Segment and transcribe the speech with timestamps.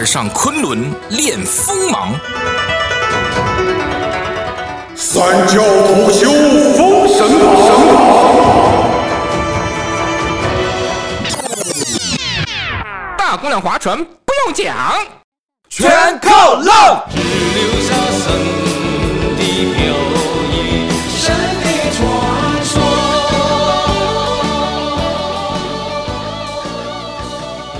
[0.00, 2.14] 二上昆仑练锋芒，
[4.96, 6.32] 三教徒修
[6.74, 7.52] 封神榜，
[13.18, 14.74] 大姑娘划船不用桨，
[15.68, 17.04] 全靠浪。
[17.14, 17.20] 留
[17.82, 18.32] 下神
[19.36, 19.42] 的
[19.74, 19.84] 飘
[20.48, 21.28] 逸，神
[21.60, 22.00] 的传
[22.64, 22.72] 说。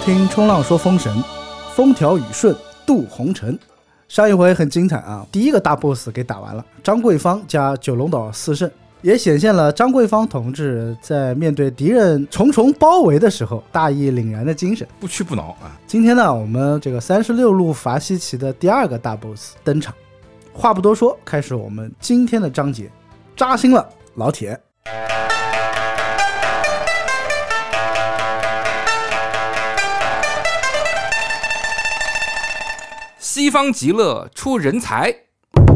[0.05, 1.25] 听冲浪说封神，
[1.81, 3.59] 风调雨顺渡红尘。
[4.07, 8.71] 上一回很精彩啊，第一个大 boss 给打完了，张桂芳加九龙岛四圣，
[9.01, 14.87] 也显现了张桂芳同志在面对敌人重重包围的时候大义凛然的精神。
[15.01, 15.73] 不屈不挠啊！
[15.87, 19.95] 今天呢，我们这个三十六路伐西岐的第二个大 boss 登场。
[20.53, 22.91] 话不多说，开始我们今天的章节，
[23.35, 24.61] 扎心了，老铁。
[33.33, 35.15] 西方极乐出人才，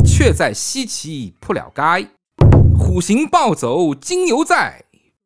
[0.04, 2.08] 却在西岐扑了街。
[2.76, 4.82] 虎行暴走金牛在，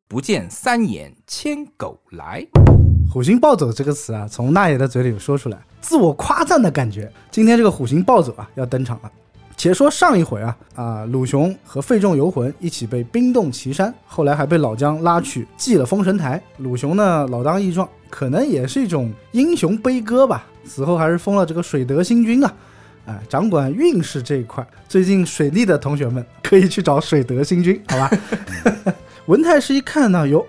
[0.07, 2.45] 不见三眼牵狗来。
[3.11, 7.11] 虎行暴走这个词啊，从那爷的嘴里说出来，自我夸赞的感觉。
[7.31, 9.11] 今天这个虎行暴走啊，要登场了。
[9.57, 16.39] 且说上一回啊啊，鲁雄和费仲游魂一起被冰冻岐山，后来还被老姜拉去祭了封神台。
[16.57, 20.45] 鲁雄呢，老当益壮，可能也是一种英雄悲歌吧。
[20.69, 22.53] 死后还是封了这个水德星君啊。
[23.05, 28.11] 哎，掌管运势这一块，最近水利的同学们可以去找水德星君，好吧？
[29.25, 30.45] 文太师一看呢，哟，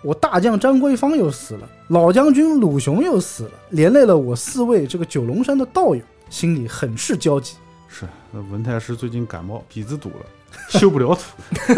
[0.00, 7.56] 我大将张桂芳又死了，老将军鲁雄又死了，连累了我四位这个九龙山的道友，心里很是焦急。
[7.88, 8.06] 是，
[8.50, 10.26] 文太师最近感冒，鼻子堵了，
[10.68, 11.20] 修不了土，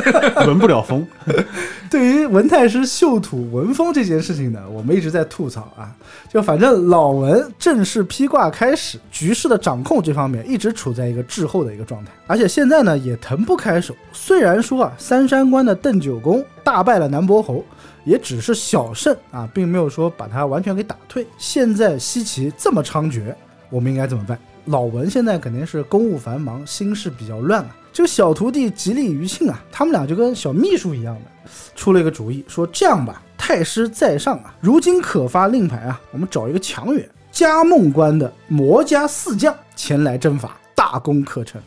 [0.46, 1.06] 闻不了风。
[1.90, 5.94] 对于文太师嗅土闻风这件事情呢，我们一直在吐槽啊，
[6.28, 13.94] 就反正老文正式披挂开始，局势的掌控这方面一直处在一个滞后的一个状态，而且现在呢也腾不开手。
[14.12, 17.64] 虽然说啊，三山关的邓九公大败了南伯侯，
[18.04, 21.26] 也只是小胜啊，并没有说把他完全给打退。
[21.38, 23.34] 现在西岐这么猖獗，
[23.70, 24.38] 我们应该怎么办？
[24.66, 27.70] 老文现在肯定是公务繁忙，心事比较乱啊。
[27.96, 41.58] 这个小徒弟吉利余庆啊，他们俩就跟小秘书一样的，出了一个主意，说这样吧，太师在上啊，如今可发令牌啊，我们找一个强援，加梦关的魔家四将前来征伐，大功可成。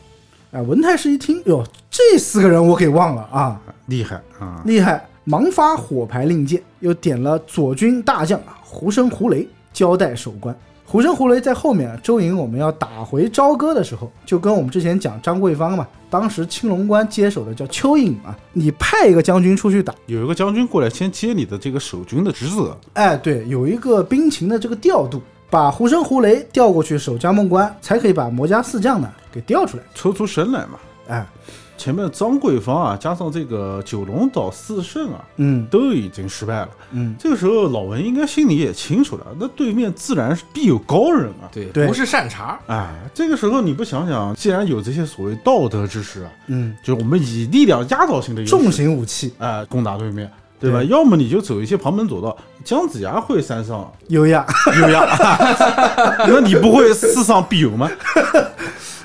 [0.52, 4.62] 哎，文太师一听，哟，这四个人我给忘了啊，厉害啊！
[4.64, 5.04] 厉害！
[5.24, 10.56] 忙发火牌令箭，又点了左军大将啊胡生、胡雷交代守关。
[10.90, 29.84] 胡生、胡雷在后面啊，周莹我们要打回朝歌的时候，就跟我们之前讲张桂芳嘛，当时青龙关接手的叫蚯蚓嘛，你派一个将军出去打，有一个将军过来先接你的这个守军的职责，哎，对，有一个兵情的这个调度，把胡生、胡雷调过去守嘉梦关，才可以把魔家四将呢给调出来。
[29.94, 30.70] 抽出身来嘛。
[31.06, 31.24] 哎，
[31.80, 36.68] 前面张桂芳啊，加上这个九龙岛四圣啊，嗯都已经失败了。
[36.90, 41.48] 嗯，这个时候老文应该心里也清楚了，那对面自然是必有高人啊。
[41.50, 42.60] 对，对不是善茬。
[42.66, 50.30] 哎，这个时候你不想想，既然有这些所谓道德之士啊，嗯，就是我们以力量压倒性的优势重型武器哎攻打对面，
[50.60, 50.80] 对吧？
[50.80, 54.44] 对要么你就走一些旁门左道，姜子牙会三上优雅。
[54.78, 55.06] 有呀，
[56.28, 57.90] 那你不会四上必有吗？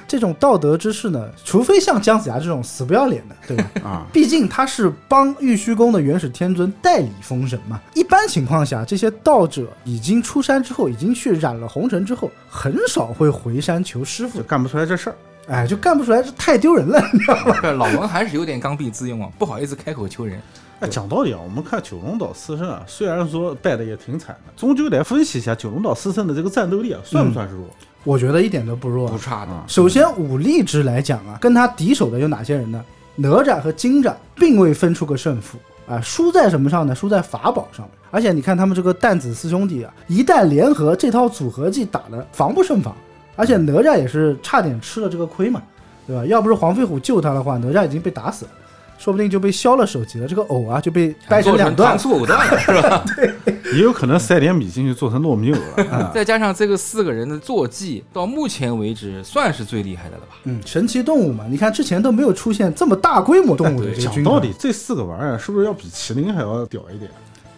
[0.07, 3.65] 这种道德之士呢，除非像姜子牙这种死不要脸的，对吧？
[3.83, 7.79] 啊，毕竟他是帮玉虚宫的元始天尊代理封神嘛。
[7.93, 15.15] 一般情况下，这些道者已经出山之后，已经去染了红尘之后，很少会回山求师傅就，干不出来这事儿。
[15.47, 17.55] 哎，就干不出来，这太丢人了，你知道吗？
[17.61, 20.41] 对，老文还是有点刚愎自用啊，不好意思开口求人。
[20.79, 27.65] 哎，讲道理啊，我们看九龙岛四圣啊，虽然说败的也挺惨的，终究得分析一下九龙岛四圣的这个战斗力啊，算不算是弱？
[28.05, 29.11] 我觉得一点都不弱、啊。
[29.11, 29.51] 不差的。
[29.67, 32.81] 首先武力值来讲啊，跟他敌手的有哪些人呢？
[33.17, 35.57] 哪吒和金吒并未分出个胜负
[35.87, 36.95] 啊，输在什么上呢？
[36.95, 37.89] 输在法宝上面。
[38.11, 42.95] 而且你看他们这个弹子四兄弟啊，一旦联合，这套组合技打的防不胜防。
[43.35, 45.61] 而且哪吒也是差点吃了这个亏嘛，
[46.07, 46.25] 对吧？
[46.25, 48.51] 要不是黄飞虎救他的话，哪吒已经被打死了，
[48.97, 50.27] 说不定就被削了手级了。
[50.27, 51.97] 这个藕啊就被掰成做两段糖。
[51.97, 53.03] 醋藕段了，是吧？
[53.73, 56.11] 也有可能塞点米进去做成糯米藕了。
[56.13, 60.35] 再加上这个四个人的坐骑，到目前为止算是最厉害的了吧？
[60.43, 67.09] 嗯，神奇动物嘛，你看之前都没有出现这么大规模动物的这个军队讲道理，这四个玩意儿是不是要比麒麟还要屌一点？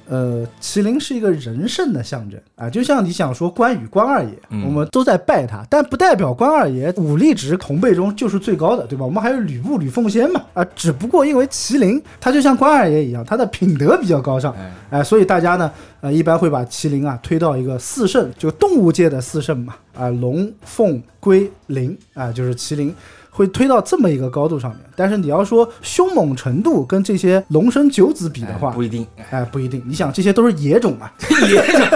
[0.10, 4.64] 呃，麒麟是一个人圣的象征啊，就像你想说关羽关二爷，嗯。
[4.66, 6.94] 我们都在拜他，但不代表关二爷。
[6.98, 9.06] 武力值同辈中就是最高的，对吧？
[9.06, 15.72] 我们还有吕布、吕奉先嘛，啊，只不过因为麒麟他就像关二爷一样，他的品德比较高尚，哎，哎，所以大家呢，
[16.02, 22.96] 呃，一般会把麒麟啊推到一个四圣，就动物界的四圣嘛，啊，龙、凤、龟、麟，啊，就是麒麟。
[23.38, 29.80] 会推到这么一个高度上面，但是你要说凶猛程度跟这些龙生九子比的话，哎不一定，哎哎，不一定。
[29.86, 31.14] 你想，这些都是野种啊。
[31.48, 31.88] 野种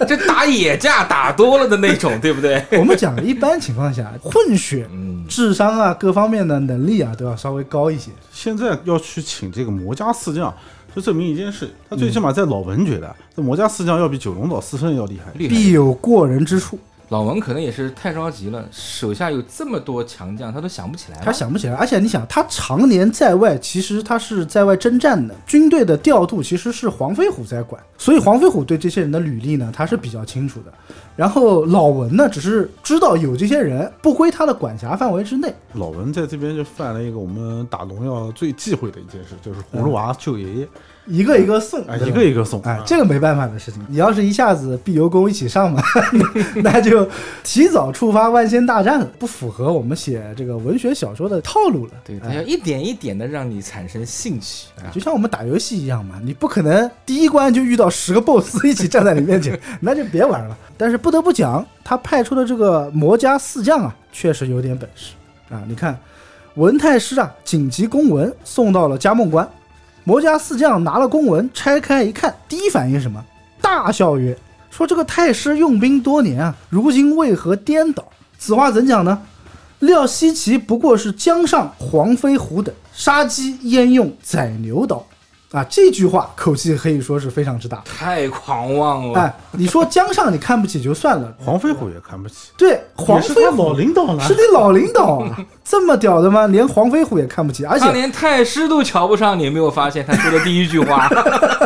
[0.08, 2.64] 这打野架打多了的那种， 对不对？
[2.72, 8.10] 我们讲一般情况下，混血嗯，智商啊，各方面的能力啊，都要稍微高一些。
[8.32, 10.52] 现在要去请这个魔家四将，
[10.96, 15.30] 就证明一件事，他最起码在老文觉得，这魔家四将要比九龙岛四圣要厉害。
[15.34, 15.54] 厉害。
[15.54, 16.78] 必有过人之处，
[17.10, 21.24] 老文可能也是太着急了，手下有这么多强将，他都想不起来了。
[21.24, 21.74] 他想不起来。
[21.74, 30.72] 而且你想，他常年在外，其实他是在外征战的，军队的调度其实是黄飞虎在管，所以黄飞虎对这些人的履历呢，他是比较清楚的。
[31.16, 40.68] 然后老文呢，只是知道有这些人不归他的管辖范围之内，老文在这边就犯了一个我们打农药最忌讳的一件事，就是葫芦娃救爷爷，
[41.06, 43.80] 一个一个送，一个一个送，哎，这个没办法的事情。
[43.88, 45.82] 你要是一下子碧游宫一起上嘛，
[46.62, 47.08] 那就
[47.42, 51.92] 提早触发万仙大战了，不符合我们写这个文学小说的套路了。
[52.04, 54.86] 对，他哎要一点一点的让你产生兴趣啊。
[54.92, 60.56] 就像我们打游戏一样嘛，你不可能第一关就遇到十个 BOSS 一起站在你面前， 那就别玩了。
[60.76, 65.14] 但是不得不讲，他派出的这个魔家四将啊，确实有点本事
[65.50, 65.62] 啊。
[65.66, 65.98] 你看，
[66.54, 69.48] 文太师啊，紧急公文送到了嘉梦关，
[70.04, 73.24] 魔家四将拿了公文，拆开一看，第一反应是什么？
[73.60, 74.36] 大笑曰
[74.70, 78.04] ：“说这个太师用兵多年啊，如今为何颠倒？
[78.38, 79.20] 此话怎讲呢？
[79.80, 85.04] 料西岐不过是江上黄飞虎等杀鸡焉用宰牛刀。”
[85.52, 87.82] 啊，这句话口气可以说是非常之大。
[87.84, 89.18] 太狂妄了！
[89.18, 96.46] 哎，你说江上你看不起就算了，黄飞虎也看不起，对黄也是他飞虎老领导了是，你老领导啊， 这么屌的吗？
[96.46, 101.10] 连黄飞虎也看不起，而且他连太师都瞧不上，你有没有发现他说的第一句话？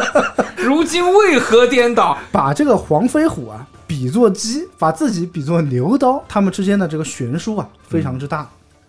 [0.56, 2.16] 如今为何颠倒？
[2.32, 8.38] 把这个黄飞虎啊比作鸡，把自己比作牛刀，他们之间的这个悬殊啊非常之大、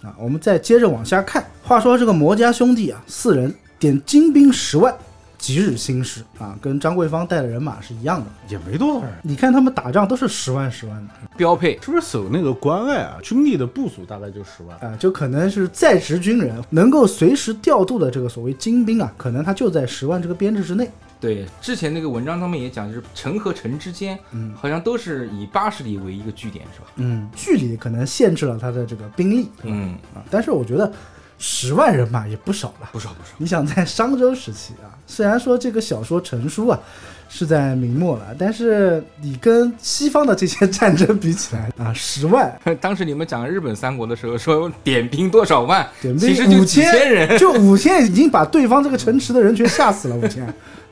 [0.02, 0.16] 啊。
[0.18, 3.54] 我们再接着往下看，话说这个魔家兄弟啊四人
[3.86, 4.92] 点精兵十万，
[5.38, 8.26] 即日兴师啊，跟张桂芳带的人马是一样的。
[8.48, 9.12] 也没多少人。
[9.22, 11.80] 你看他们打仗都是十万十万的标配。
[11.84, 13.18] 是不是守那个关隘啊？
[13.22, 14.76] 军力的部署大概就十万。
[14.80, 20.90] 啊，就可能是在职军人能够随时调度的这个所谓精兵啊，可能他就在十万这个编制之内。
[21.20, 26.88] 对，之前那个文章上面也讲，就是城和城之间，嗯好像都是以八十里为一个据点，是吧？
[26.98, 29.78] 嗯，距离可能限制了他的这个兵力，对吧？
[29.80, 30.92] 嗯，啊，但是我觉得
[31.38, 32.90] 十万人马也不少了。
[32.92, 33.30] 不少不少。
[33.38, 36.80] 你想在商周时期啊，虽然说这个小说成书啊
[37.28, 47.38] 是在明末了，但是你跟西方的这些战争比起来啊，十万 当时你们讲日本三国的时候，说点兵多少万，点其实就几兵五千千人。
[47.38, 50.46] 就 五千已经把对方这个城池的人全吓死了，五千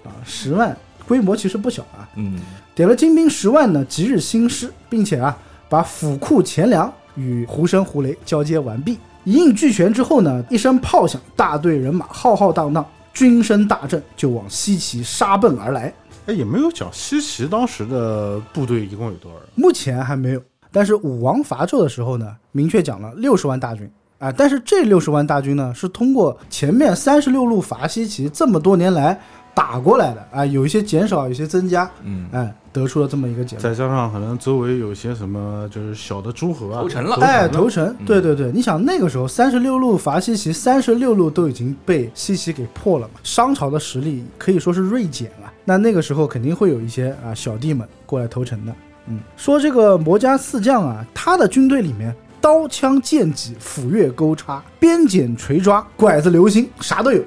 [0.04, 0.76] 啊，十万
[1.08, 2.10] 规模其实不小啊。
[2.16, 2.40] 嗯，
[2.76, 5.38] 点了精兵十万呢，即日兴师，并且啊，
[5.70, 8.98] 把府库钱粮与胡生、胡雷交接完毕。
[9.24, 15.94] 一应俱全之后呢，一声炮响，大队人马浩浩荡荡，军声大振，就往西岐杀奔而来。
[16.26, 19.48] 哎，也没有讲西岐当时的部队一共有多少人。
[19.56, 20.42] 目前还没有，
[20.72, 24.32] 但是武王伐纣的时候呢，明确讲了六十万大军啊。
[24.32, 29.20] 但是这六十万大军呢，是通过前面三十六路伐西岐这么多年来
[29.54, 33.64] 打过来的啊，有一些减少，有一些增加，嗯哎，得出了这么一个结论。
[33.64, 45.52] 再加上可能周围有些什么就是小的诸侯啊，投诚了哎，投投诚，对对对，你想那个时候三十六路伐西岐，三十六路都已经被西岐给破了嘛，商朝的实力可以说是锐减了。
[45.66, 48.74] 那那个时候肯定会有一些啊小弟们过来投诚的。
[49.08, 57.22] 嗯，说这个魔家四将啊，他的军队里面刀枪剑戟、斧钺钩叉、鞭锏锤抓、拐子流星，啥都有，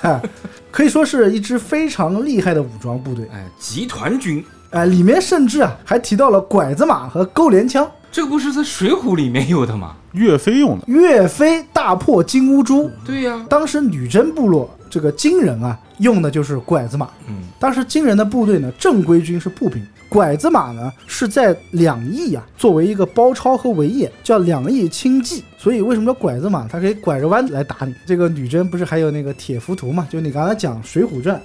[0.00, 0.20] 哈，
[0.70, 3.28] 可以说是一支非常厉害的武装部队。
[3.32, 7.88] 哎，集团军，哎，里面甚至啊还提到了拐子马和钩镰枪。
[8.12, 9.94] 这不是在《水浒》里面有的吗？
[10.12, 10.84] 岳飞用的。
[10.88, 17.08] 岳飞大破金乌珠，对呀、当时女真部落这个金人啊，用的就是拐子马。
[17.28, 25.42] 嗯，当时金人的部队呢，正规军是步兵，拐子马呢是在两翼啊，作为一个包抄和围掩，叫两翼轻骑。
[25.56, 26.66] 所以为什么叫拐子马？
[26.66, 27.94] 它可以拐着弯来打你。
[28.04, 30.06] 这个女真不是还有那个铁浮屠嘛？
[30.10, 31.36] 就你刚才讲《水浒传》。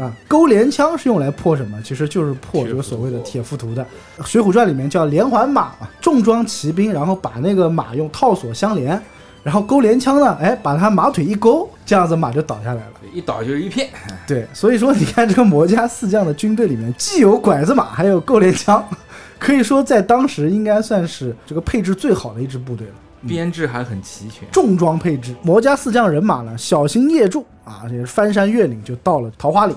[0.00, 1.80] 啊，钩镰枪是用来破什么？
[1.84, 3.86] 其实就是破这个所谓的铁浮屠的。
[4.26, 9.00] 《水浒传》里面叫连环马嘛，重装骑兵，然后把那个马用套索相连，
[9.44, 12.92] 然后勾连枪呢，哎，把他马腿一勾，这样子马就倒下来了。
[13.12, 13.90] 一倒就是一片。
[14.26, 18.82] 对，所以说你看这个魔家四将的军队里面，既有拐子马，还有勾连枪，
[19.38, 22.94] 可以说在当时应该算是这个配置最好的一支部队了。
[23.28, 29.76] 编制还很齐全，重装配置，魔家四将人马呢，小心夜驻啊，这是翻山越岭就到了桃花岭。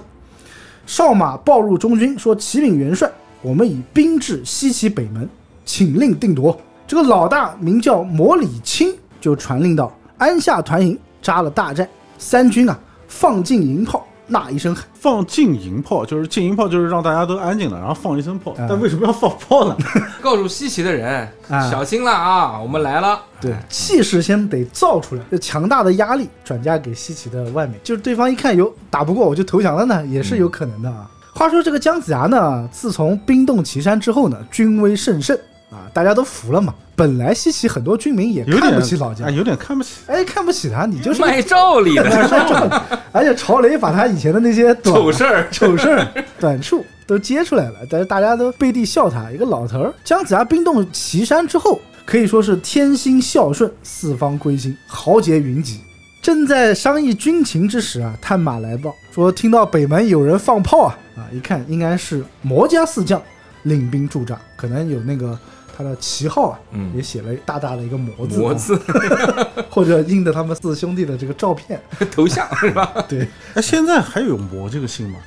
[0.86, 5.28] 少马报入中军，说：“启禀元帅，我们已兵至西岐北门，
[5.66, 6.58] 请令定夺。”
[6.88, 8.96] 这个老大名叫魔礼清，
[9.27, 11.86] 就传令到安下团营扎了大寨，
[12.17, 12.79] 三军啊
[13.10, 14.86] 放进营炮，那一声喊。
[14.93, 18.55] 放进营炮就是禁营炮，就是让大家都安静了，然后放一声炮。
[18.57, 19.75] 嗯但为什么要放炮呢？
[20.24, 23.19] 告诉西岐的人啊小心了啊，我们来了。
[23.41, 31.05] 对，气势先得造出来，这强大的压力转嫁给西岐的外面，就是对方一看有打不过我就投降了呢，也是有可能的啊。
[31.34, 35.38] 话说这个姜子牙呢，自从冰冻岐山之后呢，军威甚盛
[35.70, 36.74] 啊，大家都服了嘛。
[36.96, 39.96] 本来西岐很多军民也看不起老姜哎，，有点看不起。
[40.08, 42.82] 哎，看不起他，你就是卖照理的
[43.12, 46.08] 而且朝雷把他以前的那些丑事儿，丑事儿、
[46.40, 49.94] 短处都揭出来了，但是大家都背地笑他一个老头儿。
[50.04, 55.82] 姜子牙兵动岐山之后，可以说是天心孝顺，四方归心，豪杰云集。
[56.22, 61.24] 正在商议军情之时啊，探马来报说听到北门有人放炮啊啊！
[61.32, 63.22] 一看应该是魔家四将
[63.64, 65.38] 领兵驻扎，可能有那个
[65.77, 68.81] 他的旗号啊，嗯也写了大大的一个魔字啊，魔字
[69.69, 71.79] 或者印的他们四兄弟的这个照片。
[72.12, 72.91] 头像是吧？
[73.07, 75.19] 对，那，现在还有魔这个姓吗？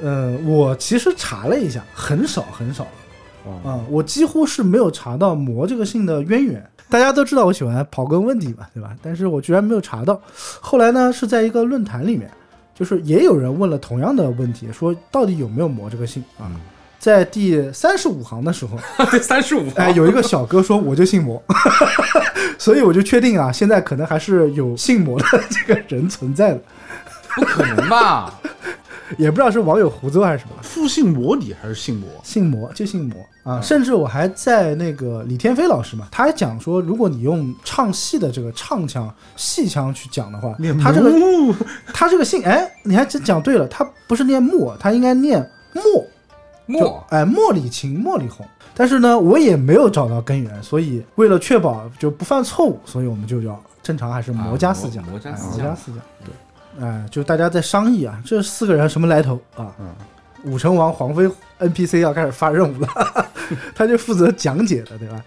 [0.00, 2.86] 呃，我其实查了一下，很少很少。
[3.44, 6.64] 哦，啊、我几乎是没有查到魔这个姓的渊源。
[6.88, 8.94] 大家都知道我喜欢刨根问底嘛，对吧？
[9.02, 10.20] 但是我居然没有查到。
[10.60, 12.30] 后来呢，是在一个论坛里面，
[12.74, 16.46] 就是也有人问了同样的问题，说到底有没有魔这个姓啊？
[16.98, 18.76] 在第三十五行的时候，
[19.10, 19.64] 对，三十五。
[19.76, 21.42] 哎，有一个小哥说我就姓魔，
[22.58, 26.60] 所以我就确定啊，现在可能还是有姓魔的这个人存在的，
[27.34, 28.32] 不可能吧？
[29.18, 30.50] 也不知道是网友胡诌还是什么。
[30.62, 32.08] 复姓魔礼还是姓魔？
[32.24, 41.18] 姓魔就姓魔啊，甚至我还在那个李天飞老师嘛，他还讲说，如果你用唱戏的这个唱腔、戏腔去讲的话，他这个个
[41.94, 45.38] 他这个姓，哎，你还真讲对了，他不是念木，他应该念
[45.72, 46.04] 墨，
[46.68, 48.46] 就墨哎墨里青、墨里红。
[48.74, 59.72] 但是呢，我也没有找到根源，所以为了确保就不犯错误，所以我们就叫正常还是魔家四将，啊魔魔家哎四将魔家四将，对，哎，就大家在商议啊，这四个人什么来头啊？
[59.80, 59.86] 嗯
[60.44, 62.88] 武成王黄飞 NPC 要开始发任务了，
[63.74, 65.20] 他就负责讲解的，对吧？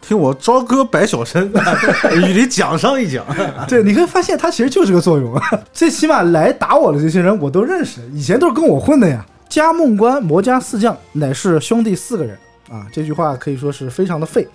[0.00, 1.50] 听我朝歌白晓生，
[2.14, 3.24] 与你讲上一讲。
[3.66, 5.42] 对，你会发现他其实就这个作用啊。
[5.72, 9.24] 最起码来打我的这些人我都认识，以前都是跟我混的呀。
[9.52, 12.38] 加梦关魔家四将乃是兄弟四个人
[12.70, 14.48] 啊，这句话可以说是非常的废，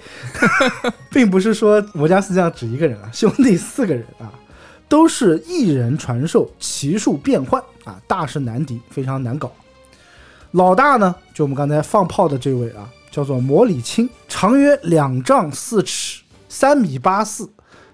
[1.12, 4.34] 并不是说魔家四将只一个人啊，兄弟四个人啊，
[4.90, 9.52] 都是一人传授，奇术变幻啊，大是难敌，非常难搞。
[10.50, 17.48] 老大呢，就我们刚才放炮的这位啊，叫做魔礼青，长约两丈四尺，三米八四，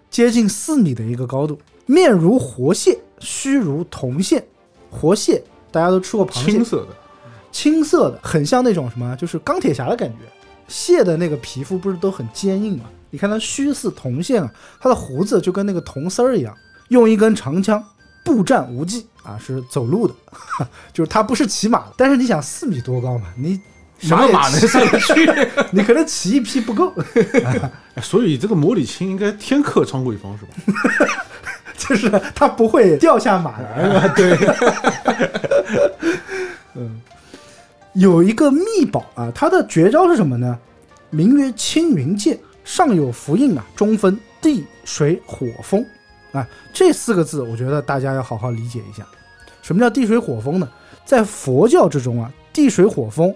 [0.09, 4.41] 接近四米的一个高度，面如活蟹，须如铜线。
[4.89, 6.87] 活蟹大家都吃过螃蟹，青色的，
[7.51, 10.17] 青色的，很像那种什么，就是钢铁侠的感觉。
[10.67, 12.85] 蟹的那个皮肤不是都很坚硬吗？
[13.09, 14.49] 你看它须似铜线啊，
[14.79, 16.55] 它的胡子就跟那个铜丝儿一样，
[16.89, 17.83] 用一根长枪，
[18.23, 20.13] 步战无忌啊，是走路的，
[20.93, 21.93] 就是它不是骑马的。
[21.97, 23.59] 但是你想四米多高嘛，你
[23.99, 25.29] 什么马能上得去？
[25.71, 26.91] 你可能骑一匹不够，
[27.95, 31.25] 哎所以这个魔礼青应该天克张桂芳是吧？
[31.77, 34.13] 就是他不会掉下马来，是吧？
[34.15, 34.37] 对，
[36.75, 37.01] 嗯，
[37.93, 40.57] 有一个秘宝啊，它的绝招是什么呢？
[41.09, 45.85] 名曰青云剑，上有符印啊，中分地水火风
[46.31, 49.05] 啊，这四个字我觉得大家要好好理解一下。
[49.61, 50.67] 什么叫地水火风呢？
[51.05, 53.33] 在佛教之中啊，地水火风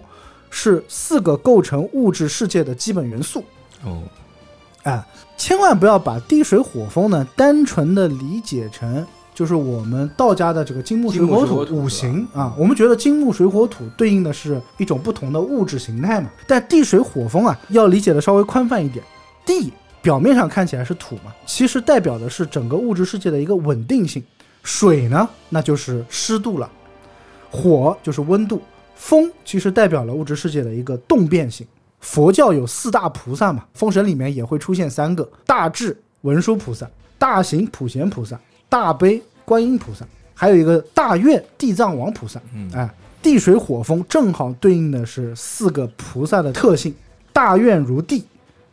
[0.50, 3.44] 是四个构成物质世界的基本元素。
[3.84, 4.02] 哦，
[4.84, 5.04] 哎，
[5.36, 12.54] 千万不要把地水火风呢单纯的理解成就是我们道家的这个金木水火土五行啊。
[12.58, 19.04] 我们觉得金木水火土对应的是一种不同的物质形态嘛，但地水火风啊要理解的稍微宽泛一点。
[19.44, 24.22] 地表面上看起来是土嘛，其实代表的是整个物质世界的一个稳定性。
[24.62, 26.68] 水呢，那就是湿度了；
[27.50, 28.58] 火就是温度；
[28.94, 31.66] 风其实代表了物质世界的一个动变性。
[32.00, 36.88] 佛教有四大菩萨嘛，封神里面也会出现三个：大智文殊菩萨、
[37.18, 38.38] 大行普贤菩萨、
[38.68, 42.40] 大悲观音菩萨，还有一个大愿地藏王菩萨。
[42.54, 42.88] 嗯哎，
[43.22, 46.94] 地水火风正好对应的是四个菩萨的特性：
[47.32, 48.24] 大愿如地，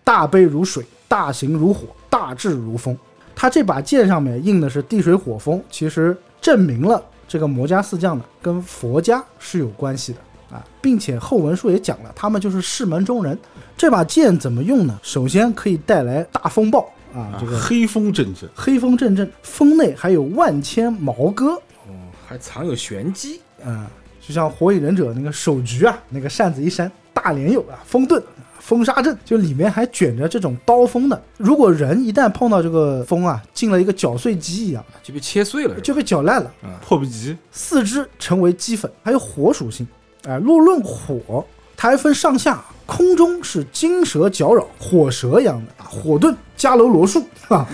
[0.03, 2.97] 大悲如水，大行如火，大智如风。
[3.35, 10.19] 他这把剑上面印的是地水火风，其实证明了这个魔家四将呢跟佛家是有关系的
[10.51, 13.37] 啊，并且后文书也讲了，他们就是世门中人。
[13.77, 14.99] 这把剑怎么用呢？
[15.03, 21.53] 首先可以带来大风暴啊，这个黑风阵阵，黑风阵阵，风内还有万千毛戈，
[21.87, 21.93] 哦
[22.27, 23.41] 还藏有玄机。
[23.63, 23.89] 啊，
[24.21, 28.21] 就像火影忍者那个手局啊，那个扇子一扇，大连有啊，风盾、
[28.59, 31.19] 风沙阵，就里面还卷着这种刀锋的。
[31.37, 37.35] 如果人一旦碰到这个风啊，进了一个搅碎机一样，就被切碎了，就被搅烂了，迫不及。
[37.51, 38.91] 四肢成为齑粉。
[39.01, 39.87] 还有火属性，
[40.27, 41.45] 哎、若论火，
[41.77, 47.67] 它还分上下，空中是金蛇搅扰，火蛇一样的啊，火遁迦楼罗树啊，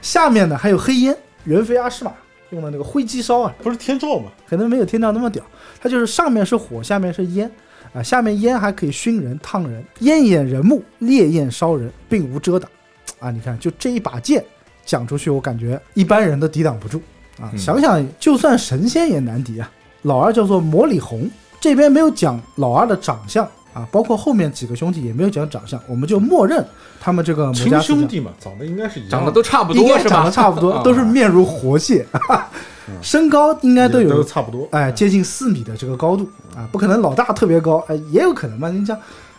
[0.00, 2.12] 下面呢还有黑烟，猿飞阿诗玛
[2.50, 4.30] 用的那个灰鸡烧啊，不是天照吗？
[4.48, 5.44] 可能没有天照那么屌，
[5.80, 7.50] 它就是上面是火，下面是烟
[7.92, 12.70] 啊，下面烟还可以熏人、烫人，烟掩人目，烈焰烧人，并无遮挡
[13.18, 13.30] 啊！
[13.30, 14.42] 你看，就这一把剑
[14.86, 17.02] 讲出去，我感觉一般人都抵挡不住
[17.38, 17.52] 啊！
[17.56, 19.70] 想想，就算神仙也难敌啊！
[20.02, 21.28] 老二叫做魔里红，
[21.60, 26.64] 这边没有讲老二的长相啊，包括后面几个兄弟也没有讲长相，我们就默认
[27.00, 30.10] 他们这个魔亲家兄弟嘛，长得应该是一样，长得都差不应该多是吧？
[30.10, 32.06] 长得差不多，啊都是面如活蟹，
[33.02, 34.66] 身高应该都有都差不多。
[34.72, 38.70] 哎，接近四米的这个高度啊，不可能老大特别高，哎，也有可能嘛？
[38.70, 38.96] 你像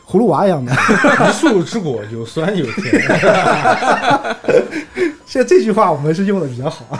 [0.08, 0.72] 葫芦娃一样的。
[1.28, 3.02] 一树之果，有酸有甜。
[5.26, 7.00] 现在这句话我们是用的比较好啊，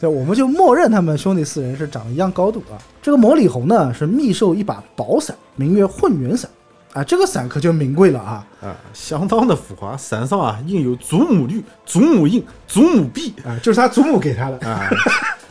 [0.00, 2.80] 对，我们就默认他们兄弟四人是长一样高度啊。
[3.02, 6.50] 这个魔里红呢是密授一把宝伞，名曰混元伞
[6.94, 14.88] 啊，这个伞可就名贵了啊啊，相当的浮华，伞上啊印有祖母绿、祖母印、祖母币啊，就是他祖母给他的啊。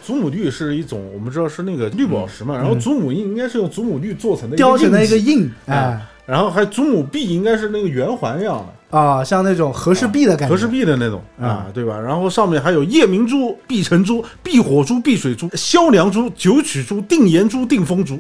[0.01, 8.74] 祖母绿是一种我们知道是那个绿宝石嘛，然后祖母印应该是用祖母绿做成的雕成的一个印啊，然后还祖母币应该是那个圆环一样的。
[8.89, 12.00] 啊，像那种和氏璧的感觉，和氏璧的那种啊，对吧？
[12.00, 18.19] 然后上面还有夜明珠、碧晨珠、碧火珠、碧水珠、萧良珠、九曲珠、定颜珠、定风珠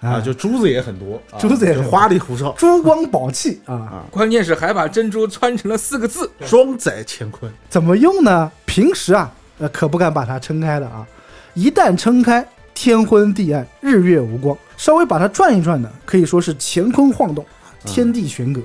[0.00, 4.04] 啊，就珠子也很多，啊珠子也很多就花里胡哨，珠光宝气啊。
[4.10, 7.50] 关键是还把珍珠穿成了四个字，装载乾坤。
[7.68, 8.50] 怎么用呢？
[8.66, 11.06] 平时啊，呃，可不敢把它撑开的啊，
[11.54, 14.56] 一旦撑开，天昏地暗，日月无光。
[14.76, 17.44] 稍微把它转一转呢，可以说是乾坤晃动，
[17.84, 18.60] 天地悬隔。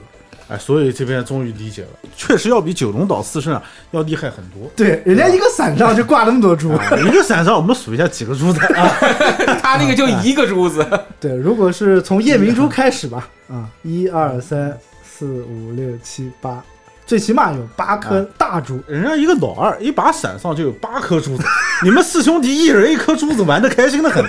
[0.48, 4.70] 哎，所以这边终于理解了，确实要比九龙岛四圣啊要厉害很多。
[4.76, 6.72] 对，人家一个伞上就挂那么多珠。
[6.72, 8.88] 啊 一个伞上我们数一下几个珠子啊？
[9.62, 10.86] 他那个就一个珠子，
[11.20, 16.64] 对，如果是从夜明珠开始吧，啊，一二三四五六七八，
[17.08, 18.80] 最起码有八颗大珠。
[18.88, 21.44] 人家一个老二一把伞上就有八颗珠子，
[21.84, 24.24] 你们四兄弟一人一颗珠子，玩的开心的很。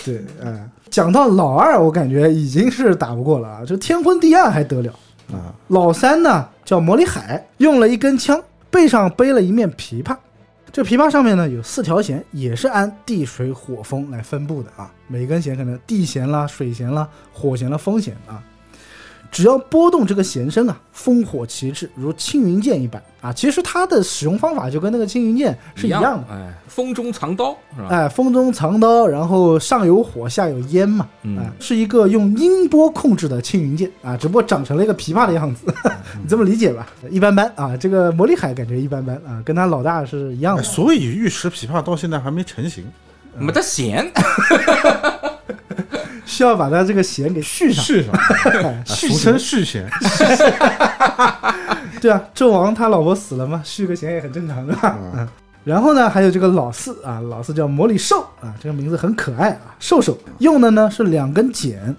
[0.06, 4.92] 对，哎，讲到老二，我感觉已经是打不过了啊，这天昏地暗还得了
[5.32, 5.54] 啊？
[5.68, 10.16] 老三呢叫魔里海，用了一根枪，背上背了一面琵琶，
[10.72, 18.42] 这琵琶上面呢有四条弦，也是按地水火风来分布的啊，每根弦可能地弦啦、水弦啦、火弦啦、风弦啊。
[19.30, 23.32] 只要拨动这个弦声啊，烽火旗帜，如青云剑一般啊。
[23.32, 27.88] 其实它的使用方法就跟那个青云剑是一样的，哎，风中藏刀是吧？
[27.90, 35.66] 哎，风中藏刀，然后上有火，下有烟嘛，嗯哎，是一个用音波控制的青云剑啊，只不过长成了一个琵琶的样子，
[36.20, 36.86] 你这么理解吧？
[37.08, 40.62] 一般般啊，这个魔力海感觉一般般啊，跟他老大是一样的。
[40.62, 42.84] 哎所以玉石琵琶到现在还没成型，
[43.38, 44.10] 没得弦，
[46.24, 48.12] 需要把他这个弦给续上，续上，
[48.62, 49.38] 哎续弦俗称。
[49.38, 49.90] 续弦。
[52.00, 54.96] 对啊，纣王他老婆死了嘛，续个弦也很正常的吧？
[55.14, 55.28] 嗯。
[55.64, 60.16] 然后呢，还有这个老四啊，老四叫魔里寿啊，这个名字很可爱啊，兽兽。
[60.38, 61.94] 用的呢是两根剪，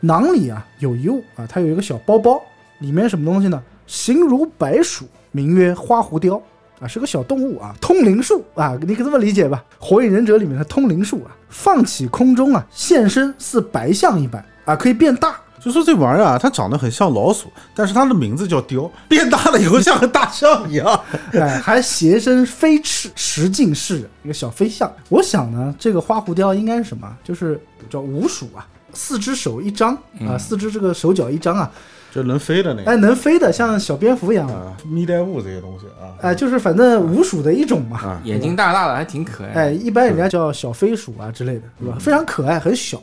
[0.00, 2.40] 囊里啊有一物啊，它有一个小包包，
[2.78, 3.62] 里面什么东西呢？
[3.86, 6.40] 形如白鼠，名曰花狐雕
[6.80, 9.64] 啊，是个小动物啊，通灵术啊，你可这么理解吧？
[9.78, 15.36] 火影忍者里面的通灵术啊，放起空中啊，现身似白象一般啊，可以变大。
[15.58, 21.00] 就说这玩意儿啊，它长得很像老鼠，但是它的名字叫雕，变大了以后像个大象一样。
[21.32, 24.92] 哎，还斜身飞翅，实尽是人，一个小飞象。
[25.08, 27.10] 我想呢，这个花狐雕应该是什么？
[27.24, 27.60] 就是
[27.90, 31.68] 叫五鼠啊，四只手一张啊，四只这个手脚一张啊，
[32.12, 34.48] 就能飞的那个哎，能飞的，像小蝙蝠一样。
[34.48, 37.98] 啊，蜜袋鼯这些东西啊，哎，就是反正五鼠的一种嘛。
[37.98, 39.50] 啊，眼睛大大的，还挺可爱。
[39.52, 41.96] 哎，一般人家叫小飞鼠啊之类的，是吧？
[42.00, 42.98] 非常可爱，很小，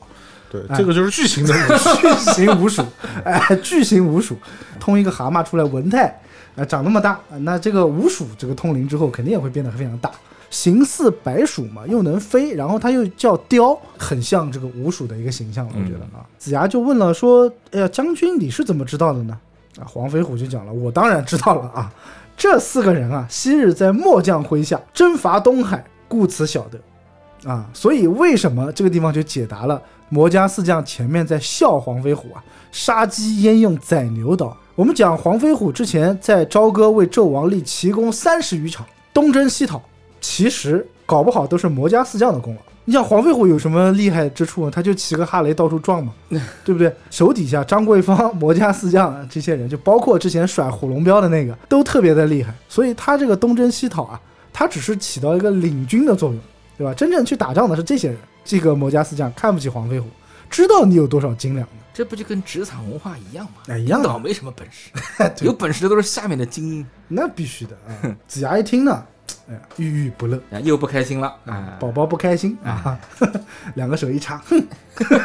[0.51, 1.53] 对，哎这个就是巨型的。
[2.01, 2.83] 巨型五鼠，
[3.23, 4.35] 哎，巨型五鼠，
[4.79, 6.19] 通一个蛤蟆出来，文泰，
[6.55, 10.09] 啊，长那么大，那这个五鼠这个通灵之后，肯定也会变得非常大。
[10.53, 16.21] 形似白鼠嘛，又能飞，然后它又叫雕，很像这个五鼠的一个形象了，我觉得啊。
[16.37, 19.35] 子牙就问了说：“哎呀，将军你是怎么知道的呢？”
[19.81, 21.91] 啊，黄飞虎就讲了，我当然知道了啊，
[22.37, 27.67] 这四个人啊，昔日在末将麾下征伐东海，故此晓得啊。
[27.73, 34.55] 所以为什么这个地方就解答了魔家四将前面在笑黄飞虎啊，杀鸡焉用宰牛刀？
[34.75, 39.81] 我们讲黄飞虎之前在朝歌为纣王立奇功三十余场，东征西讨，
[40.23, 42.61] 其实搞不好都是魔家四将的功劳。
[42.85, 44.71] 你想黄飞虎有什么厉害之处？
[44.71, 46.13] 他就骑个哈雷到处撞嘛，
[46.63, 46.93] 对不对？
[47.11, 52.53] 手底下张桂芳、魔家四将这些人，就包括之前甩火龙镖的那个，都特别的厉害。
[52.69, 54.19] 所以他这个东征西讨啊，
[54.53, 56.39] 他只是起到一个领军的作用，
[56.77, 56.93] 对吧？
[56.93, 58.17] 真正去打仗的是这些人。
[58.45, 60.07] 这个魔家四将看不起黄飞虎，
[60.49, 63.61] 知道你有多少斤两的，这不就跟职场文化一样吗？
[63.67, 64.91] 哎一样的没什么本事，
[65.45, 68.11] 有本事的都是下面的精英，那必须的啊！
[68.27, 69.01] 子牙一听呢，
[69.49, 70.37] 哎呀，郁郁不乐。
[70.51, 71.77] 啊又不开心了啊！
[71.79, 72.97] 宝宝不开心啊，
[73.75, 74.63] 两个手一插，哼，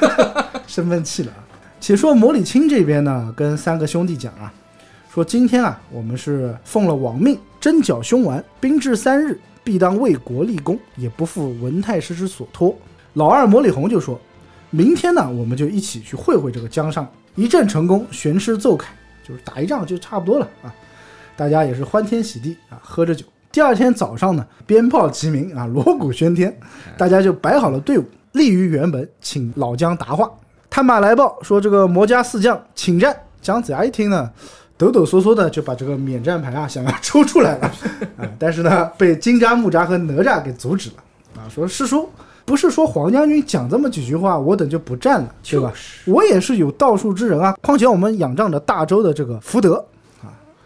[0.67, 1.39] 生闷气了啊。
[1.81, 4.53] 且说魔礼青这边呢，跟三个兄弟讲啊，
[5.13, 12.77] 说今天啊，我们是奉了王命，征剿凶顽，兵至三日，必当为国立功，也不负文太师之所托。
[13.15, 14.21] 老二魔礼红就说，
[14.71, 18.93] 明天呢，我们就一起去会会这个江上，一战成功，悬师奏凯，
[19.27, 20.75] 就是打一仗就差不多了啊。
[21.37, 23.25] 大家也是欢天喜地啊，喝着酒。
[23.51, 26.55] 第二天早上呢，鞭炮齐鸣啊，锣鼓喧天，
[26.97, 30.31] 大家就摆好了队伍，立于辕门，请老姜答话。
[30.69, 33.17] 探马来报说，这个魔家四将请战。
[33.41, 34.31] 姜子牙一听呢，
[34.77, 37.73] 抖抖嗦嗦的就把这个免战牌啊想要抽出来了
[38.19, 40.97] 啊，但是呢，被金吒、木吒和哪吒给阻止了
[41.37, 42.09] 啊，说师叔。
[42.45, 45.71] 不是说黄将军讲这么几句话，我等就不战了，对吧？
[46.07, 47.55] 我也是有道术之人啊。
[47.61, 49.85] 况且我们仰仗着大周的这个福德啊，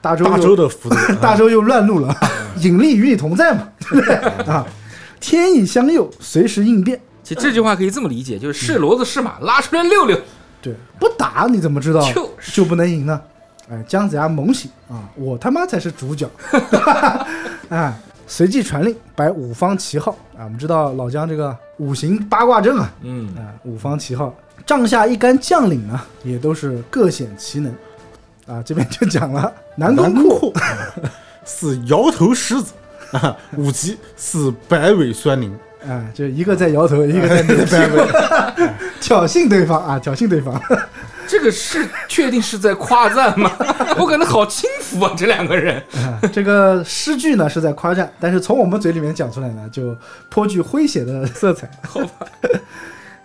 [0.03, 2.15] 大周大周的福德， 大周又乱入了，
[2.59, 4.15] 引力与你同在嘛， 对不对
[4.53, 4.67] 啊？
[5.21, 7.01] 天意相佑，随时应变。
[7.23, 10.19] 其实这句话可以这么理解，就是是骡子是马，拉出来溜溜。
[10.61, 13.21] 对，不打你怎么知道就就不能赢呢？
[13.71, 16.29] 哎，姜子牙猛醒啊，我他妈才是主角！
[17.71, 24.35] 哎，随即传令摆五方旗号啊，我们知道老姜这个五行八卦阵啊，嗯，啊，五方旗号，
[24.67, 27.73] 帐下一干将领呢，也都是各显其能
[28.47, 28.61] 啊。
[28.65, 30.53] 这边就讲了南宫南阔阔
[31.45, 32.73] 是摇头狮子
[33.13, 35.55] 啊，武吉是白尾酸灵，
[35.87, 40.61] 啊，就一个在摇头，一个在 那个挑衅对方啊，挑衅对方。
[41.29, 43.51] 这个是确定是在夸赞吗？
[43.97, 45.77] 我感觉好轻浮啊，这两个人。
[45.95, 49.97] 啊，这个诗句呢是在夸赞，但是从我们嘴里面讲出来呢，就
[50.29, 51.71] 颇具诙谐的色彩。
[51.83, 52.27] 好吧。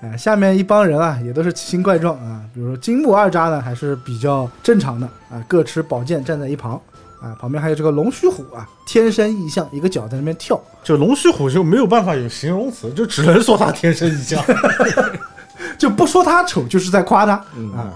[0.01, 6.79] 啊，下面一帮人啊，也都是奇形怪状啊，比如说金木二渣呢，还是比较正常的啊，各持宝剑站在一旁
[7.19, 14.43] 啊，旁边还有这个龙须虎啊，天生异象，一个脚在那边跳，就龙须虎就没有办法有形容词，就只能说他天生异象。
[15.79, 17.33] 就不说他丑，就是在夸他、
[17.75, 17.93] 啊。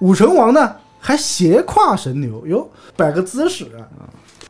[0.00, 3.88] 武成王呢还斜跨神牛，哟，摆个姿势啊。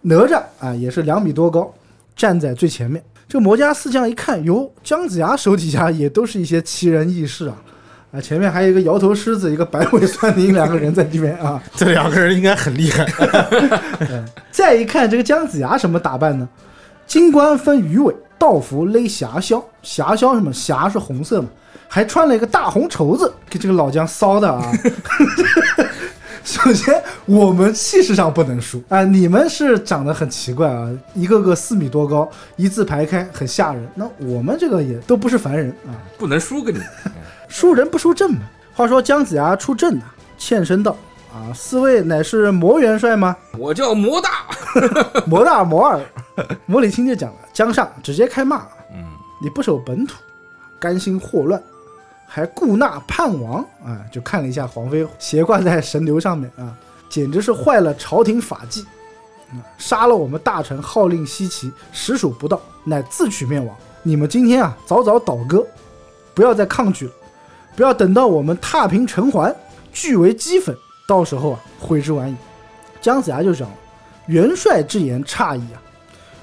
[0.02, 1.72] 哪吒啊也是两米多高，
[2.16, 3.00] 站在最前面。
[3.30, 7.54] 这个魔家四将一看，哟，姜子牙手底下也都是一些奇人异士啊。
[8.10, 11.62] 啊，前面还有一个摇头狮子，一个白尾酸灵，两个人在这边啊。
[11.76, 13.06] 这两个人应该很厉害。
[14.50, 16.48] 再一看这个姜子牙什么打扮呢？
[17.06, 19.62] 金冠分鱼尾，道服勒霞霄。
[19.80, 20.52] 霞霄什么？
[20.52, 21.48] 霞是红色嘛，
[21.86, 24.60] 还穿了一个大红绸子，给这个老姜骚的啊！
[26.44, 29.04] 首先，我们气势上不能输啊！
[29.04, 33.86] 你们是长得很奇怪啊，一个个四米多高，一字排开，很吓人。
[33.94, 36.80] 那我们这个也都不是凡人啊，不能输给你。
[37.48, 38.40] 输人不输阵嘛。
[38.74, 40.04] 话说姜子牙出阵呐、
[40.38, 40.96] 欠身道
[41.32, 43.36] 啊，四位乃是魔元帅吗？
[43.58, 44.30] 我叫魔大，
[45.26, 46.00] 魔大魔二，
[46.64, 49.04] 魔礼青就讲了，江上直接开骂，嗯，
[49.42, 50.14] 你不守本土，
[50.78, 51.62] 甘心祸乱，
[52.32, 54.06] 还顾纳叛王啊！
[54.08, 56.72] 就看了一下黄飞斜挂在神牛上面啊，
[57.08, 58.86] 简直是坏了朝廷法纪，
[59.76, 63.76] 杀了我们大臣，号令西岐，实属不道，乃自取灭亡。
[64.04, 65.66] 你们今天啊，早早倒戈，
[66.32, 67.12] 不要再抗拒了，
[67.74, 69.52] 不要等到我们踏平城环，
[69.92, 70.72] 聚为齑粉，
[71.08, 72.36] 到时候啊，悔之晚矣。
[73.00, 73.74] 姜子牙就讲了。
[74.26, 75.82] 元帅之言诧异啊，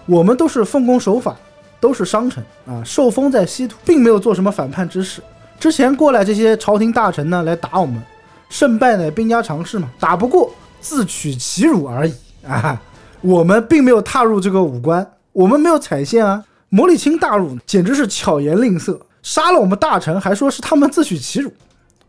[0.05, 1.33] 我们都是奉公守法，
[1.79, 5.23] 都是商臣啊，受封在西土，并没有做什么反叛之事。
[5.59, 8.01] 之前过来这些朝廷大臣呢，来打我们，
[8.49, 12.13] 胜败乃兵家常事嘛，打不过自取其辱而已
[12.47, 12.79] 啊。
[13.21, 16.43] 我们并没有踏入这个武关，我们没有踩线啊。
[16.69, 21.51] 魔礼钦大入，简直是巧言令色，杀了我们大臣，还说是他们自取其辱。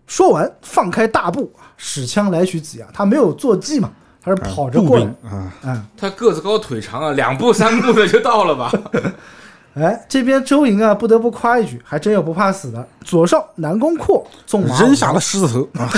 [0.06, 2.86] 说完，放开大步啊，使枪来取子牙。
[2.92, 3.90] 他没有坐骑嘛，
[4.22, 5.86] 他是跑着过来兵啊，啊。
[5.96, 8.72] 他个子高腿长啊，两步三步的就到了吧？
[9.80, 12.86] 哎，这边周莹啊，不得不夸一句，还真有不怕死的。
[13.04, 15.88] 左少南宫阔纵马扔下了狮子头啊！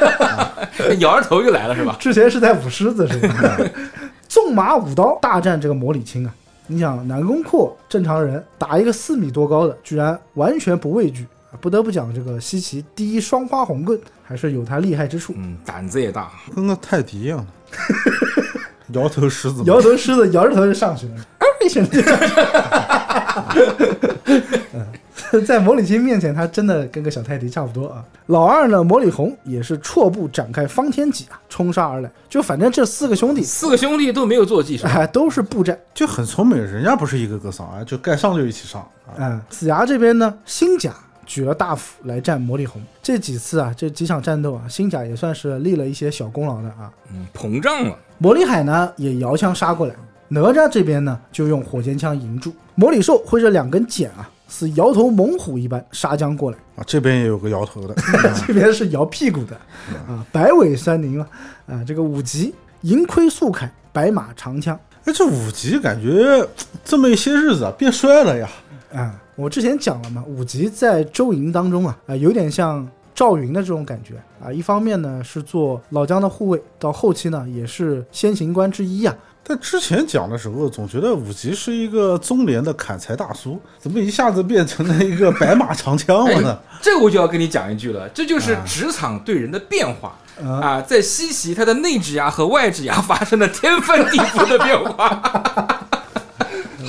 [0.98, 1.96] 摇着头就来了是吧？
[2.00, 3.58] 之前是在舞狮子是吧？
[4.28, 6.34] 纵马舞刀大战这个魔礼青啊！
[6.66, 11.58] 你想南宫阔正常人打一个四米多高的，居然完全不畏惧啊！
[11.60, 15.34] 不得不讲这个西岐第一双花红棍还是有他厉害之处。
[15.36, 16.30] 嗯，胆子也大。
[16.54, 17.46] 跟个泰迪一样的，
[18.92, 23.46] 摇头狮子，摇头狮子摇着头就上去了，啊一声就上去了。
[24.72, 24.86] 嗯
[25.46, 28.02] 在魔礼青面前，他真的跟个小泰迪差不多啊。
[28.26, 32.10] 老二呢，魔礼红也是错步展开方天戟啊，冲杀而来。
[32.28, 34.76] 就反正这四个兄弟，四个兄弟都没有坐骑？
[34.82, 35.78] 哎，都是步战。
[35.94, 39.14] 就很聪明，人家不是一个个上啊，就该上就一起上啊。
[39.18, 40.92] 嗯，子牙这边呢，新甲
[41.30, 42.82] 举了大斧来战魔力红。
[43.00, 46.90] 这几次啊，这几场战斗啊，新甲也算是立了一些小功劳的啊。
[47.12, 47.96] 嗯，膨胀了。
[48.18, 49.94] 魔力海呢也摇枪杀过来，
[50.26, 52.52] 哪吒这边呢就用火箭枪迎住。
[52.74, 56.58] 魔力兽挥着两根锏啊，似摇头猛虎一般杀将过来。
[56.74, 57.94] 啊，这边也有个摇头的，
[58.44, 59.54] 这边是摇屁股的
[60.08, 61.28] 啊，白尾三宁啊，
[61.68, 66.44] 啊，这个五级银盔素铠，白马长枪哎，这五级感觉
[66.84, 68.48] 这么一些日子啊，变帅了呀。
[68.92, 69.14] 啊。
[69.40, 74.52] 我之前讲了嘛，五级在周营当中啊，啊，有点像赵云的这种感觉啊。
[74.52, 79.16] 一方面呢是做老姜的护卫，到后期呢也是先行官之一啊。
[79.42, 86.58] 但之前讲的时候，总觉得武吉是一个中年的砍柴大叔，怎么一下子变成了一个白马长枪了呢？
[86.82, 90.18] 这个我就要跟你讲一句了，这就是职场对人的变化。
[90.44, 95.79] 啊，在西岐，他的内指牙和外指牙发生了天翻地覆的变化，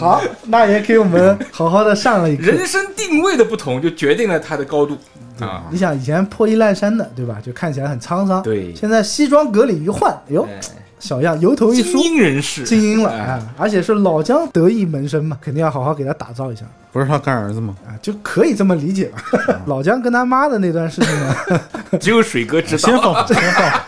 [0.02, 2.48] 好，那也给我们好好的上了一课。
[2.48, 4.98] 人生定位的不同就决定了他的高度
[5.40, 5.64] 啊。
[5.70, 7.38] 你想以前破衣烂衫的，对吧？
[7.44, 8.42] 就看起来很沧桑。
[8.42, 10.60] 对现在西装革履一换，哎呦，哎
[11.00, 13.42] 小样，油头一梳，精英人士，精英了哎啊！
[13.58, 17.76] 而且是老姜得意门生嘛，肯定要好好给他打造一下不是他干儿子吗？
[17.88, 19.62] 啊，就可以这么理解吧。
[19.66, 21.36] 老姜跟他妈的那段事情呢，
[22.00, 22.90] 只有水哥知道。
[22.90, 23.82] 先放放，先放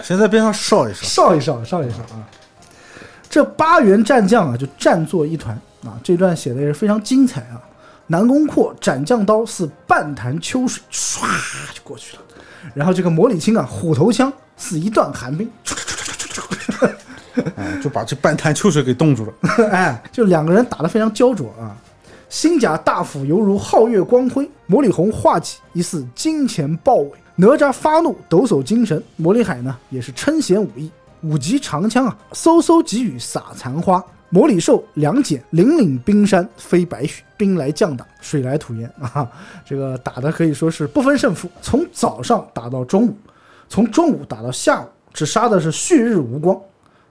[0.04, 1.02] 先在边上烧一烧。
[1.02, 2.20] 烧一烧，烧一烧啊！
[3.34, 5.98] 这八员战将啊，就战作一团啊！
[6.04, 7.58] 这段写的也是非常精彩啊！
[8.06, 11.26] 南宫阔斩将刀似半潭秋水，唰
[11.74, 12.22] 就过去了。
[12.74, 15.50] 然后这个魔礼青啊，虎头枪似一段寒冰，
[17.56, 19.32] 哎，就把这半潭秋水给冻住了。
[19.72, 21.74] 哎，就两个人打得非常焦灼啊！
[22.28, 27.10] 新甲大斧犹如皓月光辉，魔礼红画戟疑似金钱豹尾。
[27.34, 30.88] 哪吒发怒，抖擞精神；魔礼海呢，也是称显武艺，
[31.24, 34.04] 五级长枪啊，嗖嗖急雨洒残花。
[34.30, 39.30] 魔礼寿两锏，凛凛冰山飞白雪，兵来将挡，水来土掩 啊！
[39.64, 43.16] 这个打的可以说是不分胜负，从早上打到中午，
[43.68, 46.58] 从中午打到下午，只杀的是旭日无光。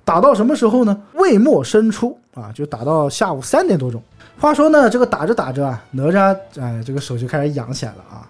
[0.04, 1.02] 打到什么时候呢？
[1.14, 4.04] 未末申初啊，就打到下午三点多钟。
[4.38, 8.28] 话说呢，这个打着打着啊，哪吒哎，这个手就开始痒起来了啊，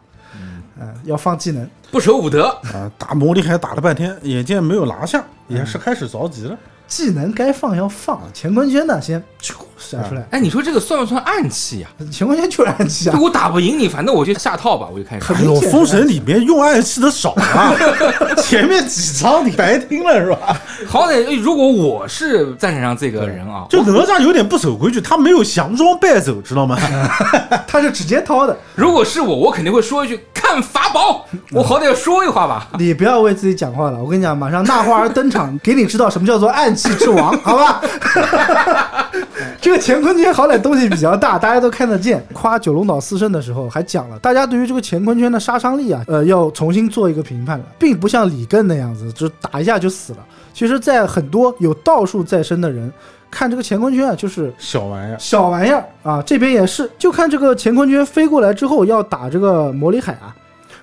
[0.80, 1.70] 嗯、要放技能。
[1.92, 6.58] 不守武德，啊，打魔力还打了半天，眼见没有拿下，也是开始着急了。
[6.88, 9.54] 技能该放要放，乾坤圈呢先咻
[9.90, 15.34] 甩出来，哎，你说这个算不算暗器呀、乾坤圈就是暗器啊就，我打不赢你，反正我就下套吧，我就开始。
[15.34, 17.74] 哎呦，封神里面用暗器的少啊，
[18.42, 20.62] 前面几章你白听了是吧？
[20.88, 26.78] 好歹哎如果我是战场上这个人啊， 就哪吒有点不守规矩，他没有降装败走，知道吗？
[27.68, 28.56] 他是直接掏的。
[28.76, 32.68] 如果是我，我肯定会说一句“看法宝”，我好歹要说一话吧。
[32.78, 37.82] 你不要为自己讲话了，我跟你讲，马上那花儿登场，给你知道什么叫做暗器之王，好吧？
[39.62, 42.24] 这个乾坤圈好歹东西比较大，大家都看得见。
[42.34, 50.20] 夸九龙岛四圣的时候还讲了，大家对于这个乾坤圈的杀伤力啊，呃，要重新做一个评判了，并不像李艮那样子，就打一下就死了。
[50.54, 52.92] 其实，在很多有道术在身的人
[53.32, 60.36] 看这个乾坤圈啊，就是小玩意儿，小玩意儿啊，这边也是，就看这个乾坤圈飞过来之后要打这个魔里海啊，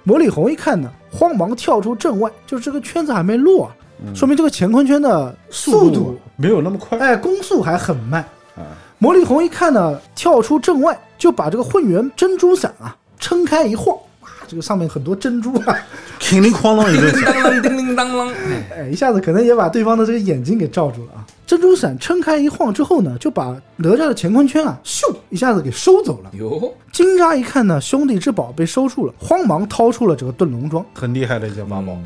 [0.02, 3.70] 魔里红一看呢，慌忙跳出阵外，就是这个圈子还没落啊，
[4.14, 6.98] 说明这个乾坤圈的速度，没有那么快。
[6.98, 8.24] 哎，攻速还很慢。
[8.60, 15.74] 啊魔力红一看呢，跳出阵外，就把这个混元珍珠伞啊撑开一晃，哇，这个上面很多珍珠啊，
[16.18, 18.30] 叮铃哐啷一个叮，当啷叮铃当啷，
[18.74, 21.24] 哎，一下子可能也把对方的这个眼睛给罩住了啊。
[21.46, 26.30] 珍珠伞撑开一晃之后呢，就把哪吒的乾坤圈啊，咻一下子给收走了。
[26.34, 30.84] 哟，金吒一看呢，兄弟之宝被收住了，慌忙掏出了这个遁龙桩。
[30.94, 31.96] 很厉害的一件法宝。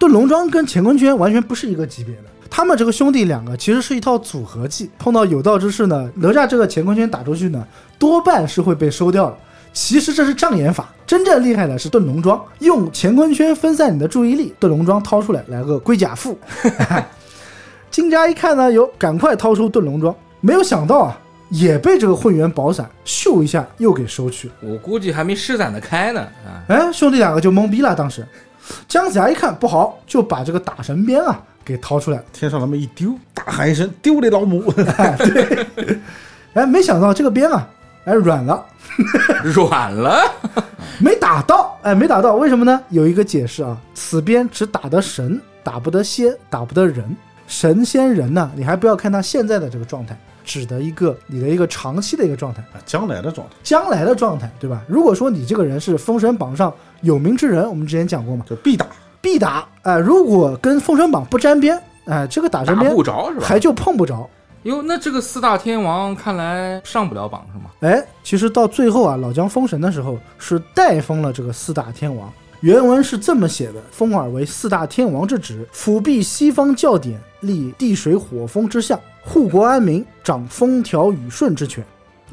[0.00, 2.24] 遁龙桩跟乾坤圈完全不是一个级别的。
[2.50, 7.66] 他们这个兄弟两个其实是一套组合技，碰到有道之士呢，哪吒这个乾坤圈打出去呢，
[7.98, 9.36] 多半是会被收掉的。
[9.72, 16.38] 其实这是障眼法，真正厉害的是遁龙桩，用乾坤圈分散你的注意力，遁龙桩掏出来来个龟甲腹。
[17.90, 24.48] 金吒一看呢，有赶快掏出遁龙桩，没有想到啊，也被这个混元宝伞咻一下又给收去。
[24.60, 26.62] 我估计还没施展的开呢啊！
[26.68, 27.96] 哎，兄弟两个就懵逼了。
[27.96, 28.24] 当时，
[28.86, 32.22] 姜子牙一看不好，就把这个打神鞭啊给掏出来。
[32.32, 34.62] 天上那么一丢，大喊一声：“丢你老母
[36.54, 37.68] 哎，没想到这个鞭啊，
[38.04, 38.64] 哎软了，
[39.42, 40.20] 软了，
[41.00, 41.76] 没打到。
[41.82, 42.80] 哎，没打到，为什么呢？
[42.90, 47.04] 有一个解释啊，此鞭只打得神，打不得仙，打不得人。
[47.46, 52.62] 神仙人呢，你还不要看他现在的这个状态，指的一个你的一个长期的一个状态。
[52.72, 54.82] 啊！”将来的状态将来的状态，对吧？
[54.86, 56.72] 如果说你这个人是封神榜上
[57.02, 58.86] 有名之人，我们之前讲过嘛，就必打。
[59.24, 59.66] 必打。
[59.80, 63.46] 哎、如果跟封神榜不沾边，哎、这个打神打鞭不着是吧？
[63.46, 64.28] 还就碰不着。
[64.64, 67.70] 哟，那这个四大天王看来上不了榜是吗？
[67.80, 72.30] 哎，其实到最后啊，老姜封神的时候是代封了这个四大天王。
[72.60, 81.84] 原文是这么写的：封尔为四大天王之职，辅弼西方教典，立地水火风之象，护国安民，掌风调雨顺之权。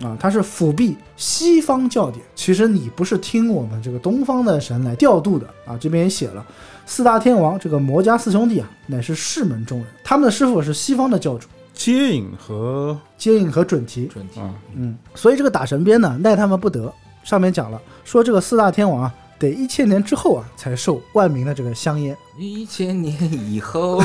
[0.01, 2.25] 啊，他是辅弼西方教典。
[2.33, 6.43] 其实你不是听我们这个东方的神来调度的啊，这边也写了，
[6.91, 14.07] 四大天王这个魔家四兄弟啊，乃是世门中人，他们的师傅是西方的教主，接引和接引和准提。
[14.07, 16.93] 准提啊，嗯，所以这个打神鞭呢，奈他们不得。
[17.23, 22.13] 上面讲了，说这个四大天王啊，得一千年之后啊，才受万民的这个香烟。
[22.37, 24.03] 一千年以后，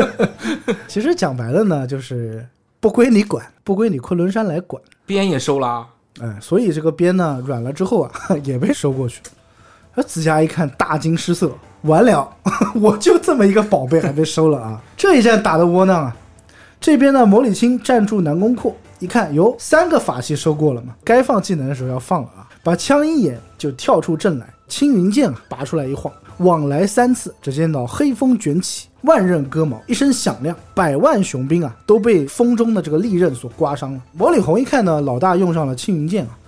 [0.88, 2.48] 其实讲白了呢，就是
[2.80, 4.82] 不归你管，不归你昆仑山来管。
[5.04, 5.86] 鞭也收了。
[6.22, 8.12] 哎，所以这个鞭呢软了之后啊，
[8.44, 9.30] 也被收过去了。
[9.98, 11.50] 而紫霞一看，大惊失色，
[11.82, 12.30] 完了，
[12.80, 14.80] 我就这么一个宝贝还被收了啊！
[14.96, 16.16] 这一战打的窝囊啊！
[16.80, 22.46] 这边呢，魔礼青站住南宫阔，一看，哟，三个法器收过了嘛，该放技能的时候要放了啊！
[22.62, 34.00] 把枪一眼就跳出阵来，青云剑啊拔出来一晃，往来三次，只见到黑风卷起，万刃割毛，一声响亮，百万雄兵啊都被风中的这个利刃所刮伤了。
[34.12, 36.38] 魔礼红一看呢，老大用上了青云剑啊，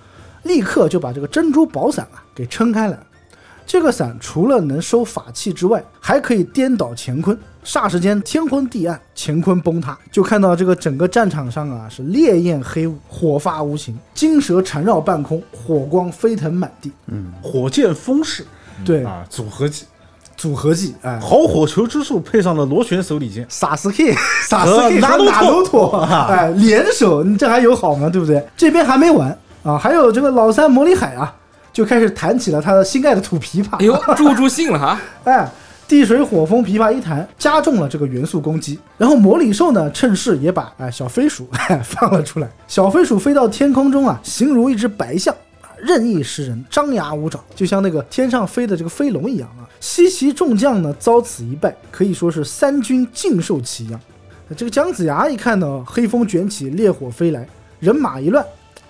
[0.44, 2.96] 立刻就把这个珍珠宝伞啊给撑开了。
[3.70, 7.38] 这个伞除了能收法器之外，还可以颠倒乾坤。
[7.64, 16.90] 霎时间，天昏地暗，乾坤崩塌，就看到这个整个战场上啊是烈焰黑雾，火发无情，金蛇缠绕半空，火光飞腾满地。
[17.06, 18.44] 嗯，火箭风势
[18.84, 19.84] 对，啊，组合技，
[20.36, 24.12] 组合技，哎，好火球之术配上了螺旋手里剑，萨斯 K，
[24.48, 28.10] 萨 斯和拿鲁托托，哎，联手，你这还有好吗？
[28.10, 28.44] 对不对？
[28.56, 31.32] 这边还没完啊，还有这个老三魔力海啊，
[31.72, 33.76] 就开始弹起了他的心爱的土琵琶。
[33.78, 35.00] 哎呦，助助兴了哈！
[35.24, 35.50] 哎，
[35.86, 38.78] 地水火风琵琶一弹，加重了这个元素攻击。
[38.96, 41.48] 然后魔礼兽呢，趁势也把哎小飞鼠
[41.82, 42.48] 放了出来。
[42.68, 49.66] 小飞鼠飞到天空中啊，形如一只白象啊，任意食人，张牙舞爪，就像那个天上飞的这个飞龙一样啊。
[49.80, 53.98] 西岐众将呢，遭此一败，可以说是三军尽受其殃。
[54.56, 58.44] 这个姜子牙一看到，黑风卷起，烈火飞来，人马一乱，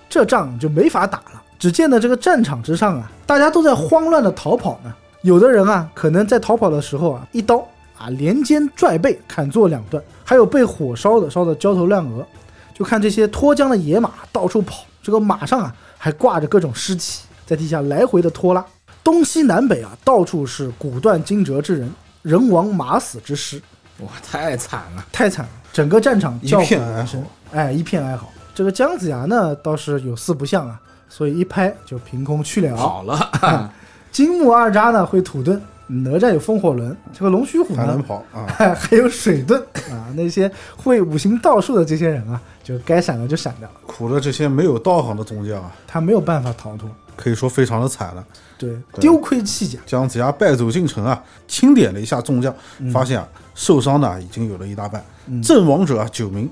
[0.09, 1.41] 这仗就没法打了。
[1.61, 4.91] 只见呢，这个战场之上啊，大家都在慌乱的逃跑呢。
[5.21, 7.59] 有的人啊，可能在逃跑的时候啊，一刀
[7.95, 12.25] 啊连肩拽背，砍作两段；还有被火烧的，烧得焦头烂额。
[12.73, 18.65] 就看这些脱缰的野马到处跑，这个马上啊还挂着各种尸体，在地下来回的拖拉。
[19.03, 21.93] 东西南北啊，到处是骨断筋折之人，
[22.23, 23.61] 人亡马死之尸。
[23.99, 25.05] 哇，太惨了！
[25.11, 28.27] 太惨了，整个战场叫一片哀苦连天嚎，哎，一片哀嚎。
[28.55, 30.81] 这个姜子牙呢，倒是有四不像啊，
[31.13, 32.77] 所以一拍就凭空去了。
[32.77, 33.69] 好了，
[34.13, 38.47] 金木二渣呢会土遁，哪吒有风火轮，这个龙须虎还能跑啊！
[38.79, 40.07] 还有水遁啊。
[40.15, 46.89] 那些会五行道术的这些人啊，就该闪的就闪掉了，苦了这些没有道行的宗将啊，他没有办法逃脱。
[47.17, 48.25] 可以说非常的惨了。
[48.57, 49.77] 对，对丢盔弃甲。
[49.85, 52.55] 姜子牙败走进城啊，清点了一下众将，
[52.91, 55.03] 发现啊受伤的已经有了一大半，
[55.43, 56.49] 阵亡者啊九名，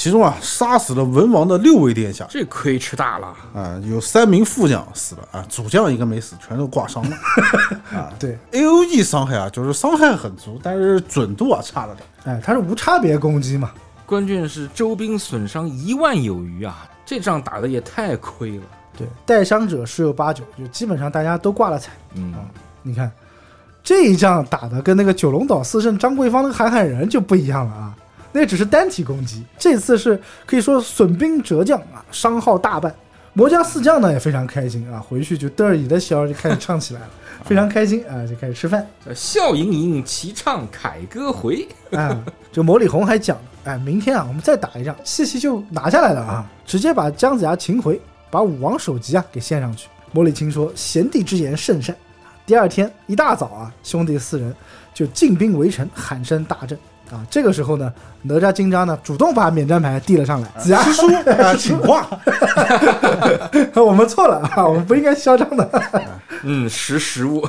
[0.00, 2.26] 其中啊杀死了文王的六位殿下。
[2.30, 3.36] 这亏吃大了。
[3.54, 7.14] 啊，有三名副将死了啊，主将一个没死，全都挂伤了
[7.92, 8.10] 啊。
[8.18, 12.08] 对，A O E 伤害啊，就是伤害很足，但是准度啊差了点。
[12.24, 13.72] 哎，他是无差别攻击嘛。
[14.06, 16.88] 关键是周兵损伤一万有余啊！
[17.04, 18.62] 这仗打的也太亏了。
[18.96, 21.92] 对，带伤者十有八九，就基本上大家都挂了彩。
[22.14, 22.34] 嗯，
[22.82, 23.12] 你看
[23.82, 27.94] 这一仗打的跟那个九龙岛四圣张桂芳那个喊喊人就不一样了啊，
[28.32, 32.94] 那只是单体攻击，这次是可以说损兵折将啊，伤耗大半。
[33.32, 37.10] 魔家四将呢也非常开心啊，回去就嘚儿你的小就开始唱起来了，
[37.46, 38.84] 非常开心啊，就开始吃饭。
[39.14, 41.66] 笑盈盈，齐唱凯歌回。
[41.92, 48.00] 啊，这魔里红还讲了，哎，明天啊，我们再打一仗，七夕就拿下来了啊，直接把姜子牙擒回，
[48.30, 49.88] 把武王首级啊给献上去。
[50.12, 51.94] 魔里青说：“贤弟之言甚善。”
[52.44, 54.52] 第二天一大早啊，兄弟四人
[54.92, 56.76] 就进兵围城，喊声大震。
[57.10, 57.24] 啊。
[57.30, 57.92] 这个时候呢，
[58.22, 62.08] 哪吒金吒呢主动把免战牌递了上来，子牙师叔 啊，请话。
[63.76, 65.82] 我们错了啊，我们不应该嚣张的。
[66.42, 67.46] 嗯，识时务。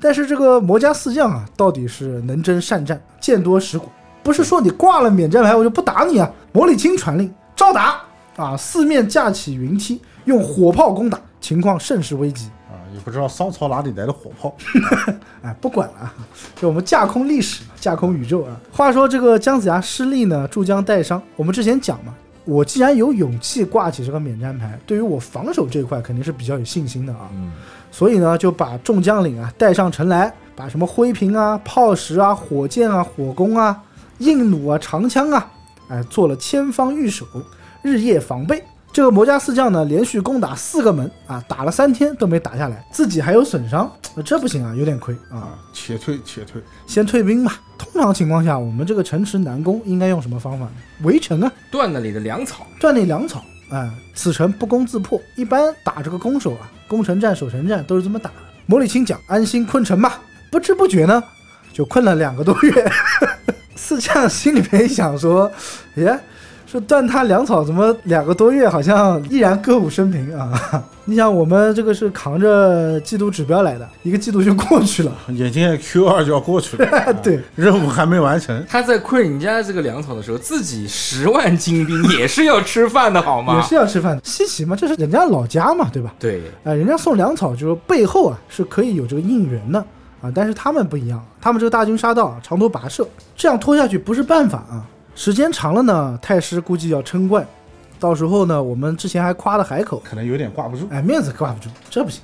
[0.00, 3.90] 但是这个魔家四将啊，到底是能征善战，见多识广，
[4.22, 6.30] 不是说你挂了免战牌我就不打你啊。
[6.52, 8.00] 魔礼青传令，照打
[8.36, 8.56] 啊！
[8.56, 12.48] 四面架起云梯，用火炮攻打，情况甚是危急。
[13.04, 14.54] 不知道商朝哪里来的火炮。
[15.42, 16.14] 哎，不管了啊，
[16.56, 18.56] 就我们架空历史，架空宇宙啊。
[18.72, 21.20] 话说这个姜子牙失利呢，助将带伤。
[21.36, 27.28] 我们之前讲嘛，我既然有勇气挂起这个免战牌，对于我防守这块肯定是比较有信心的啊。
[27.32, 27.52] 嗯，
[27.90, 33.82] 所以呢，就把众将领啊带上城来，把什么灰瓶啊、炮石啊、火箭啊、火攻啊、
[34.18, 35.50] 硬弩啊、长枪啊，
[35.88, 37.26] 哎，做了千方御守，
[37.82, 38.62] 日夜防备。
[38.92, 45.38] 这个魔家四将呢，连续攻打四个门啊，打了三天都没打下来，自己还有损伤，呃这不行啊，有点亏啊。
[45.38, 46.60] 啊，且退且退。
[46.86, 47.60] 先退兵吧。
[47.78, 50.72] 通常情况下，我们这个城池难攻，应该用什么方法呢？
[51.02, 52.66] 围城啊，断了你的粮草。
[52.80, 53.44] 断那粮草。
[53.70, 55.20] 哎，此城不攻自破。
[55.36, 58.36] 一般打这个攻守啊，攻城战、守城战都是这么打的。
[58.66, 60.20] 魔礼青讲安心困城吧，
[60.50, 61.22] 不知不觉呢，
[61.72, 62.92] 就困了两个多月。
[63.76, 65.50] 四将心里面想说，
[65.94, 66.18] 耶，
[66.70, 70.80] 说断他粮草，怎么两个多月好像依然歌舞升平啊？
[71.04, 75.12] 你想，我们这个是扛着季度指标来的，一个季度就过去了。
[75.30, 78.64] 眼睛 Q 二就要过去了，啊 对，任务还没完成。
[78.68, 83.56] 他在困人家这个粮草的时候，自己十万精兵也是要吃饭的好吗？
[83.56, 84.22] 也是要吃饭的。
[84.22, 86.14] 稀奇嘛，这是人家老家嘛，对吧？
[86.20, 89.84] 对，啊、人家送粮草就是背后啊是可以有这个应援的
[90.22, 93.04] 啊，但是他们不一样，他们这个大军杀到啊长途跋涉，
[93.36, 94.86] 这样拖下去不是办法啊。
[95.20, 97.46] 时间长了呢，太师估计要称冠，
[97.98, 100.88] 到时候呢，我们之前还夸了海口，可能有点挂不住。
[100.90, 102.22] 哎，面子挂不住，这不行。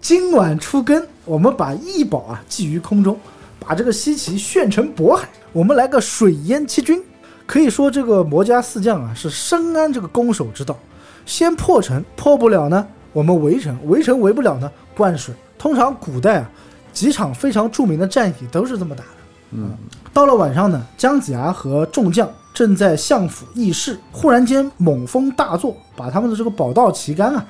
[0.00, 3.20] 今晚出更，我们把异宝啊寄于空中，
[3.58, 7.04] 把这个西岐炫成渤海，我们来个水淹七军。
[7.44, 10.74] 可以说这个魔家四将啊是深谙这个攻守之道，
[11.26, 15.34] 先破城，破不了呢，我们围城，围城围不了呢，灌水。
[15.58, 16.50] 通常古代啊，
[16.90, 19.10] 几场非常著名的战役都是这么打的。
[19.52, 19.70] 嗯，
[20.12, 27.44] 到了晚上呢，姜子牙和众将正在相府议事，忽然间猛风大作，把他们的这个宝道旗杆啊，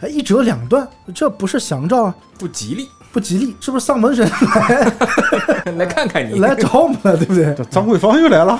[0.00, 2.88] 哎一折两段，这不是祥兆啊，不吉利。
[3.12, 7.44] 不吉利，是不是丧门神来 来看看你，来找我们了，对不对？
[7.54, 8.58] 这张桂芳又来了。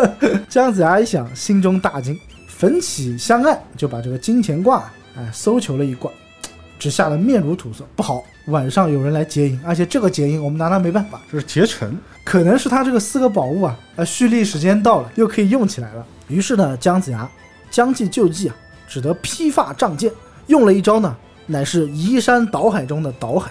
[0.46, 2.14] 姜子牙一想，心中大惊，
[2.46, 4.84] 焚起香案，就把这个金钱卦
[5.16, 6.10] 哎搜求了一卦，
[6.78, 7.82] 只吓得面如土色。
[7.96, 16.06] 不好，晚上有人来劫营，而且这个劫营我们拿他没办法，就是劫城，可能是他这个四个宝物啊，呃，蓄力时间到了，又可以用起来了。
[16.28, 17.28] 于是呢，姜子牙
[17.70, 20.12] 将计就计啊，只得披发仗剑，
[20.48, 21.16] 用了一招呢，
[21.46, 23.50] 乃是移山倒海中的倒海，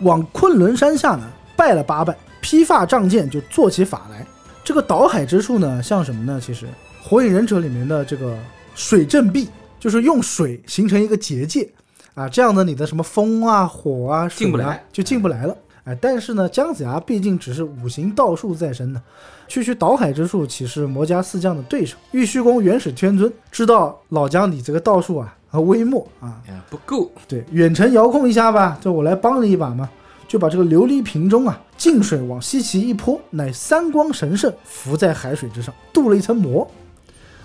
[0.00, 1.22] 往昆仑山下呢
[1.56, 4.26] 拜了八拜，披发仗剑就做起法来。
[4.64, 6.40] 这个倒海之术呢，像什么呢？
[6.44, 6.66] 其实
[7.02, 8.36] 《火影忍者》里面的这个
[8.74, 11.68] 水阵壁，就是用水形成一个结界
[12.14, 15.56] 啊，这样的，你的什么风啊、火啊、进不来就进不来了。
[15.84, 19.02] 哎，但是呢，姜子牙毕竟只是五行道术在身呢，
[19.48, 21.96] 区区倒海之术岂是魔家四将的对手？
[22.12, 29.90] 玉虚宫元始天尊知道老姜你这个道术啊和微末啊，哎不够，对，远程遥控一下吧，就我来帮你一把嘛，
[30.26, 36.66] 就把这个琉璃瓶中啊净水往西岐一泼，乃三光神圣浮在海水之上，镀了一层膜。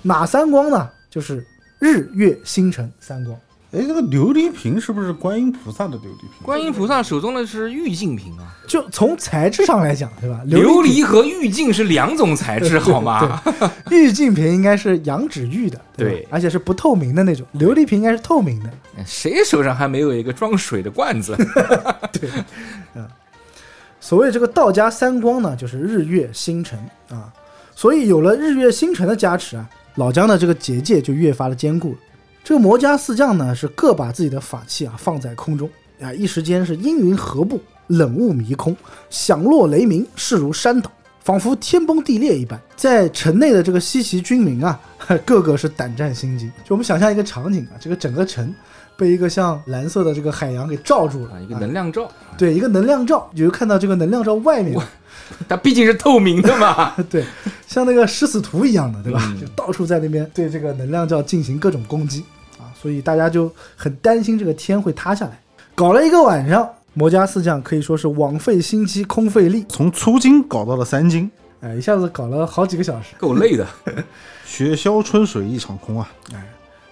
[0.01, 0.89] 哪三光呢？
[1.09, 1.45] 就是
[1.79, 3.37] 日月星辰三光。
[3.71, 6.29] 哎，这个琉璃瓶是不是观音菩萨的琉璃瓶？
[6.41, 10.41] 观音菩萨手中的是玉净瓶啊，就从材质上来讲，对吧？
[10.47, 13.39] 琉璃璃和玉净是两种材质，好吗？
[13.91, 18.71] 玉净瓶应该是羊脂玉的，吧对而且是不透明的那种，琉璃瓶应该是透明的。
[19.05, 21.35] 谁手上还没有一个装水的罐子？
[22.11, 22.27] 对，
[22.95, 23.07] 嗯
[23.99, 27.31] 所谓这个道家三光呢，就是日月星辰啊，
[27.75, 31.97] 所以有了日月星辰的加持啊，老姜的这个结界就越发的坚固了。
[32.49, 35.69] 这个魔家四将呢，是各把自己的法器啊放在空中
[36.01, 38.75] 啊，一时间是阴云合布，冷雾迷空，
[39.07, 40.91] 响落雷鸣，势如山倒，
[41.23, 42.59] 仿佛天崩地裂一般。
[42.75, 44.79] 在城内的这个西岐军民啊，
[45.27, 46.51] 个个是胆战心惊。
[46.63, 48.51] 就我们想象一个场景啊，这个整个城
[48.97, 54.75] 被一个像蓝色的这个海洋给罩住了啊，一个能量罩，对，一个能量罩，你就看到这个能量罩外面，
[55.47, 56.95] 它毕竟是透明的嘛。
[57.11, 57.23] 对，
[57.67, 59.21] 像那个食死图一样的，对吧？
[59.35, 62.38] 嗯就到处在那边对这个能量罩进行各种攻击啊，
[62.81, 65.39] 所以大家就很担心这个天会塌下来。
[65.75, 71.29] 搞了一个晚上，魔家四将可以说是枉费心机，空费力，从粗筋搞到了三筋，
[71.61, 73.67] 哎，一下子搞了好几个小时，够累的，
[74.45, 76.11] 雪消春水一场空啊！
[76.33, 76.43] 哎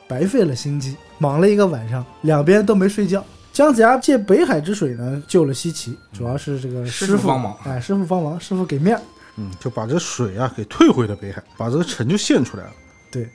[0.10, 3.22] 白费了心机，忙了一个晚上，两边都没睡觉。
[3.52, 9.02] 姜子牙借北海之水呢救了西岐，主要是这个师师傅帮忙哎，师傅帮忙，师傅给面儿。
[9.36, 12.72] 嗯，就把这水啊给退回了北海，把这个城就献出来了，
[13.12, 13.28] 对，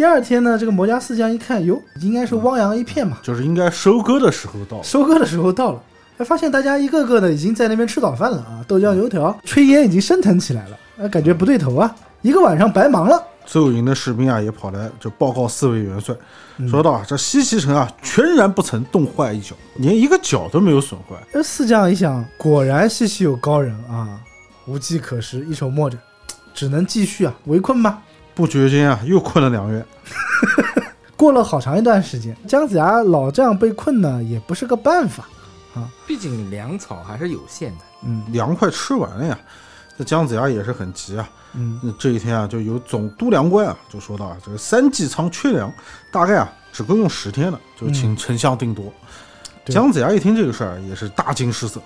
[0.00, 4.82] 第二天呢，这个魔家四将一看，哟，应该是汪洋一片嘛，就是应该收割的时候到了。
[4.82, 5.82] 收割的时候到了。
[6.16, 13.22] 哎，发现大家一个个的已经在那边吃早饭了啊，豆浆油条、炊烟已经升腾起来了，哎，感觉不对头啊，一个晚上白忙了。
[13.44, 16.16] 邹营的士兵啊也跑来就报告四位元帅，
[16.56, 21.14] 嗯说道啊，这西岐城啊全然不曾冻坏一角，连一个角都没有损坏。
[21.30, 24.18] 这四将一想，果然西岐有高人啊，
[24.64, 26.00] 无计可施，一筹莫展，
[26.54, 28.02] 只能继续啊围困吧。
[28.34, 29.84] 不觉间啊又困了两月，
[31.16, 35.28] 过了好长一段时间，姜子牙老这样被困呢，也不是个办法
[35.74, 35.88] 啊。
[36.06, 37.84] 毕竟粮草还是有限的。
[38.04, 39.38] 嗯粮快吃完了呀。
[39.98, 41.28] 这姜子牙也是很急啊。
[41.52, 45.70] 嗯，那这一天啊，就有总督粮官啊就说到啊，这个三季仓缺粮，
[46.10, 48.84] 大概啊只够用十天了，就请丞相定夺。
[49.64, 51.82] 对姜子牙一听这个事儿，也是大惊失色，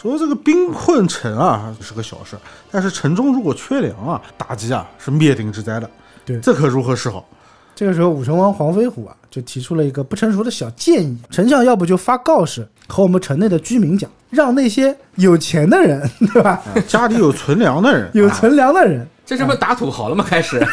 [0.00, 2.36] 说这个兵困城啊是个小事，
[2.70, 5.90] 但是城中如果缺粮啊，打击啊是灭顶之灾的。
[6.24, 7.28] 对这可如何是好？
[7.74, 16.62] 这个时候武成王黄飞虎啊，就提出了一个不成熟的小建议：丞相要不就发告示和我们城内的居民讲，让那些有钱的人， 对吧？
[16.86, 20.24] 家里有存粮的人， 有存粮的人，这这不是打土豪了吗？
[20.24, 20.64] 开始，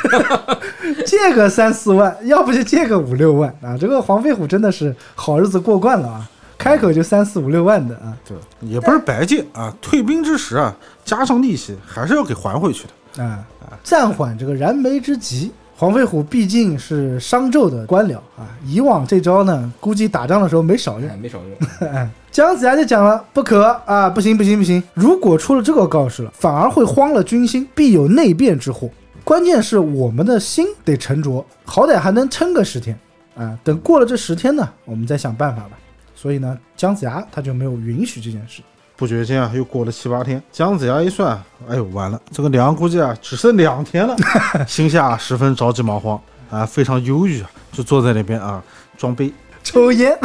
[1.04, 3.76] 借个三四万，要不就借个五六万啊！
[3.76, 6.30] 这个黄飞虎真的是好日子过惯了啊，
[6.66, 13.24] 开口就三四五六万的啊对，也不是白借啊，退兵之时啊，加上利息还是要给还回去的。
[13.24, 13.46] 啊！
[13.84, 15.52] 暂缓这个燃眉之急。
[15.78, 21.16] 黄飞虎毕竟是商纣的官僚啊，以往这招呢，估计打仗的时候没少用哎。
[21.22, 21.90] 没少用。
[21.90, 24.82] 哎，姜子牙就讲了，不可啊，不行不行不行！
[24.96, 28.90] 如果出了这个告示了，反而会慌了军心，必有内变之祸。
[29.24, 32.98] 关键是我们的心得沉着，好歹还能撑个十天
[33.36, 33.56] 啊。
[33.64, 35.78] 等过了这十天呢，我们再想办法吧。
[36.16, 38.62] 所以呢，姜子牙他就没有允许这件事。
[38.98, 41.38] 不觉间啊，又过了七八天，姜子牙一算，
[41.68, 44.16] 哎呦，完了，这个粮估计啊只剩两天了，
[44.66, 46.18] 心下十分着急忙慌
[46.50, 48.64] 啊，非常忧郁啊，就坐在那边啊
[48.98, 50.18] 装杯，抽烟，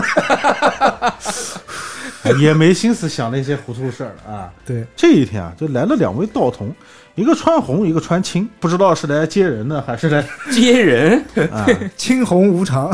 [2.22, 4.52] 哎也没心思想那些糊涂事儿了啊。
[4.64, 6.72] 对，这一天啊，就来了两位道童，
[7.14, 12.90] 一个穿红，一个穿青，不知道是来接人呢，还是来接人，啊 青红无常。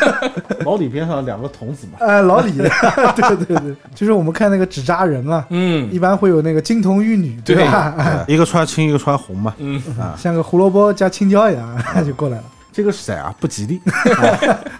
[0.64, 1.98] 老李边上两个童子嘛。
[2.00, 7.94] 哎，老李， 对对对，就是我们看那个纸扎人啊，嗯一般会有那个金童玉女，对吧？
[7.98, 9.54] 哎一个穿青，一个穿红嘛。
[9.58, 12.44] 嗯，啊，像个胡萝卜加青椒一样，就过来了。
[12.72, 13.80] 这个色啊不吉利。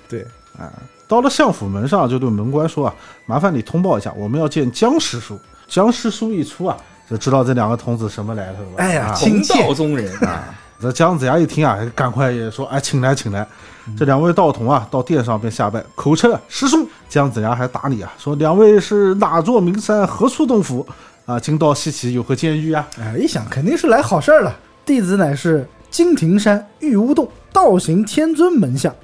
[0.09, 0.26] 对
[0.59, 0.70] 啊，
[1.07, 2.95] 到了相府门上，就对门官说啊，
[3.26, 5.39] 麻烦你通报一下，我们要见姜师叔。
[5.68, 6.76] 姜师叔一出啊，
[7.11, 8.68] 就知道这两个童子什么来头了。
[8.76, 13.46] 哎呀啊亲同道中人啊，这姜子牙一听啊，赶快也说，哎，请来，请来。
[13.86, 16.88] 嗯这两位道童啊，到殿上便下拜，口称啊师叔。
[17.08, 20.86] 姜子牙还打理啊，说两位是哪座名山，何处洞府？
[21.26, 22.86] 啊，今到西岐有何见遇啊？
[23.00, 24.56] 哎，一想肯定是来好事儿了。
[24.86, 28.94] 弟子乃是金庭山玉乌洞道行天尊门下，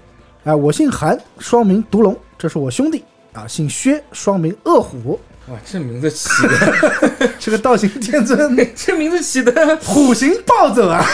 [0.45, 3.03] 哎，我姓韩，双名独龙，这是我兄弟
[3.33, 5.19] 啊，姓薛，双名恶虎，
[5.49, 11.05] 哇，这名字起的，这个道行天尊 这名字起的，虎行暴走啊！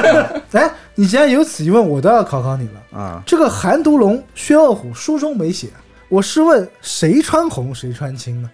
[0.52, 2.98] 哎，你既然有此疑问，我都要考考你了。
[2.98, 5.68] 啊，这个韩毒龙、薛恶虎书中没写，
[6.08, 8.50] 我试问谁穿红，谁穿青呢？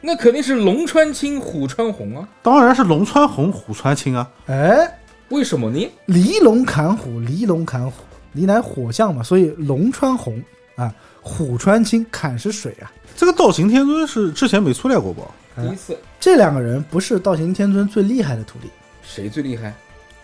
[0.00, 2.28] 那肯定是龙穿青，虎穿红啊。
[2.42, 4.30] 当然是龙穿红，虎穿青啊。
[4.46, 4.98] 哎，
[5.28, 5.90] 为什么呢？
[6.06, 10.42] 离龙砍虎，离龙砍虎，离乃火象嘛，所以龙穿红
[10.76, 10.92] 啊，
[11.24, 12.92] 虎穿青，砍是水啊。
[13.16, 15.22] 这个道行天尊是之前没出来过吧？
[15.56, 18.68] 第一次，这两个人不是道行天尊最厉害的徒弟，
[19.02, 19.72] 谁最厉害？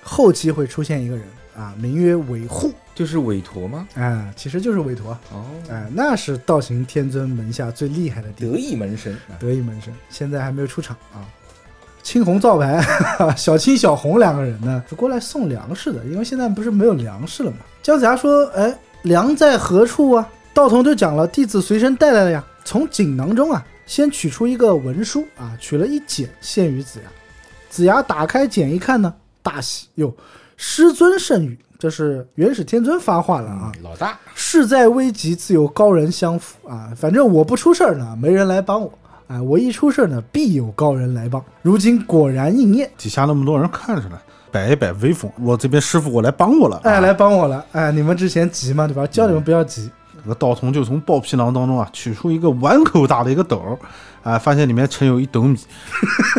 [0.02, 1.24] 后期会出现一个人
[1.56, 3.86] 啊，名曰韦护，就是韦陀吗？
[3.94, 9.38] 啊，其实就是韦陀，哦，啊，那是道行天尊门下最厉害的弟得，意门生啊。
[9.38, 11.24] 得意门生，现在还没有出场啊。
[12.02, 12.82] 青红皂白，
[13.36, 17.58] 小青小红两个人呢是过来送粮食的，因为现在不是没有粮食了吗。
[17.82, 22.44] 姜子牙说：“哎，粮在何处啊？”道童就讲了，弟子随身带来了呀。
[22.64, 27.10] 从锦囊中啊，先取出一个文书啊，取了一简，献于子牙。
[27.68, 30.14] 子牙打开简一看呢，大喜，哟，
[30.56, 33.72] 师尊圣谕，这是元始天尊发话了啊。
[33.82, 36.92] 老大，事在危急，自有高人相扶啊！
[36.94, 38.92] 反正我不出事儿呢，没人来帮我
[39.28, 39.40] 哎！
[39.40, 41.42] 我一出事儿呢，必有高人来帮。
[41.62, 44.18] 如今果然应验，底下那么多人看着呢，
[44.50, 45.30] 摆一摆威风。
[45.40, 46.80] 我这边师傅我来帮我了。
[46.84, 47.64] 哎，啊来帮我了！
[47.72, 49.06] 哎，你们之前急嘛，对吧？
[49.06, 49.90] 叫你们不要急。
[50.22, 53.78] 这个道童就从豹皮囊当中啊取出一个碗口大的一个斗儿，
[54.22, 55.58] 啊，发现里面盛有一斗米，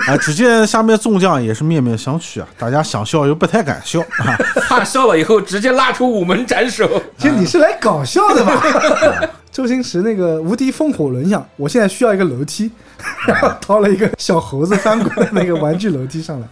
[0.08, 4.38] 啊， 只见下面众将也是面面相觑啊，大家想笑又不太敢笑啊，
[4.70, 6.88] 怕笑了以后直接拉出午门斩首。
[7.18, 8.62] 其实你是来搞笑的吧？
[9.52, 12.72] 周星驰那个《无敌风火轮》上，我现在需要一个楼梯，
[13.28, 16.48] 然后掏了一个小猴子翻过来那个玩具楼梯上来。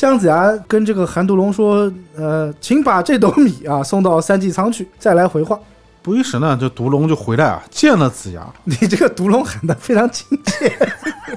[0.00, 5.60] 姜子牙跟这个韩独龙说：“呃，请把这斗米啊送到三季仓去，再来回话。
[6.00, 10.74] 不一时呢，这毒龙就回来啊，见了子牙，”你这个独龙喊的非常亲切，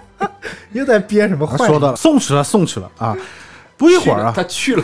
[0.71, 3.13] 又在编什么说的送去了，送去了啊。
[3.75, 4.83] 不一会儿啊，他去了，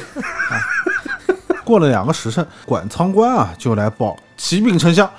[1.63, 5.09] 过了两个时辰，管仓官啊就来报：启禀丞相，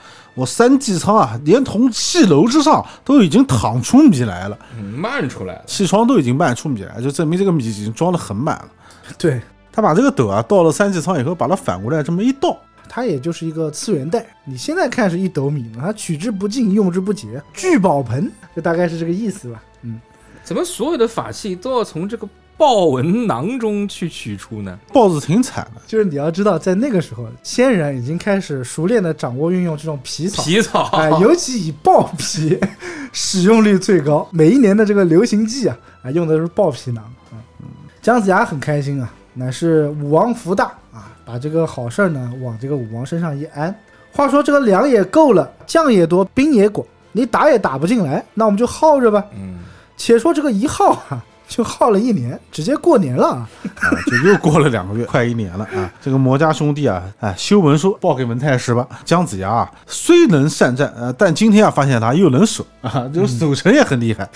[0.40, 5.62] 我三季仓啊，连同气楼之上都已经淌出米来了，嗯漫出来了。
[5.66, 8.68] 气窗都已经漫出米来，就证明这个米已经装得很满了。
[9.18, 9.38] 对，
[9.70, 12.56] 他把这个斗啊倒了三季仓以后，把它反过来这么一倒，
[12.88, 14.24] 它也就是一个次元袋。
[14.46, 19.62] 你现在看是一斗米嘛，它取之不尽，用之不竭，聚宝盆，就大概是这个意思吧。
[19.82, 20.00] 嗯，
[20.42, 22.26] 怎么所有的法器都要从这个
[22.60, 24.78] 豹纹囊中去取出呢？
[24.92, 25.80] 豹子挺惨的。
[25.86, 30.42] 就是你要知道，在那个时候，仙人已经开始熟练的掌握运用这种皮草。
[30.42, 32.60] 皮草，哎，尤其以豹皮
[33.14, 37.02] 使用率最高，每一年的这个流行季啊，啊，用的是豹皮囊。
[37.32, 37.66] 嗯，
[38.02, 43.74] 姜子牙很开心啊，乃是武王福大啊，把这个好事儿呢往这个武王身上一安。
[44.12, 49.24] 话说这个粮也够了，将也多，兵也广，你打也打不进来，那我们就耗着吧。
[49.34, 49.60] 嗯，
[49.96, 53.50] 且说这个一耗啊，就耗了一年，直接过年了啊。
[53.80, 55.92] 啊，就又过了两个月，快一年了啊！
[56.00, 58.86] 这个魔家兄弟啊，哎，修文书报给文太师吧。
[59.04, 64.30] 姜子牙啊，虽能善战，呃，但今天啊，发现他又能守啊，这个守城也很厉害。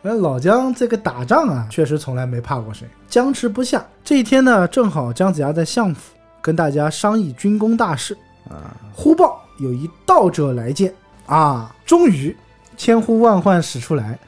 [0.00, 3.84] 那老姜这个打仗啊，确实从来没怕过谁，僵持不下。
[4.02, 8.16] 这一天呢，正好姜子牙在相府跟大家商议军功大事
[8.48, 10.94] 啊，忽报有一道者来见
[11.26, 12.34] 啊，终于
[12.76, 14.18] 千呼万唤始出来，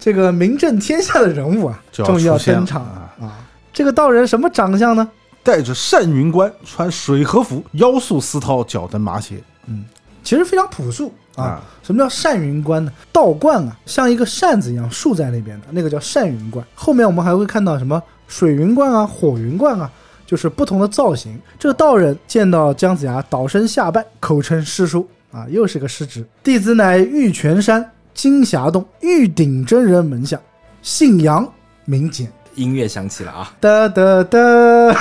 [0.00, 3.38] 这个名震天下的人物啊，就终于要登场啊啊！
[3.72, 5.08] 这个道人什么长相呢？
[5.42, 9.36] 戴着单云冠，穿水和服，腰束丝绦，脚蹬麻鞋
[9.66, 9.84] 嗯
[10.22, 11.44] 其实非常朴素啊。
[11.44, 12.92] 啊，什么叫单云冠呢？
[13.12, 16.64] 道冠啊，像一个扇子一样竖在那边的，那个叫单云冠。
[16.74, 19.90] 后面我们还会看到什么水云冠啊、火云冠啊，
[20.26, 21.38] 就是不同的造型。
[21.58, 26.24] 这个道人见到姜子牙，倒身下拜，口称师叔啊，又是个师侄。
[26.42, 30.38] 弟子乃玉泉山金霞洞玉鼎真人门下，
[30.82, 31.50] 姓杨
[31.84, 32.30] 名简。
[32.56, 33.52] 音乐响起了啊！
[33.60, 34.38] 哒哒哒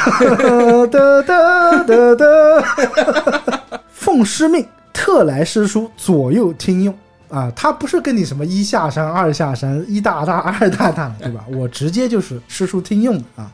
[0.87, 6.95] 哒哒哒哒， 奉师命特来师叔左右听用
[7.29, 7.51] 啊！
[7.55, 11.43] 他不是跟你什么一下山二下山一大大二大大对吧？
[11.51, 13.51] 我直接就是师叔听用的啊！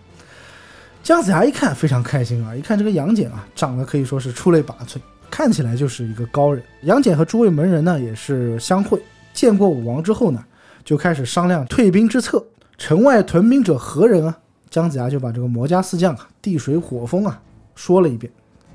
[1.02, 2.54] 姜子牙一看非常开心啊！
[2.56, 4.98] 一看这个杨戬啊，长得可以说是出类拔萃，
[5.32, 6.62] 看起来就是一个高人。
[6.84, 9.02] 杨戬和诸位门人呢也是相会，
[9.36, 10.44] 见过武王之后呢，
[10.84, 12.44] 就开始商量退兵之策。
[12.78, 14.38] 城外屯兵者何人啊？
[14.70, 17.40] 姜子牙就把这个魔家四将啊、地水火风啊
[17.76, 18.30] 说了一遍，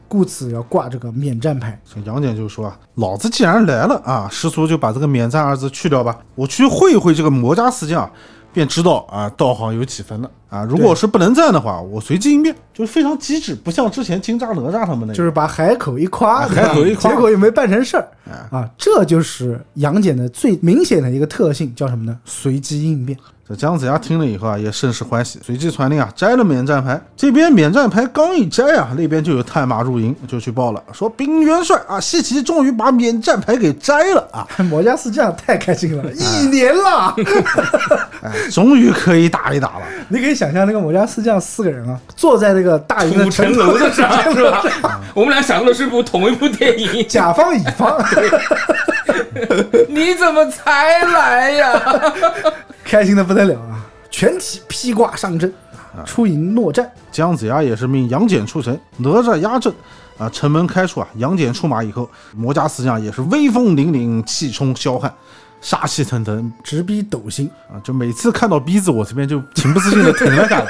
[0.08, 1.78] 故此要挂这个免战牌。
[2.04, 8.10] 杨戬就说啊，老子既然来了啊，师叔就把这个免战二字去掉吧，我去会一会这个魔家四将，
[8.52, 10.62] 便知道啊，道行有几分了啊。
[10.68, 15.14] 如果是不能战的话，我随机应变，就是非常机智，不像之前金吒、哪吒他们那样。
[15.14, 18.68] 就是把海口一夸，啊海口一夸结果也没办成事儿哎啊！
[18.76, 22.18] 这就是杨戬的最明显的一个特性，叫什么呢？
[22.24, 23.18] 随机应变。
[23.48, 27.00] 这姜子牙听了以后啊，也甚是欢喜，随即传令啊，摘了免战牌。
[27.16, 37.12] 这边免战牌刚一摘啊，那边就有探马入营，就去报了，说兵元帅啊，西岐终于把免战牌给摘了啊， 魔家四将太开心了，一年了！
[38.22, 39.86] 哎，终于可以打一打了。
[40.08, 44.62] 你可以想象那个魔家四将四个人啊，坐在那个大营的城楼的上是吧？
[45.12, 48.02] 我们俩想到的是部同一部电影，甲方乙方，
[49.90, 51.82] 你怎么才来呀？
[52.82, 53.84] 开心的不得了啊！
[54.10, 55.52] 全体披挂上阵，
[55.94, 56.90] 啊出营搦战。
[57.12, 59.70] 姜子牙也是命杨戬出城，哪吒压阵。
[60.16, 65.12] 啊，城门开出啊，杨戬出马以后，魔家四将也是威风凛凛，气冲霄汉，
[65.60, 67.76] 杀气腾腾直逼斗心，啊！
[67.84, 70.68] 就每次看到逼字，我这边就 情不自禁的疼了下来。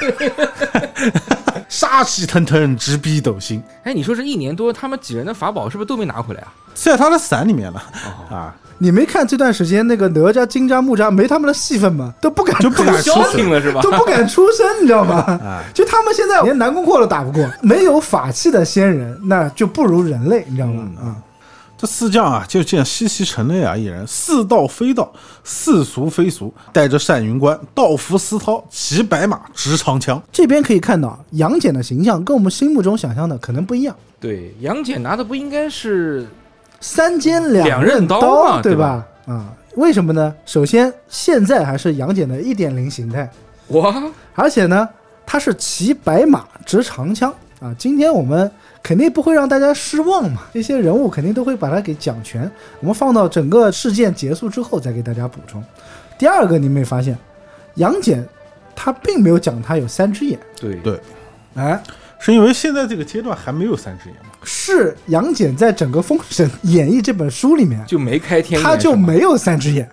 [1.69, 6.53] 杀气腾腾，直逼斗心，哎，你说这一年多，他们几人的法宝是不是都没拿回来啊？
[6.73, 7.81] 在他的伞里面了
[8.29, 12.13] 啊，你没看这段时间那个哪吒、金吒、木吒没他们的戏份吗？
[12.19, 13.79] 都不敢就不敢消停了是吧？
[13.81, 15.15] 都不敢出声，你知道吗？
[15.41, 20.83] 啊就他们现在连南宫阔都打不过，没有法器的仙人，那就不如人类，你知道吗？
[21.01, 21.15] 啊，
[21.81, 25.11] 这四将啊，就见西岐城内啊，一人似道非道，
[25.43, 30.21] 似俗非俗，带着单云冠，道服丝绦，骑白马，执长枪。
[30.31, 33.95] 这边可以看到杨戬的形象跟我们心目中想象的可能不一样。
[34.19, 36.27] 对，杨戬拿的不应该是
[36.79, 39.03] 三尖两两刃刀刀嘛对对吧？
[39.25, 40.35] 啊，为什么呢？
[40.45, 43.27] 首先，现在还是杨戬的一点零形态，
[43.69, 44.03] 哇？
[44.35, 44.87] 而且呢，
[45.25, 47.73] 他是骑白马执长枪啊。
[47.75, 48.51] 今天我们
[48.83, 52.49] 肯定不会让大家失望嘛，这些人物肯定都会把它给讲全。
[52.79, 55.63] 我们放到整个事件结束之后再给大家补充。
[56.17, 57.17] 第二个，你没发现
[57.75, 58.27] 杨戬
[58.75, 60.39] 他并没有讲他有三只眼。
[60.59, 60.99] 对对，
[61.55, 61.81] 哎，
[62.19, 64.31] 是因为现在这个阶段还没有三只眼吗？
[64.43, 69.87] 是杨戬在整个《封神演义》这本书里面，就没开天他就没有三只眼。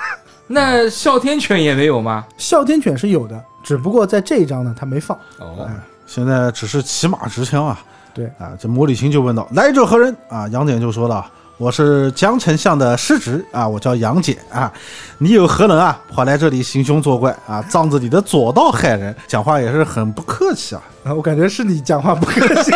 [0.46, 2.26] 那哮天犬也没有吗？
[2.36, 5.18] 哮天犬是有的，只不过在这一章呢，他没放。
[5.38, 5.66] 哦，
[6.06, 7.82] 现在只是骑马执枪啊。
[8.14, 11.26] 对啊，这魔礼青就问道：“来者何人？”啊，杨戬就说道
[11.64, 14.70] ：“我是江丞相的师侄啊，我叫杨戬啊。
[15.16, 15.98] 你有何能啊？
[16.12, 20.82] 跑来这里行凶作怪啊，仗着你的左道害人，讲话也是很不客气啊。
[21.04, 22.70] 啊，我感觉是你讲话不客气，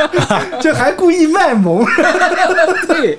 [0.60, 1.82] 这还故意卖萌，
[2.88, 3.18] 对，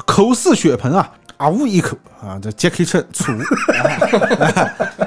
[0.05, 3.31] 口似血盆啊，啊呜一口啊，这 Jackie Chan 粗，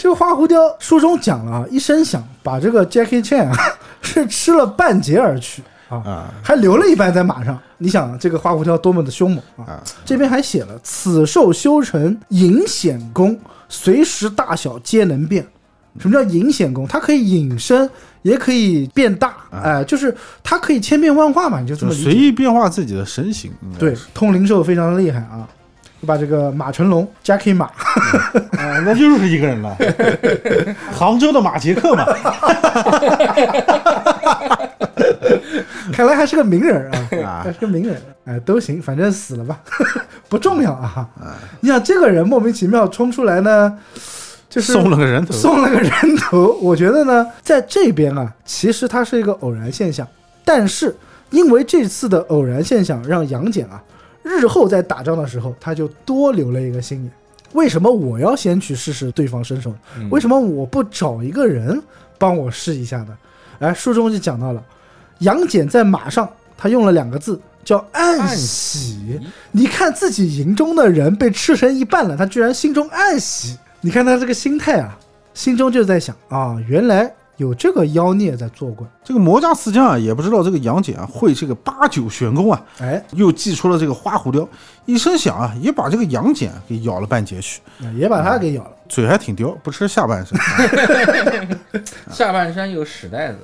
[0.00, 3.54] 这个花狐雕书中讲了啊，一声响把这个 Jackie Chan 啊
[4.00, 7.60] 是吃了半截而去啊啊，还留了一半在马上。
[7.76, 9.76] 你想这个花狐雕多么的凶猛啊！
[9.76, 13.38] 啊这边还写了此兽修成隐显功，
[13.68, 15.46] 随时大小皆能变。
[15.98, 16.86] 什么叫隐显功？
[16.86, 17.90] 它可以隐身，
[18.22, 21.92] 也可以变大，哎、就是它可以千变万化嘛，你就这么。
[21.92, 23.52] 随意变化自己的身形。
[23.78, 25.46] 对，通灵兽非常厉害啊！
[26.00, 29.76] 就把这个马成龙 Jackie 马啊，那就是一个人了，
[30.92, 32.06] 杭州的马杰克嘛。
[35.92, 37.40] 看来还是个名人啊， 啊。
[37.44, 39.60] 还是个名人，哎，都行，反正死了吧，
[40.28, 41.06] 不重要啊。
[41.60, 43.76] 你想这个人莫名其妙冲出来呢，
[44.48, 45.32] 就是送了个人头。
[45.34, 46.56] 送了个人头。
[46.62, 50.06] 我觉得呢，在这边啊，其实它是一个偶然现象，
[50.44, 50.96] 但是
[51.30, 53.82] 因为这次的偶然现象，让杨戬啊，
[54.22, 57.12] 日后在打仗的时候，他就多留了一个心眼。
[57.52, 59.74] 为什么我要先去试试对方身手？
[60.10, 61.82] 为什么我不找一个人
[62.16, 63.18] 帮我试一下呢？
[63.58, 64.62] 哎，书中就讲到了，
[65.18, 69.20] 杨戬在马上，他用了两个字叫暗暗喜。
[69.50, 73.58] 你看自己营中的人被吃成一半了，他居然心中暗喜。
[73.80, 74.96] 你看他这个心态啊，
[75.34, 78.86] 心中就在想啊，原来有这个妖孽在作怪。
[79.02, 84.46] 这个魔家四将啊，也不知道这个杨戬啊会这个八九玄功啊，哎，又祭出了这个花狐雕，
[84.84, 87.62] 一声响啊，也把这个杨戬给咬了半截去，
[87.96, 88.72] 也把他给咬了。
[88.90, 90.38] 嘴还挺刁，不吃下半身。
[92.12, 93.38] 下半身有屎袋子，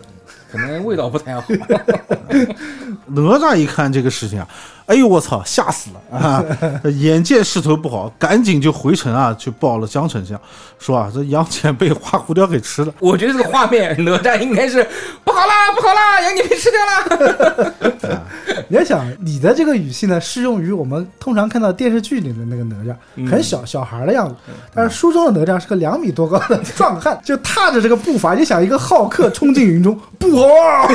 [0.53, 1.43] 可能味道不太好。
[3.09, 4.49] 哪吒一看这个事情啊，
[4.87, 6.45] 哎呦我操，吓死了啊！
[7.01, 10.41] 眼见势头不好，赶紧就回城啊，去报了江丞相，
[10.79, 12.95] 说啊，这杨戬被花狐雕给吃了。
[13.01, 14.87] 我觉得这个画面，哪吒应该是
[15.25, 18.23] 不好啦，不好啦，杨戬被吃掉啦。
[18.69, 22.95] 你要想你的这个语气呢，适用于我们通常看到电视剧里的那个哪吒，
[23.29, 24.35] 很小小孩的样子。
[24.75, 30.89] 但是书中的哪吒是个两米多高的壮汉，就踏着这个步伐，你想一个好客冲进云中，不好啊！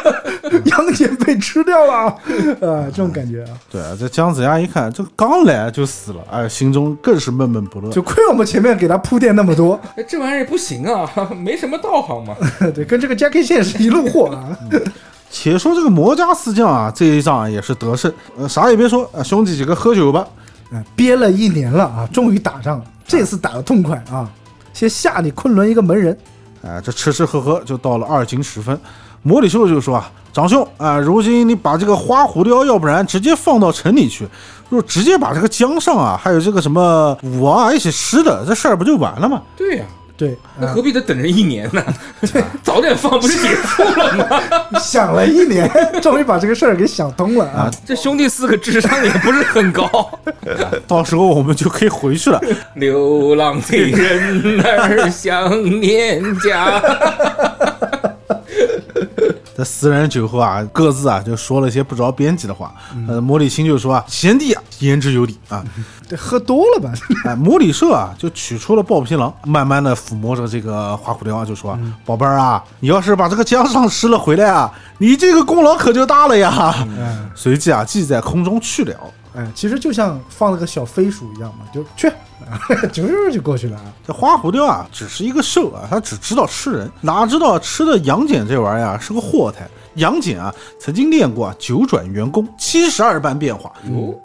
[0.66, 7.90] 杨戬被吃掉了，啊，这种感觉啊，对啊，这姜子牙一看，这刚来就死了，哎，心中更是闷闷不乐。
[7.90, 9.78] 就亏我们前面给他铺垫那么多，
[10.08, 12.34] 这玩意儿不行啊，没什么道行嘛。
[12.74, 14.56] 对，跟这个 Jackie 线是一路货啊。
[15.30, 20.26] 且说这个魔家四将啊，这一仗啊也是得胜，呃，啥也别说，啊，兄弟几个喝酒吧。
[20.72, 24.30] 啊，憋了一年了啊，终于打仗了，这次打得痛快啊！
[24.72, 26.16] 先吓你昆仑一个门人，
[26.62, 28.78] 哎，这吃吃喝喝就到了二更时分，
[29.22, 34.26] 魔礼秀就说啊，长兄啊，如今你把这个花狐雕，要不然直接放到城里去，
[34.70, 39.42] 就直接把这个江上啊，还有这个什么武王啊一起吃的，这事儿不就完了吗？
[39.56, 39.84] 对呀、
[40.16, 41.82] 对，啊那何必得等着一年呢？
[42.32, 44.78] 对早点放不是结束了吗？
[44.80, 47.70] 想了一年，终于把这个事儿给想通了啊！
[47.84, 50.10] 这兄弟四个智商也不是很高。
[50.86, 52.40] 到时候我们就可以回去了。
[52.74, 56.82] 流浪的人儿想念家。
[59.56, 62.74] 这四人酒后啊，各自啊就说了一些不着边际的话。
[63.06, 65.64] 呃，魔里青就说啊，贤弟啊，言之有理啊。
[66.08, 66.92] 这喝多了吧？
[67.24, 76.74] 哎，魔里社啊就取出了豹皮狼，慢慢的抚摸着这个花虎雕啊，就说：“宝贝儿啊，你要是把这个江上吃了回来啊，你这个功劳可就大了呀。
[76.98, 78.96] 嗯，随即啊，即在空中去了。
[79.36, 82.10] 哎，其实就像放了个小飞鼠一样嘛，就去，
[82.92, 83.84] 啾就过去了啊。
[84.06, 89.68] 这花狐雕啊，只是一个兽啊，它只知道吃人，哪知道吃的杨戬这玩意儿啊是个祸胎。
[89.94, 93.72] 杨戬啊，曾经练过啊九转元功，七十二般变化，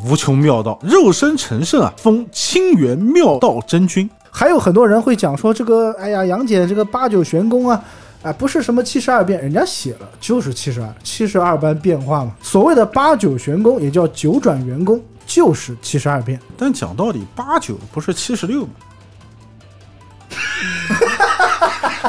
[0.03, 4.07] 无穷妙道，肉身成圣啊，封清源妙道真君。
[4.29, 7.83] 还有很多人会讲说这个，哎呀，杨戬这个八九玄功啊，
[8.21, 12.31] 哎，不是什么七十二变，人家写了就是七十二，七十二般变化嘛。
[12.41, 16.39] 所谓的八九玄功也叫九转元功，就是七十二变。
[16.57, 18.71] 但讲道理，八九不是七十六吗？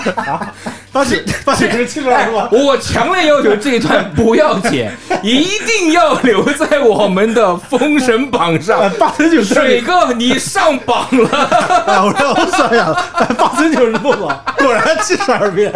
[0.93, 2.49] 八九八九是七十二是吧？
[2.53, 8.89] 我强烈要求这一段 不要剪，一定要留在我们的封神榜上。
[8.99, 11.29] 八成九是水哥，你上榜了！
[11.87, 14.45] 哎，我让我算一下，哎八成九是多少？
[14.59, 15.73] 果然七十二变。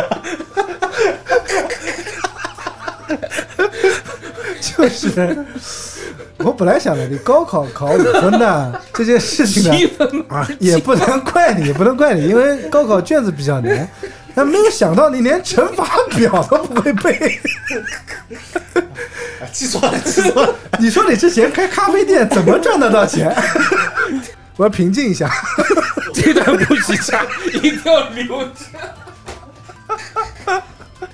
[4.61, 5.45] 就是，
[6.45, 13.89] 我本来想着，你高考考五分呢， 这件事情呢啊，也不能怪你，也不能怪你，因为高考卷子比较难。
[14.35, 15.85] 但没有想到你连乘法
[16.17, 17.41] 表都不会背。
[19.53, 20.55] 记错了，记错了。
[20.79, 23.35] 你说你之前开咖啡店怎么赚得到钱？
[24.57, 25.29] 我要平静一下。
[26.15, 28.51] 这段不许掐，一定要留着。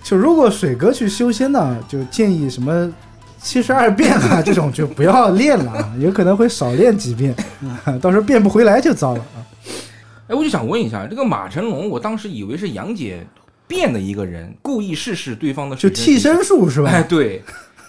[0.02, 2.92] 就如果水哥去修仙呢，就建议什么
[3.46, 7.32] 七十二变啊这种就不要练了啊，有可能会少练几遍，
[7.84, 9.38] 啊 到时候变不回来就糟了啊。
[10.26, 13.24] 哎，我就想问一下，这个马成龙，我当时以为是杨戬
[13.68, 16.90] 变的一个人，故意试试对方的就替身术是吧？
[16.90, 17.40] 哎，对，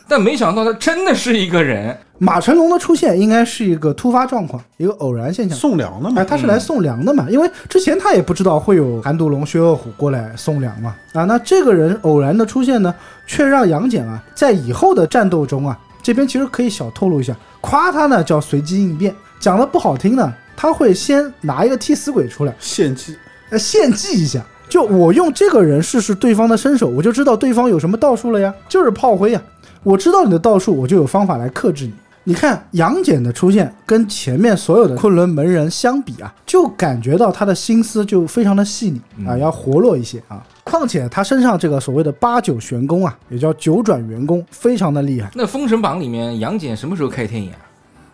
[0.08, 1.95] 但没想到他真的是一个人。
[2.20, 5.55] 马成龙的出现应该是一个突发状况，一个偶然现象。
[5.55, 7.28] 送粮的嘛哎，，他是来送粮的嘛？
[7.30, 10.95] 因为之前他也不知道会有韩独龙、薛恶虎过来送粮嘛。
[11.14, 12.93] 啊，那这个人偶然的出现呢，
[13.28, 23.16] 却让杨戬啊，在以后的战斗中啊，这边其实可以小透露一下，夸他呢叫随机应变，讲的不好听呢，他会先拿一个替死鬼出来，献祭。
[23.51, 24.41] 呃，献祭一下。
[24.68, 29.41] 就我用这个人试试对方的身手，我就知道对方有什么道术了呀，就是炮灰呀。
[29.84, 31.94] 我知道你的道术，我就有方法来克制你。
[32.24, 40.46] 你看杨戬的出现，跟前面所有的昆仑门人相比啊，就感觉到他的心思就非常的细腻啊，要活络一些啊。
[40.66, 47.60] 况且他身上这个所谓的八九玄功啊，也叫九转元功，非常的厉害，那封神榜里面杨戬什么时候开天眼啊？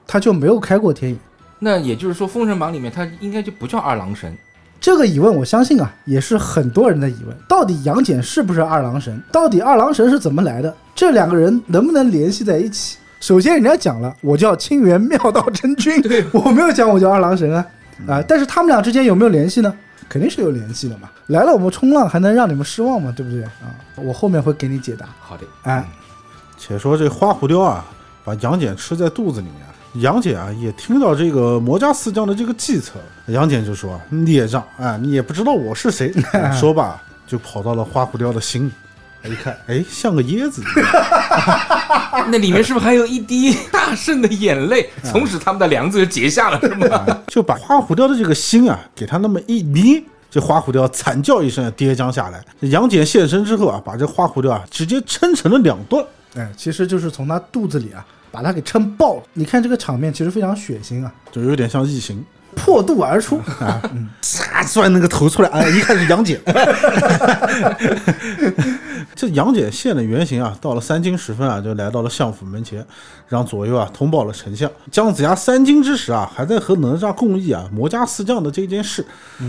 [0.05, 1.19] 他就没有开过天眼。
[1.57, 4.37] 那也就是说，封神榜里面他应该就不叫二郎神。
[4.83, 7.33] 这个疑问，我相信啊，也是很多人的疑问。
[7.47, 9.17] 到底杨戬是不是二郎神？
[9.31, 10.75] 到底二郎神是怎么来的？
[10.93, 12.97] 这两个人能不能联系在一起？
[13.21, 17.65] 首先，人家讲了，我叫清源妙道真君， 对我没有讲我叫二郎神啊
[18.05, 18.21] 啊！
[18.27, 19.73] 但是他们俩之间有没有联系呢？
[20.09, 21.09] 肯定是有联系的嘛。
[21.27, 23.13] 来了我们冲浪，还能让你们失望吗？
[23.15, 23.71] 对不对啊？
[23.95, 25.05] 我后面会给你解答。
[25.21, 25.89] 好的，哎，
[26.57, 27.85] 且说这花虎雕啊，
[28.25, 29.55] 把杨戬吃在肚子里面。
[29.95, 32.93] 杨戬啊，也听到这个魔家四将的这个计策，
[33.27, 36.11] 杨戬就说：“孽障啊，你也不知道我是谁。”
[36.59, 38.71] 说罢，就跑到了花狐雕的心里。
[39.31, 42.27] 一看，哎，像个椰子一样。
[42.29, 44.89] 那里面是不是还有一滴大圣的眼泪？
[45.03, 47.05] 从此他们的梁子就结下了，是吗？
[47.27, 52.43] 就把花虎雕的这个心啊，给他那么一捏，这花虎雕惨叫一声跌将下来。
[52.61, 56.03] 杨戬现身之后啊，把这花虎雕啊直接撑成了两段。
[56.35, 59.23] 哎，其实就是从他肚子里啊，把他给撑爆了。
[59.33, 62.25] 你看这个场面其实非常血腥啊，就有点像异形，
[62.55, 63.79] 破肚而出啊，
[64.23, 66.41] 唰钻那个头出来，哎，一看是杨戬。
[69.15, 72.83] 这杨戬现了原形啊，到了三更时分啊，就来到了相府门前，
[73.27, 74.67] 让左右啊通报了丞相。
[74.91, 79.05] 姜子牙三更之时啊，还在和哪吒共议啊魔家四将的这件事，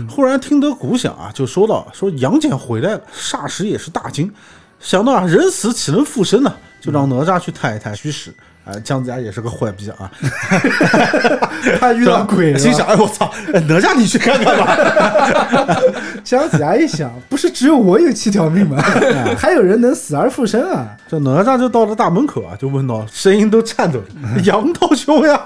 [0.07, 4.31] 忽然听得鼓响啊，就说到说杨戬回来了，霎时也是大惊，
[4.79, 6.53] 想到啊人死岂能复生呢？
[6.79, 8.31] 就让哪吒去探一探虚实。
[8.65, 10.09] 啊，姜子牙也是个坏逼啊，
[11.79, 15.77] 他遇到鬼了，心想，哎我操，哎哪吒你去看看吧。
[16.23, 18.81] 姜子牙一想，不是只有我有七条命吗？
[19.37, 20.87] 还有人能死而复生啊？
[21.07, 24.05] 这哪吒就到了大门口啊，就问道，声音都颤抖着
[24.43, 25.39] ：“杨道兄呀，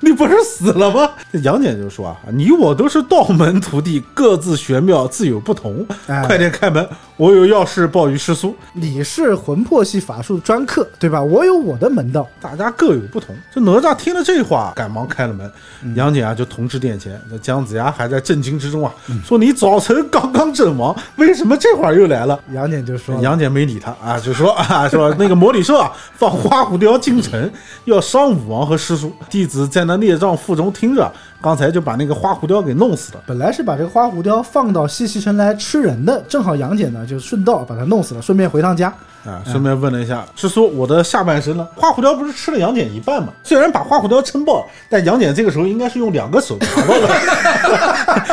[0.00, 5.84] 你不是死了吗？”这杨戬就说啊：“你我都是道门徒弟，各自玄妙，自有不同。
[6.06, 8.54] 哎快点开门，我有要事报于师叔。
[8.72, 11.20] 你是魂魄系法术专克，对吧？
[11.20, 12.28] 我有我的门道。
[12.40, 15.50] 大家各有不同。”这哪吒听了这话，赶忙开了门。
[15.94, 17.20] 杨戬啊，就同至殿前。
[17.30, 18.92] 这姜子牙还在震惊之中啊，
[19.24, 27.50] 说：“你早晨刚刚阵亡，为什么这会儿又来了？”杨戬就说：“杨戬没理他啊，就说 啊，说那个魔礼社啊，放花狐雕进城，
[27.84, 29.12] 要伤武王和师叔。
[29.30, 31.10] 弟子在那孽障腹中听着，
[31.40, 33.20] 刚才就把那个花狐雕给弄死了。
[33.26, 38.92] 本来是把这个花狐雕放到西岐城来吃人的，正好杨戬呢就顺道把他弄死了，顺便回趟家。
[39.24, 41.66] 啊，顺便问了一下师叔，我的下半身呢？
[41.74, 43.32] 花狐雕不是吃了杨戬一半嘛？
[43.42, 47.08] 虽然把花虎刀撑爆，但杨戬这个时候应该是用两个手拿到的。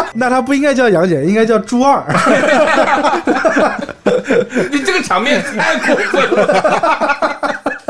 [0.13, 2.03] 那他不应该叫杨戬，应该叫朱二。
[4.71, 7.32] 你这个场面太恐怖了。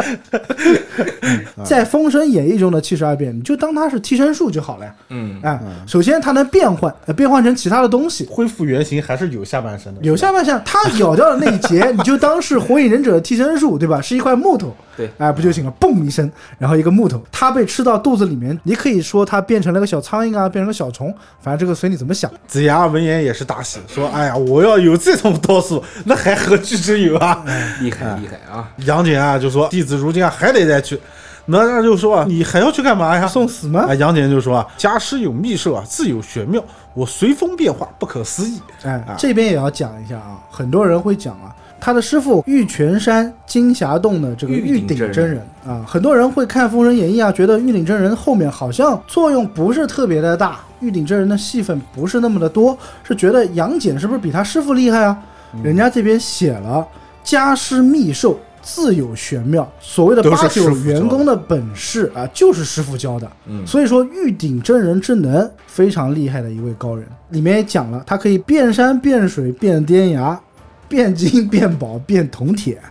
[1.63, 4.93] 在《封神演义》中的七十二变，你就当它是替身术就好了呀。
[5.09, 8.27] 嗯，哎，首先它能变换，呃变换成其他的东西。
[8.29, 14.01] 恢复原形还是有下半身的，有下半身，它咬掉的那一节，你就当是火影忍者的替身术，对吧？
[14.01, 15.73] 是一块木头，对哎，不就行了？
[15.79, 22.29] 嘣一声，然后一个木头，它被吃到肚子里面，你可以说它变成了个小苍蝇啊，变成个小虫，反正这个随你怎么想。
[22.47, 27.43] 子牙闻言也是大喜，说：“哎呀，我要有这种刀术，那还何惧之有啊？”
[27.81, 28.69] 厉害厉害啊！
[28.85, 30.99] 杨戬啊就说：“弟子如今啊还得再去。”
[31.45, 33.27] 哪吒就说：“啊，你还要去干嘛呀？
[33.27, 36.63] 送死吗啊，杨戬就说：“啊，家师有秘术啊，自有玄妙，
[36.93, 38.61] 我随风变化，不可思议。
[38.83, 55.17] 哎啊，这边也要讲一下啊，很多人会讲啊，他的师傅玉泉山金霞洞的这个玉鼎真人啊，很多人会看《封神演义》啊，觉得玉鼎真人后面好像作用不是特别的大，玉鼎真人的戏份不是那么的多，是觉得杨戬是不是比他师傅厉害啊？
[55.61, 56.87] 人家这边写了
[57.21, 58.39] 家师秘授。
[58.63, 63.29] 自有玄妙，所谓的八九员工的本事啊，就是师傅教的。
[63.45, 67.05] 嗯所以说玉鼎真人之能非常厉害的一位高人。
[67.29, 70.39] 里面也讲了，他可以变山变水变颠崖，
[70.87, 72.81] 变金变宝变铜铁，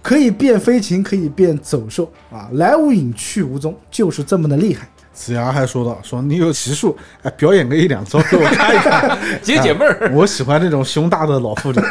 [0.00, 10.12] 可以变飞禽，可以变走兽啊，来无影去无踪，就是这么的厉害。”子牙还说道：“说你有奇术，哎，表演个一两招给我看一看， 解解闷儿。
[10.14, 11.80] 我喜欢那种胸大的老妇女。”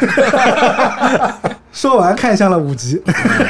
[1.70, 3.00] 说完看向了五级，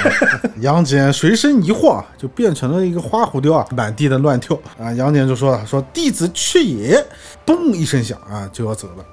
[0.60, 4.92] 杨戬随身一晃，就变成了一个花狐雕啊，满地的乱跳啊。
[4.92, 7.02] 杨戬就说了：“说弟子去也。”
[7.46, 9.04] 嘣一声响啊，就要走了。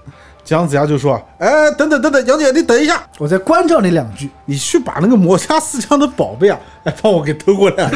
[0.43, 4.29] 姜子牙就说：“哎，等等等等，杨戬你等一下，我再关照你两句。
[4.45, 7.89] 你去把那个魔家四将的宝贝啊，哎，帮我给偷过来。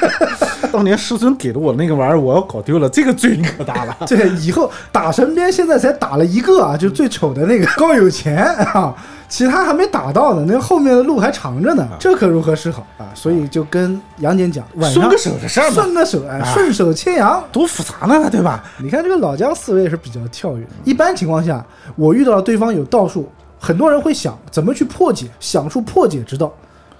[0.72, 3.96] 当年师尊给了我那个玩意儿，我要搞丢了，这个罪可大了。
[4.06, 8.94] 这以后打神鞭现在才打了一个啊，就最丑的那个高有钱啊，
[9.28, 13.10] 其他还没打到呢，那后面的路还长着呢，这可如何是好啊？
[13.14, 17.42] 所以就跟杨戬讲，晚上顺个手的事儿嘛顺个手，哎，啊顺手牵羊。
[17.50, 18.62] 多复杂呢，对吧？
[18.78, 20.66] 你看这个老姜思维也是比较跳跃。
[20.84, 21.64] 一般情况下，
[21.96, 26.52] 我遇到了对方有道术，很多人会想怎么去破解，想出破解之道。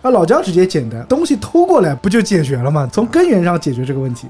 [0.03, 2.89] 那老姜直接简单，东西偷过来不就解决了吗？
[2.93, 4.27] 从根源上解决这个问题。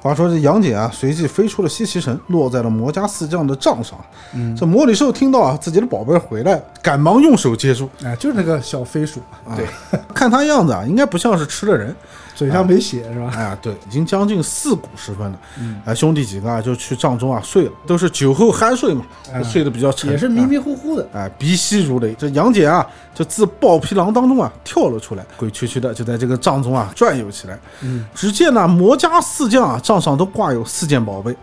[0.00, 3.98] 话说这杨戬啊，随即飞出了西岐城，落在了魔家四将的帐上。
[4.34, 7.88] 嗯，这魔礼寿听到啊自己的宝贝回来，赶忙用手接住。
[8.04, 9.20] 哎，就是那个小飞鼠，
[9.56, 9.66] 对，
[10.14, 11.94] 看他样子啊，应该不像是吃了人。
[12.38, 13.32] 嘴上没血是吧？
[13.34, 15.40] 哎呀，对，已经将近四鼓时分了。
[15.58, 21.04] 嗯，哎，兄弟几个啊就去帐中啊睡了，都是酒后酣睡嘛，哎睡得比较沉，也是迷迷糊糊的。
[21.12, 22.14] 哎，鼻息如雷。
[22.14, 27.58] 这杨戬啊，就自暴皮囊当中啊跳了出来，鬼黢黢的就在这个帐中啊转悠起来。
[27.80, 31.36] 嗯，只见呢魔家四将啊帐上都挂有四件宝贝，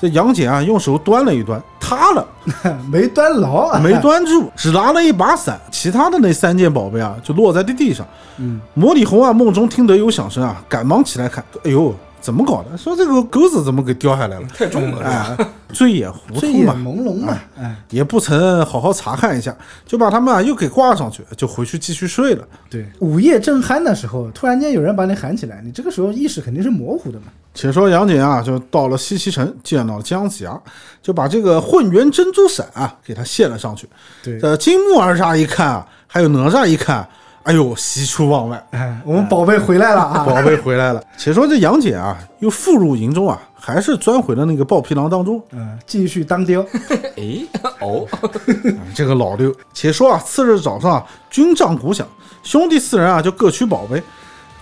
[0.00, 2.26] 这杨戬啊用手端了一端，塌了，
[2.90, 8.06] 没端牢，啊没端住，只拿了一把伞，其他的那三件宝贝啊就落在了地上。
[8.36, 12.76] 嗯，魔里红啊梦中听得有响声啊，赶忙起来看，哎呦，怎么搞的？
[12.76, 14.46] 说这个钩子怎么给掉下来了？
[14.48, 15.36] 太重了，哎，
[15.68, 19.56] 醉眼糊涂嘛，朦胧嘛，哎，也不曾好好查看一下，
[19.86, 22.44] 就把他们啊又给挂上去，就回去继续睡了。
[22.68, 27.26] 对，午夜正酣的时候，突然间有人把你喊起来，你这个时候意识肯定是模糊的嘛。
[27.54, 30.60] 且说杨戬啊，就到了西岐城，见到了姜子牙，
[31.02, 33.88] 就把这个混元珍珠伞啊给他献了上去。
[34.22, 37.08] 对，这金木二煞一看啊，还有哪吒一看，
[37.44, 40.24] 哎呦，喜出望外，哎，我们宝贝回来了啊！
[40.24, 41.02] 宝贝回来了。
[41.16, 45.42] 且说这杨戬啊，又复入营中啊，还是钻回了那个豹皮囊当中。
[45.52, 46.62] 嗯，继续当雕。
[47.16, 47.40] 哎，
[47.80, 48.06] 哦，
[48.64, 52.06] 嗯这个老六，且说啊，次日早上啊，军帐鼓响，
[52.42, 54.02] 兄弟四人啊就各取宝贝。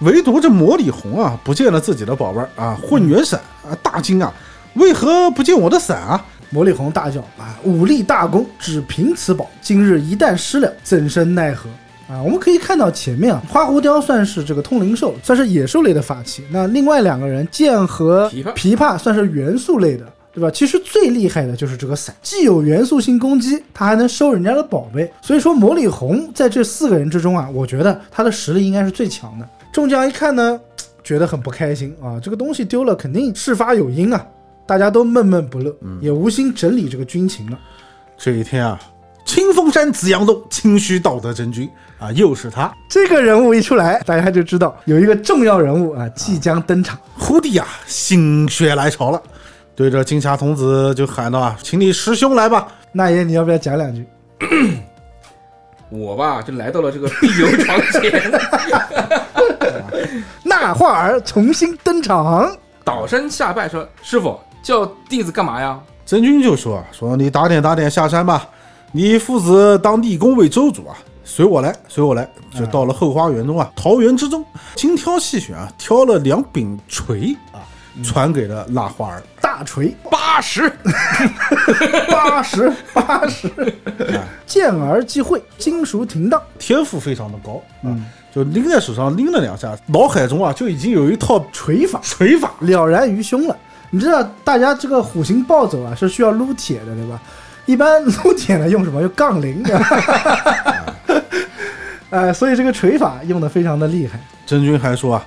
[0.01, 4.33] 唯独这魔里红啊，不见了自己的宝贝儿啊，混元伞啊，大惊啊，
[4.75, 6.25] 为何不见我的伞啊？
[6.51, 11.69] 魔力红大叫啊，武力大功，只凭此宝，今日一旦失了，怎生奈何？
[12.09, 16.45] 啊，我们可以看到前面啊，花狐雕算是这个通灵兽，算是野兽类的法器。
[16.51, 20.51] 那另外两个人剑和琵琶算是元素类的，对吧？
[20.51, 25.11] 其实最厉害的就是这个伞，既有元素性攻击，它还能收人家的宝贝。
[25.21, 29.49] 所以说魔里红在这四个人之中啊，我觉得他的实力应该是最强的。
[29.73, 30.61] 众将一看呢，
[31.03, 34.25] 觉得很不开心啊，这个东西丢了肯定事发有因啊，
[34.65, 37.59] 大家都闷闷不乐，也无心整理这个军情了。
[38.17, 38.81] 这一天啊，
[39.27, 41.69] 清风山紫阳洞清虚道德真君。
[41.99, 46.99] 啊，又是他，这个人物一出来，大家就知道有一个重要人物啊即将登场。
[47.19, 49.23] 忽地啊，心血来潮了，
[49.75, 52.69] 对着金霞童子就喊道啊，请你师兄来吧。
[52.93, 54.07] 那爷，你要不要讲两句？
[55.89, 58.31] 我吧就来到了这个碧游床前，
[60.45, 62.55] 那画儿重新登场，
[62.85, 65.81] 倒身下拜说：“师傅叫弟子干嘛呀？
[66.05, 68.47] 真君就说啊，说你打点打点下山吧，
[68.97, 74.43] 你父子当地宫为州主啊，随我来，随我来，就到了后花园中啊，桃园之中，
[74.75, 77.61] 精挑细选啊，挑了两柄锤啊，
[78.03, 79.23] 传给了蜡花儿。
[79.39, 80.73] 大锤？”八十，
[82.11, 83.51] 八十八十，
[84.47, 86.41] 见而即会，金属停当。
[86.59, 87.93] 天赋非常的高啊，
[88.35, 92.55] 就拎在手上拎了两下，脑海中啊就已经有一套锤法锤法。
[92.61, 93.55] 了然于胸了。
[93.91, 97.21] 你知道，大家这个虎形暴走啊是需要撸铁的，对吧？
[97.67, 99.03] 一般撸铁呢用什么？
[99.03, 99.63] 用杠铃。
[102.11, 104.19] 呃， 所以这个锤法用的非常的厉害。
[104.47, 105.27] 真君还说啊，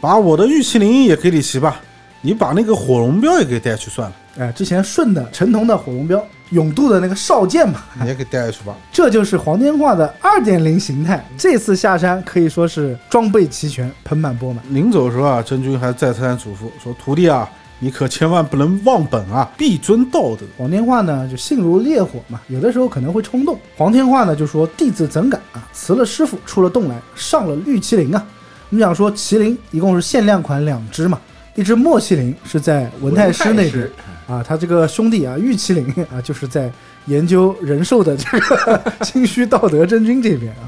[0.00, 1.80] 把我的玉麒麟也给你骑吧，
[2.20, 8.76] 你把那个火龙镖也给带去算了，哎，之前顺的陈同的火龙镖，永渡的那个少剑嘛，你也给带去吧。
[8.92, 11.24] 这就是黄天化的二点零形态。
[11.38, 14.62] 这次下山可以说是装备齐全，盆满钵满。
[14.68, 17.48] 临走的时候啊，真君还再三嘱咐说：“徒弟啊，
[17.80, 20.44] 你可千万不能忘本啊，必遵道德。
[20.56, 23.58] 黄天化呢就性如烈火嘛，有的时候可能会冲动。
[23.76, 25.66] 黄天化呢就说：“弟子怎敢啊！
[25.72, 28.26] 辞了师傅，出了洞来，上了玉麒麟啊！”
[28.70, 31.20] 我们讲说麒麟一共是限量款两只嘛，
[31.54, 33.88] 一只墨麒麟是在文太师那边
[34.26, 36.70] 啊，他这个兄弟啊玉麒麟啊就是在
[37.06, 40.66] 研究人兽的这个 清虚道德真君这边啊。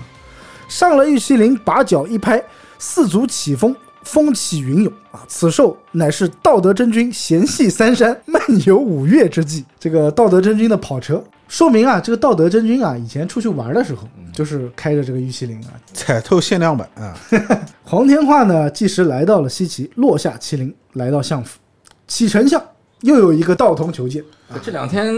[0.69, 2.41] 上了玉麒麟，把脚一拍，
[2.79, 5.21] 四足起风，风起云涌啊！
[5.29, 9.65] 此兽乃是道德真君闲戏三山，漫游五岳之际。
[9.79, 15.77] 这个道德真君的跑车，说明啊，这个道德真君啊，以前出去玩的时候，就是开着这个玉麒麟啊。
[15.93, 17.15] 彩透限量版啊，
[17.85, 21.59] 黄天化呢，即时来到了西岐，落下麒麟，来到相府。
[22.07, 22.61] 启丞相
[23.03, 24.23] 又有一个道童求见，
[24.63, 25.15] 这两天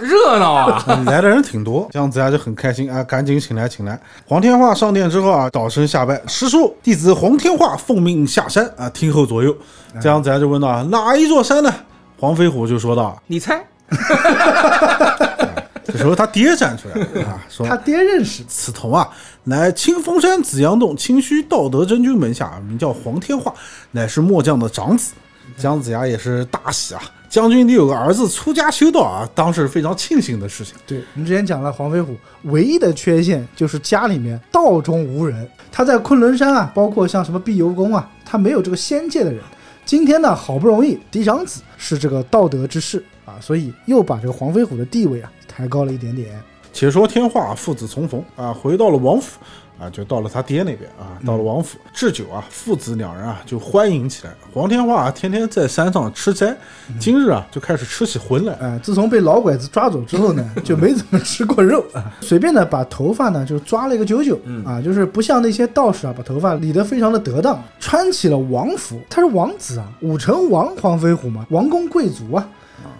[0.00, 0.84] 热闹啊！
[0.88, 4.00] 嗯来的人挺多，姜子牙就很开心啊，赶紧请来请来。
[4.26, 9.54] 黄天化上殿之后啊，倒身下拜，师叔，弟子黄天化奉命下山啊，听候左右。
[10.00, 11.72] 姜子牙就问道：哪一座山呢？
[12.18, 13.64] 黄飞虎就说道你猜？
[15.84, 18.42] “这时候他爹站出来了啊，说他爹认识。
[18.48, 19.08] 此童啊，
[19.44, 23.52] 乃清风山紫阳洞清虚道德真君门下，名叫黄天化，
[23.92, 25.12] 乃是末将的长子。
[25.56, 30.74] 姜子牙也是大喜啊，将军你有个儿子出家修道啊，当是非常庆幸的事情。
[30.86, 35.46] 对，我们之前讲了，黄飞虎唯一的缺陷就是家里面道中无人。
[35.70, 39.42] 他在昆仑山啊，包括像什么碧游宫啊，他没有这个仙界的人。
[39.84, 46.40] 今天呢，好不容易嫡长子是这个道德之士啊，所以又把这个黄飞虎的地位啊抬高了一点点。
[46.72, 49.38] 且说天化父子重逢啊，回到了王府
[49.78, 54.32] 啊，就到了他爹那边啊，到了王府置酒啊，父子两人啊就欢迎起来。
[54.52, 56.56] 黄天化啊，天天在山上吃斋，
[56.98, 58.54] 今日啊就开始吃起荤来。
[58.54, 62.12] 哎，自从被老拐子抓走之后呢， 就没怎么吃过肉啊。
[62.20, 69.00] 随便呢把头发呢就抓了一个九九，啊，就是不像那些道士啊，把头发理得非常的得当，穿起了王服。
[69.08, 72.48] 他是王子啊，武成王黄飞虎嘛，王公贵族啊。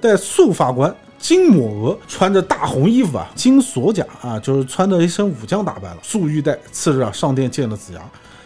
[0.01, 6.57] 带素发冠，金抹额，穿着大红衣服啊，金锁甲啊，就是穿着一身武将打扮了，束玉带。
[6.71, 8.01] 次日啊，上殿见了子牙，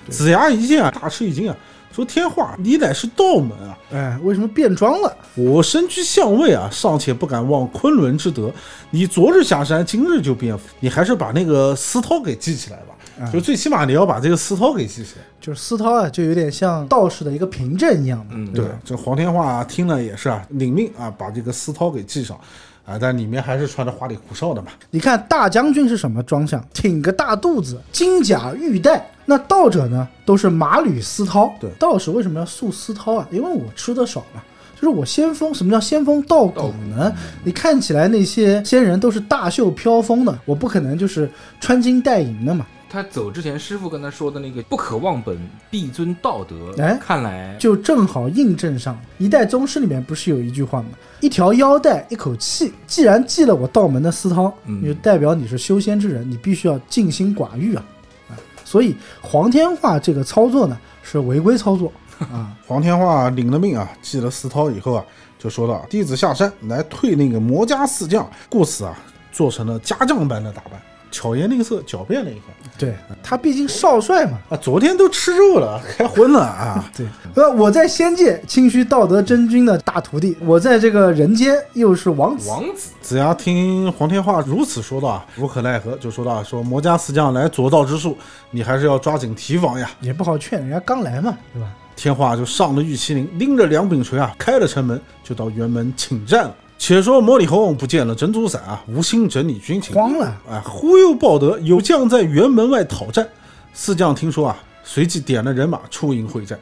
[0.08, 1.56] 子牙一见啊，大吃一惊啊，
[1.94, 3.78] 说：“天化，你乃是道门啊！
[3.92, 5.16] 哎，为什么变装了？
[5.34, 8.50] 我身居相位啊，尚且不敢忘昆仑之德。
[8.90, 12.91] 你昨日下山，今日就变，你还是把那个丝绦给系起来吧。
[13.32, 15.24] 就最起码你要把这个丝绦给系起来。
[15.40, 18.26] 就是丝绦啊，就有点像道士的一个凭证一样的。
[18.30, 22.38] 嗯，对，这黄天化、啊、听了也是啊，领命啊，把这个丝绦给系上。
[22.84, 24.72] 啊，但里面还是穿着花里胡哨的嘛。
[24.90, 26.60] 你看大将军是什么装相？
[26.74, 29.08] 挺个大肚子，金甲玉带。
[29.24, 31.48] 那道者呢，都是马履丝绦。
[31.60, 33.28] 对道士为什么要束丝绦啊？
[33.30, 34.42] 因为我吃的少嘛。
[34.74, 37.12] 就是我先锋，什么叫先锋道骨呢？
[37.44, 41.30] 你看起来那些仙人都是大袖飘风的，我不可能就是
[41.60, 42.66] 穿金戴银的嘛。
[42.92, 45.38] 他走之前，师傅跟他说的那个“不可忘本，
[45.70, 50.88] 必遵道德”，哎看来就正好印证上一代宗师里面不是有一句话吗？
[51.20, 52.70] 一条腰带，一口气。
[52.86, 57.82] 既然系了我道门的私涛，嗯就代表你是修仙之人，你必须要静心寡欲啊
[58.28, 58.36] 啊！
[58.62, 61.90] 所以黄天化这个操作呢是违规操作
[62.30, 62.54] 啊。
[62.66, 65.04] 黄天化领了命啊，祭了司涛以后啊，
[65.38, 68.94] 就说到：“弟子下山来退那个魔家四将。”故此啊，
[69.32, 70.72] 做成了家将般的打扮，
[71.12, 72.46] 巧言令色，狡辩了一番。
[72.76, 74.38] 对他毕竟少帅嘛。
[74.48, 76.90] 啊，昨天都吃肉了， 开荤了啊！
[76.96, 77.06] 对，
[77.36, 82.48] 呃，我在仙界清虚道德真君的大徒弟，我在这个人间又是王子。
[82.48, 88.16] 王子子牙听黄天化如此说道啊，无可奈何，就说道：“说魔家四将来左道之术，
[88.50, 89.88] 你还是要抓紧提防呀。
[90.00, 96.54] 也不好劝，人家刚来嘛，对吧？”天化就上了玉麒麟，拎着两柄锤啊，开了城门，就到辕门请战了。
[96.84, 100.36] 且说魔里红不见了珍珠伞啊，无心整理军情，慌了。
[100.50, 103.24] 哎，忽悠报得有将在辕门外讨战。
[103.72, 106.58] 四将听说啊，随即点了人马出营会战。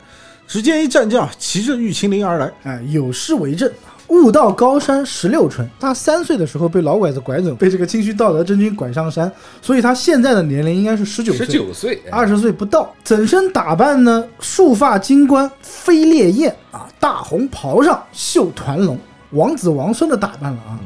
[0.46, 3.72] 只见一战将骑着玉麒麟而来，哎，有诗为证：
[4.08, 5.66] 悟道高山十六春。
[5.80, 9.32] 他三岁的时候被老拐子拐走，被这个清虚道德真君拐上山，
[9.62, 12.94] 所以他现在的年龄应该是十九岁，十九岁，二十岁不到。
[13.02, 18.98] 整身打扮呢，束发金冠，飞烈焰啊，大红袍上绣团龙，
[19.30, 20.78] 王子王孙的打扮了啊。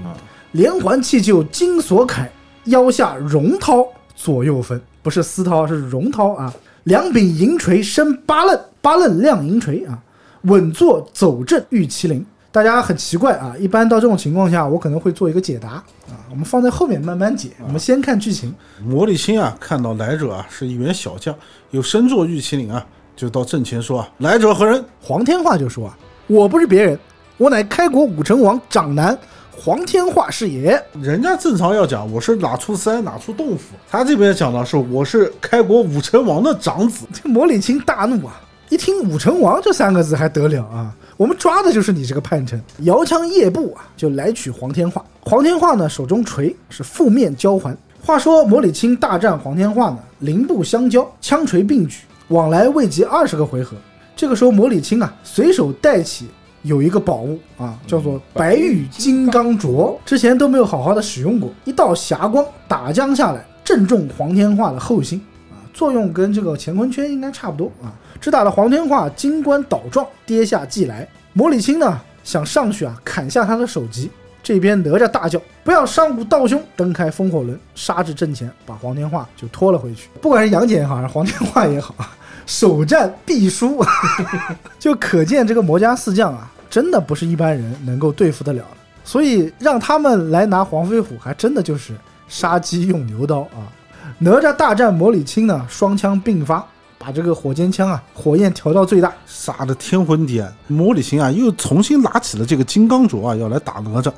[0.53, 2.29] 连环气就金锁铠，
[2.67, 6.55] 腰下绒绦左右分，不是丝绦，是绒绦啊。
[6.85, 9.99] 两柄银锤生八刃，八刃亮银锤啊，
[10.43, 12.25] 稳坐走正玉麒麟。
[12.53, 15.85] 大家很奇怪啊，一般到这种情况下，我可能会做一个解答啊，
[16.31, 17.51] 我们放在后面慢慢解。
[17.65, 18.55] 我们先看剧情。
[18.85, 21.35] 魔力青啊，看到来者啊是一员小将，
[21.73, 25.99] 有身坐玉麒麟啊，就到阵前说啊：“来者何人黄天化就说啊
[26.29, 26.97] ：“我不是别人，
[27.37, 29.17] 我乃开国武成王长男
[29.51, 37.07] 黄天化是也。？”人家正常要讲我是哪出山哪出洞府，他这边讲的是我是开国武成王的长子。
[37.13, 38.41] 这 魔礼青大怒啊！
[38.71, 40.95] 一听武成王这三个字还得了啊？
[41.17, 42.61] 我们抓的就是你这个叛臣！
[42.81, 45.05] 摇枪夜步啊，就来取黄天化。
[45.21, 47.77] 黄天化呢，手中锤是负面交还。
[48.05, 53.77] 话说魔礼青大战黄天化呢，零步相交，枪锤并举，往来未及二十个回合。
[54.17, 56.27] 这个时候，魔礼青啊，随手带起
[56.65, 61.51] 有一个宝物啊，叫做白玉金刚镯，之前都没有好好的使用过。
[61.65, 67.93] 一道霞光打将下来，正中黄天化的后心啊，作用跟这个乾坤圈应该差不多啊。
[68.21, 71.07] 只打了黄天化金冠倒撞，跌下骑来。
[71.35, 74.11] 魔礼青呢想上去啊，砍下他的首级。
[74.43, 80.11] 这边哪吒大叫：“不要伤我道兄！”蹬开风火轮，杀至阵前，把黄天化就拖了回去。
[80.21, 81.95] 不管是杨戬也好，还是黄天化也好，
[82.45, 83.83] 首战必输，
[84.79, 88.77] 就可见这个魔家四将啊，真的不是一般人能够对付得了的。
[89.05, 91.95] 所以让他们来拿黄飞虎，还真的就是
[92.27, 93.71] 杀鸡用牛刀啊！
[94.19, 96.67] 哪吒大战魔礼青呢，双枪并发，
[96.99, 99.13] 把这个火尖枪啊，火焰调到最大。
[99.25, 104.13] 杀的天昏地暗，魔礼青啊又重新拿起了这个金刚镯啊，要来打哪吒。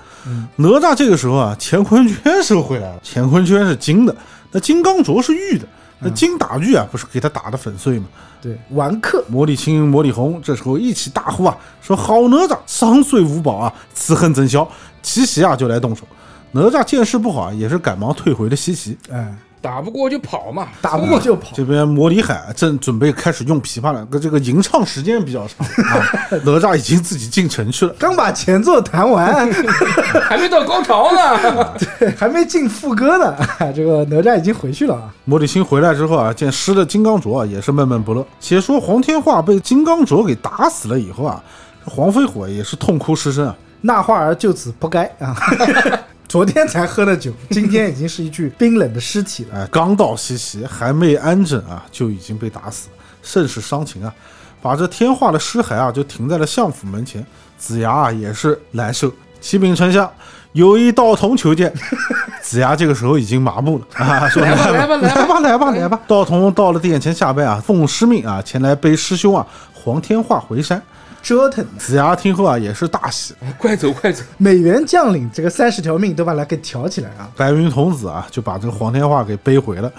[0.57, 4.17] 哪吒这个时候啊，乾坤圈收回来了，乾坤圈是金的，
[4.51, 5.69] 那金刚镯是玉的，
[5.99, 8.07] 那金打玉啊，不是给他打的粉碎吗？
[8.41, 14.69] 对，完客魔力青、魔力红这时候一起大呼啊，说好哪吒，伤岁无宝啊，此恨怎消？
[15.03, 16.05] 齐齐啊就来动手。
[16.53, 18.97] 哪吒见势不好啊，也是赶忙退回了西岐。
[19.11, 19.35] 哎，
[19.67, 21.49] 打不过就跑嘛，打不过就跑。
[21.53, 26.07] 这边魔里海正准备开始用琵琶了，跟这个吟唱时间比较长啊。
[26.31, 27.93] 哪吒已经自己进城去了。
[27.99, 29.51] 刚把前奏弹完，
[30.23, 31.75] 还没到高潮呢。
[31.99, 33.35] 对还没进副歌呢，
[33.75, 35.13] 这个哪吒已经回去了啊。
[35.25, 38.25] 魔礼星回来之后啊，见失了金刚镯啊，也是闷闷不乐。
[38.39, 41.43] 且说黄天化被金刚镯给打死了以后啊，
[41.85, 43.57] 黄飞虎也是痛哭失声啊。
[43.81, 45.37] 那话儿就此不该啊！
[46.29, 49.61] 昨天才喝的酒，今天已经是一具冰冷的尸体了。
[49.61, 52.89] 哎，刚到西岐还没安枕啊，就已经被打死，
[53.23, 54.13] 甚是伤情啊。
[54.61, 57.25] 把这天化的尸骸啊，就停在了相府门前。
[57.57, 59.11] 子牙啊，也是难受。
[59.41, 60.11] 启禀丞相，
[60.53, 61.73] 有一道童求见。
[62.43, 66.01] 子牙这个时候已经麻木了啊， 说来吧来吧来吧来吧来吧来吧。
[66.09, 70.83] 道童到了殿前下拜啊，奉师命啊，前来背师兄啊黄天化回山。
[71.27, 73.35] 折腾，子牙听后啊，也是大喜。
[73.59, 74.23] 快走快走！
[74.39, 77.29] 美元将领这个三十条命都把他给挑起来啊！
[77.37, 79.93] 白云童子啊，就把这个黄天化给背回了。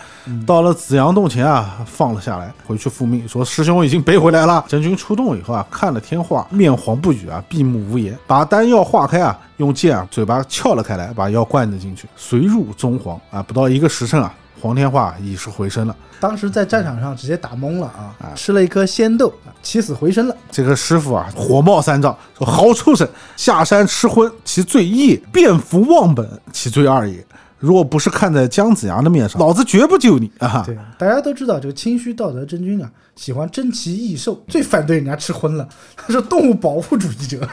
[0.46, 4.64] 到了紫阳洞前啊，放了下来，回去复命说师兄已经背回来了。
[4.70, 13.44] 真君出洞以后啊，看了天化，面黄不语啊，闭目无言，把丹药化开啊，用剑啊嘴巴撬了开来，把药灌了进去，随入中黄啊。
[13.44, 15.94] 不到一个时辰啊，黄天化已是回身了。
[16.20, 20.36] 当时在战场上直接打懵了啊，吃了一颗仙豆，啊起死回生了。
[20.50, 27.26] 这个师傅啊，火冒三丈，说好畜生，下山吃荤，其罪一也；变服忘本，其罪二也。
[27.60, 30.62] 若不是看在姜子牙的面上，老子绝不救你啊！
[30.64, 35.68] 对，大家都知道这个清虚道德真君啊，喜欢珍奇异兽，最反对人家吃荤了，
[35.98, 37.46] 他是动物保护主义者。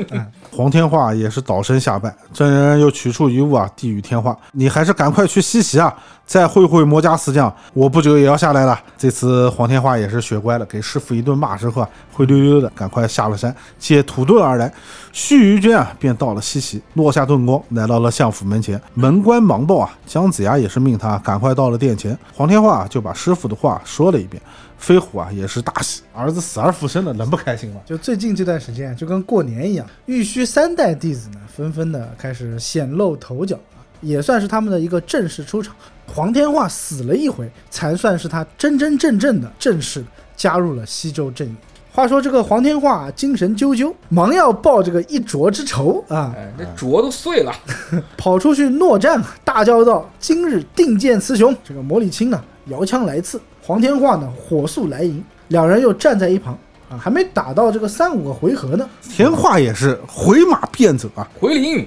[0.50, 5.92] 黄天化也是倒身下拜，真人又取出一物啊，递与天化，你还是赶快去西岐啊，
[6.24, 8.80] 再会会魔家四将，我不久也要下来了。
[8.96, 14.72] 这次黄天化也是学乖了，给师傅一顿骂之后啊，灰溜溜的赶快下了山，借土遁而来。
[15.12, 18.80] 须臾间啊，便到了西岐，落下遁光，来到了相府门前。
[18.94, 22.16] 门关忙报啊，姜子牙也是命他赶快到了殿前。
[22.34, 24.40] 黄天化就把师傅的话说了一遍。
[24.78, 27.80] 飞虎啊也是大喜，儿子死而复生了，能不开心吗？
[27.84, 35.74] 就最近这段时间，就跟过年一样，玉虚三代弟子呢，纷纷的开始显露头角啊，也算是他们的一个正式出场。
[36.06, 40.02] 黄天化死了一回，才算是他真真正正的正式
[40.36, 41.56] 加入了西周阵营。
[41.92, 47.52] 话说这个黄天化啊精神啾啾，忙要报这个一斫之仇啊，哎，这镯都碎了，
[48.16, 56.56] 跑出去诺战，大叫道：“今日定见雌雄！”这个魔礼青呢，摇枪来刺，黄天化呢，火速来迎，两人又站在一旁
[56.88, 61.86] 啊，还没打到这个三五个回合呢，天化也是回马便走啊，回灵，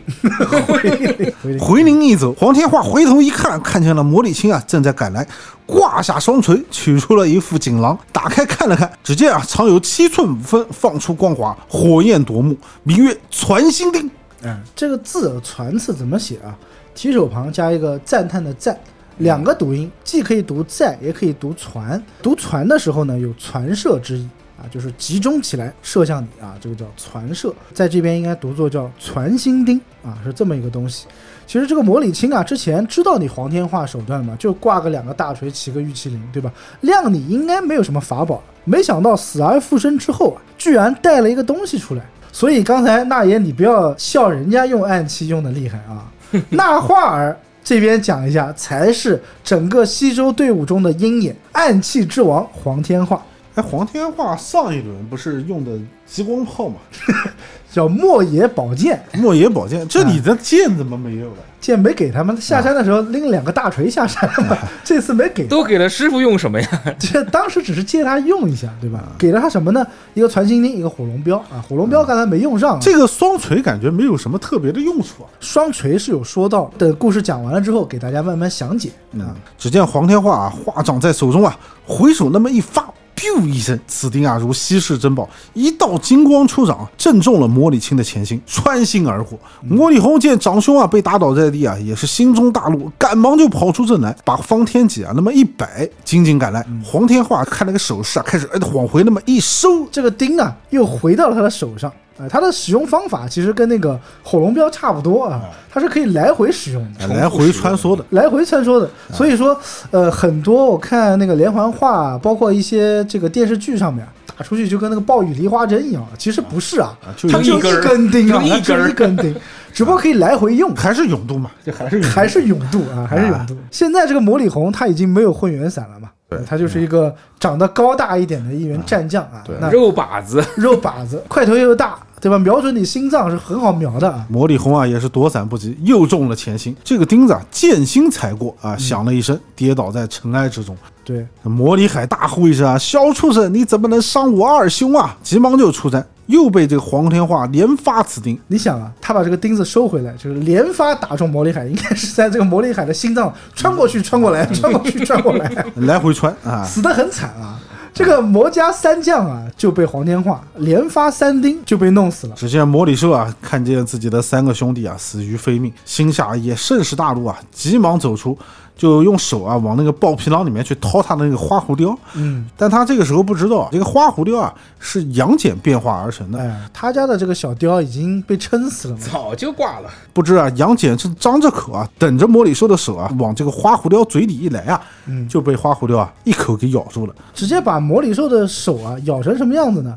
[1.59, 5.27] 回灵一走，黄天化回头一看，看见了魔礼青啊，正在赶来，
[5.65, 14.07] 挂下双锤，取出了一副锦囊，打开看了看，只见啊，藏有七寸五分，放出光华，火焰夺目，名曰传心钉。
[14.43, 16.53] 嗯，这个字“传”字怎么写啊？
[16.93, 18.79] 提手旁加一个赞叹的“赞”，
[19.17, 22.01] 两个读音，既可以读“在”，也可以读“传”。
[22.21, 24.27] 读“传”的时候呢，有传射之意
[24.57, 27.53] 啊，就是集中起来射向你啊，这个叫传射。
[27.73, 31.05] 在这边应该读作叫传心钉啊，是这么一个东西。
[31.45, 36.51] 其实这个魔礼青啊，之前知道你黄天化手段嘛，就挂个两个大锤，骑个玉麒麟，对吧？
[36.81, 42.01] 量你应该没有什么法宝，没想到死而复生之后啊，居然带了一个东西出来。
[42.31, 46.09] 所以刚才那爷，你不要笑人家用暗器用的厉害啊，
[46.49, 47.37] 那画儿
[47.71, 53.23] 这边讲一下，才是整个西周队伍中的鹰眼，暗器之王黄天化，
[53.55, 56.75] 哎，黄天化上一轮不是用的激光炮吗？
[57.71, 61.37] 叫莫邪宝剑，莫邪宝剑，这里的剑怎么没有了？
[61.61, 66.67] 剑没给他们，下山的时候拎两个大锤下山了嘛， 这次没给，都给了师傅用什么呀？
[66.99, 69.03] 这当时只是借他用一下，对吧？
[69.17, 69.85] 给了他什么呢？
[70.15, 75.29] 一个传心钉，一个火龙镖啊，火龙镖刚才没用上啊，这个双锤感觉没有什么特别的用处啊。
[75.39, 78.89] 双锤是有说到，等故事讲完了之后，给大家慢慢详解
[79.19, 79.35] 啊。
[79.57, 81.55] 只见黄天化啊，画掌在手中啊，
[81.85, 82.91] 回手那么一发。
[83.15, 89.37] 咻一声，此钉啊如稀世珍宝，一道金光出掌，正中了魔礼青的前心，穿心而过。
[89.61, 96.65] 魔礼红见长兄啊被打倒在地啊，也是心中大怒，赶忙就跑出阵来，把方天戟啊那么一摆，紧紧赶来。
[96.83, 101.91] 黄天化看那个手势啊，开始哎往回那么一收，这个钉啊又回到了他的手上。
[102.21, 105.41] 哎，它的使用方法其实跟那个火龙镖差不多啊，
[105.71, 108.89] 它是可以来回使用的，来回穿梭的，来回穿梭的。
[109.11, 114.07] 所以说，呃，很多我看那个连环画，包括一些这个电视剧上面
[114.37, 116.95] 打出去就跟那个暴雨梨花针一样，其实不是啊，
[117.29, 119.35] 它就一根钉啊，一根一根钉，
[119.73, 123.57] 只不过可以来回用， 还是永度嘛，这还是还是永度啊，还是永度。
[123.71, 126.09] 现在这个魔礼红他已经没有混元伞了嘛。
[126.29, 132.37] 对他就是一个长得高大一点的一员战将啊，那肉靶子，肉靶子，块头又大，对吧？
[132.37, 134.25] 瞄准你心脏是很好瞄的啊。
[134.29, 136.75] 魔礼红啊，也是躲闪不及，又中了前心。
[136.83, 140.77] 这个钉子啊，剑心踩过啊，响了一声，跌倒在尘埃之中。
[141.03, 145.17] 对，魔礼海大呼一声啊，小畜生，你怎么能伤我二兄啊？
[145.23, 146.05] 急忙就出战。
[146.27, 157.59] 又被这个黄天化连发此钉，你想啊，他把这个钉子收回来，就是连发打中魔力海，应该是在这个魔力海的心脏穿过去、穿过来、穿过去、穿过来，来回穿啊，死得很惨啊。
[157.93, 162.35] 这个魔家三将啊，就被黄天化连发三钉就被弄死了。
[162.35, 168.37] 只见魔礼寿啊，看见自己的三个兄弟啊死于非命，心下也甚是大怒啊，急忙走出。
[168.75, 179.89] 就用手啊往那个豹皮囊里面去掏他的那个花狐貂，嗯，但他这个时候不知道，这个花狐貂啊是杨戬变化而成的，哎，他家的这个小貂已经被撑死了，早就挂了。
[180.13, 189.95] 不知啊，杨戬正张着口啊，等着魔礼寿的手啊往这个花狐貂嘴里一来啊，嗯，就被花狐貂啊一口给咬住了，直接把魔礼寿的手啊咬成什么样子呢？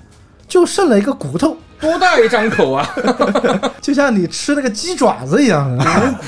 [0.48, 2.86] 就剩了一个骨头，多大一张口啊！
[3.80, 5.70] 就像你吃那个鸡爪子一样，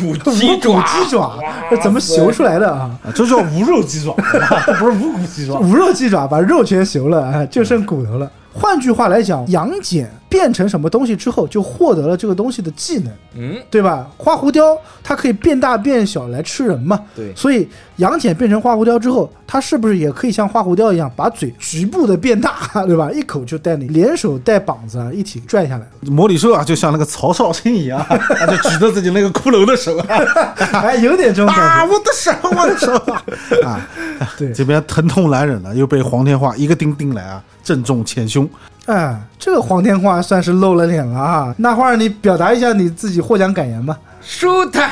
[0.02, 1.38] 无骨鸡爪， 鸡爪
[1.82, 2.90] 怎么修出来的啊？
[3.14, 4.12] 这叫无肉鸡爪，
[4.78, 5.58] 不是无骨鸡爪。
[5.60, 8.30] 无肉鸡爪把肉全修了啊，就剩骨头了。
[8.52, 14.08] 换句话来讲，杨戬变成什么东西之后，就获得了这个东西的技能，嗯，对吧？
[14.16, 23.10] 花狐雕它可以变大变小来吃人嘛，对所以杨戬变成花狐雕之后，它是不是也可以像花狐雕一样，把嘴局部的变大， 对吧？
[23.12, 30.18] 一口就带你连手带膀子啊一起拽下来，魔礼兽啊，就像那个曹少卿一样， 他就举着自己那个骷髅的手啊，
[30.82, 31.94] 哎，有点这种啊，感觉。
[31.94, 32.92] 我的手，我的手
[33.66, 33.88] 啊！
[34.36, 38.48] 对，这边疼痛难忍了，又被黄天化一个钉钉来啊，正中前胸。
[38.86, 41.54] 哎，这个黄天化算是露了脸了啊！
[41.58, 43.98] 那花儿，你表达一下你自己获奖感言吧。
[44.22, 44.90] 舒坦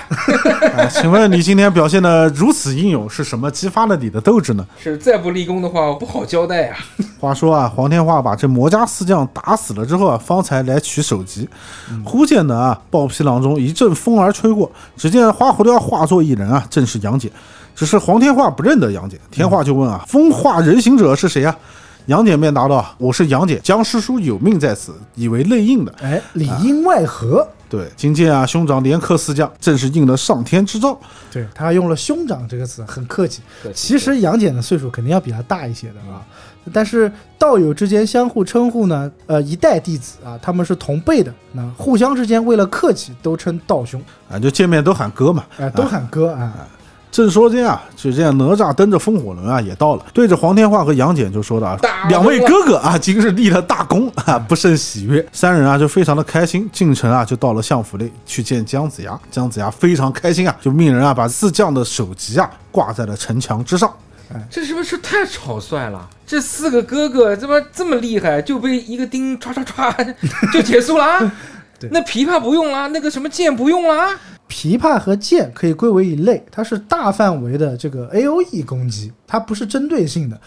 [0.77, 4.65] 啊， 请问你今天表现的如此英勇，是什么激发了你的斗志呢？
[4.81, 6.77] 是再不立功的话，不好交代啊。
[7.21, 11.49] 话说啊，黄天化把这魔家四将打死了之后啊，方才来取首级。
[12.05, 17.31] 忽见得啊，豹皮囊中一阵风儿吹过，只见花狐雕化作一人啊，正是杨戬。
[17.77, 21.57] 只是黄天化不认得杨戬，天化就问啊，风化人形者是谁啊？
[22.07, 25.95] 杨戬便答道：“我是杨戬，江师叔有命在此，以为内应的。
[26.03, 30.99] 哎，里应外合，对，今见啊，兄长连克四将，正是应了上天之兆。
[31.33, 33.41] 对他用了“兄长”这个词，很客气。
[33.73, 36.21] 其实杨戬的岁数肯定要比他大一些的啊，
[36.75, 43.99] 但是道友之间相互称呼呢，呃，一代弟子啊，他们是同辈的，那互相之间为了客气，都称道兄，
[44.29, 45.43] 啊，就见面都喊哥嘛。
[45.57, 46.69] 哎、都喊哥啊。
[47.15, 51.79] 正说间啊，只见哪吒蹬着风火轮啊也到了，对着黄天化和杨戬就说道啊
[52.11, 59.17] ：“两位哥哥啊，今日立了大功啊， 不胜喜悦。”三人啊就非常的开心，进城啊就到了相府内去见姜子牙。
[59.31, 63.89] 姜子牙非常开心啊，就命人啊把四将的首级啊挂在了城墙之上。
[64.51, 66.09] 这是不是太草率了？
[66.27, 70.15] 这四个哥哥怎么这么厉害，就被一个钉唰唰唰
[70.53, 71.33] 就结束了啊？
[71.89, 74.19] 对那琵琶不用啦，那个什么剑不用啦。
[74.49, 80.41] 琵琶和剑可以归为一类，它是大范围的这个 A O E 攻击，它不是针对性的。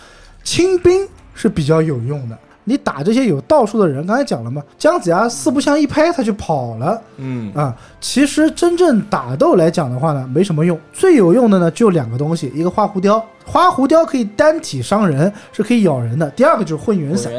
[0.43, 2.37] 轻兵是比较有用的，
[2.69, 7.73] 你打这些有道术的人，刚才讲了嘛，姜子牙四不像一拍他就跑了嗯，啊。
[8.01, 17.31] 其实真正打斗来讲的话呢，没什么用，最有用的呢就两个东西，一个花狐雕，花狐雕可以单体伤人，是可以咬人的；第二个就是混元伞，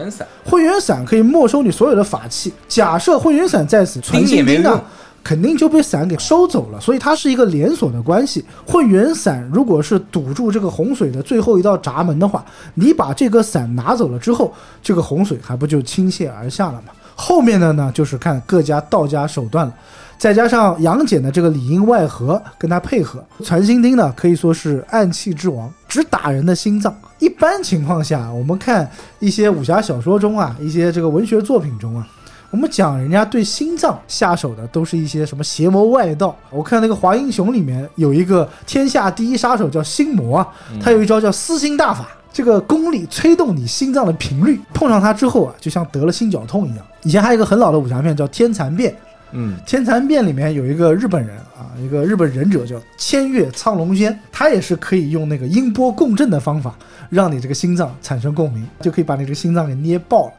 [0.46, 2.50] 混元伞可以没收你所有的法器。
[2.66, 4.84] 假设混元伞在此，传钉也没用心钉啊，
[5.28, 6.80] 肯定就被伞给收走了。
[6.80, 8.42] 所以它是一个连锁的关系。
[8.66, 12.42] 混元伞如果是堵住这个洪水的最后一道闸门的话，
[12.72, 16.94] 你把这个伞拿走了之后，这个洪水还不就倾泻而下了吗？
[17.14, 19.74] 后面的呢，就是看各家道家手段了。
[20.16, 26.92] 再加上杨戬的这个里应外合，跟他配合，传心钉呢可以说是暗器之王，只打人的心脏。
[27.18, 32.08] 一般情况下，我们看一些武侠小说中啊，一些这个文学作品中啊，
[32.50, 36.34] 我们讲人家对心脏下手的都是一些什么邪魔外道。
[36.50, 40.48] 我看那个《华英雄》里面有一个天下第一杀手叫心魔啊，
[40.80, 42.08] 他有一招叫撕心大法。
[42.32, 46.86] 这个功力催动你心脏的频率，碰上它之后啊，就像得了心绞痛一样。
[47.02, 48.92] 以前还有一个很老的武侠片叫《天蚕变》，
[49.32, 56.76] 嗯，《天蚕变》里面有一个日本人啊，一个日本忍者叫千月苍龙仙，他也是可以用那个音波共振的方法，
[57.10, 60.32] 让你这个心脏产生共鸣，就可以把你这个心脏给捏爆了。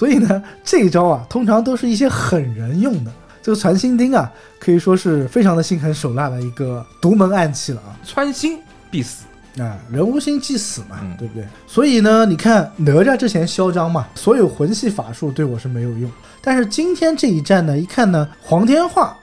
[0.00, 3.12] 所以呢，这一招啊，通常都是一些狠人用的。
[3.42, 7.92] 这个传心钉啊，可以说是非常的心狠手辣的一个独门暗器了啊。
[8.02, 8.58] 穿心
[8.90, 9.24] 必死。
[9.58, 11.44] 啊，人无心即死嘛，嗯对不对？
[11.66, 16.10] 所以呢，你看哪吒之前嚣张嘛，所有魂系法术对我是没有用。
[16.40, 19.14] 但是今天这一战呢，一看呢，黄天化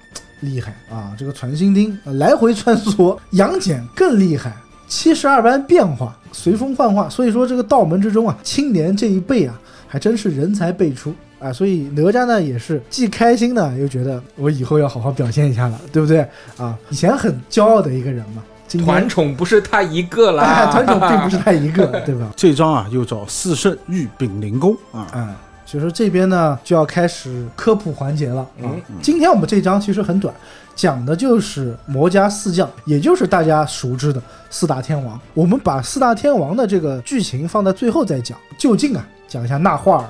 [0.41, 4.55] 厉害啊，这个传心钉、呃来回穿梭，杨戬更厉害，
[4.87, 7.09] 七十二般变化，随风幻化。
[7.09, 11.13] 所以说这个道门之中啊，青年这一辈啊，还真是人才辈出。
[11.39, 16.27] 啊，所以哪吒呢也是既开心呢，又觉得我以后要好好表现一下了，对不对？
[16.57, 18.43] 啊，以前很骄傲的一个人嘛，
[18.83, 22.31] 团宠不是他一个啦，哎， 团宠并不是他一个， 对吧？
[22.35, 25.07] 这张啊又找四圣御丙灵宫啊。
[25.13, 28.47] 嗯，所以说这边呢就要开始科普环节了啊。
[28.63, 30.33] 嗯今天我们这章其实很短，
[30.77, 34.21] 讲的就是魔家四将，也就是大家熟知的
[34.51, 35.19] 四大天王。
[35.33, 38.37] 我们把四大天王的这个剧情放在最后再讲。
[38.59, 40.07] 就近啊，讲一下那画儿。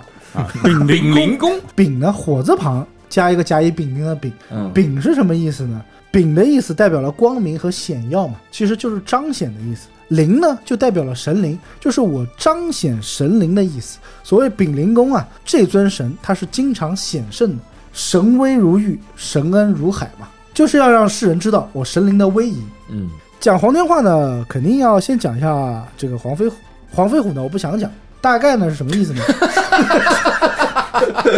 [0.62, 4.32] 丙丙灵公，丙呢，火字旁加一个甲乙丙丁的丙。
[4.52, 5.82] 嗯，丙是什么意思呢？
[6.12, 9.88] 丙的意思代表了光明和显耀嘛，其实就是彰显的意思。
[10.10, 14.00] 灵呢，就代表了神灵，就是我彰显神灵的意思。
[14.22, 17.64] 所谓丙灵公啊，这尊神他是经常显圣的，
[17.94, 20.28] 神威如玉，神恩如海嘛，
[20.58, 22.64] 就是要让世人知道我神灵的威仪。
[22.90, 23.08] 嗯，
[23.40, 26.56] 讲黄天化呢，肯定要先讲一下这个黄飞虎。
[26.90, 27.88] 黄飞虎呢，我不想讲，
[28.20, 29.22] 大概呢是什么意思呢？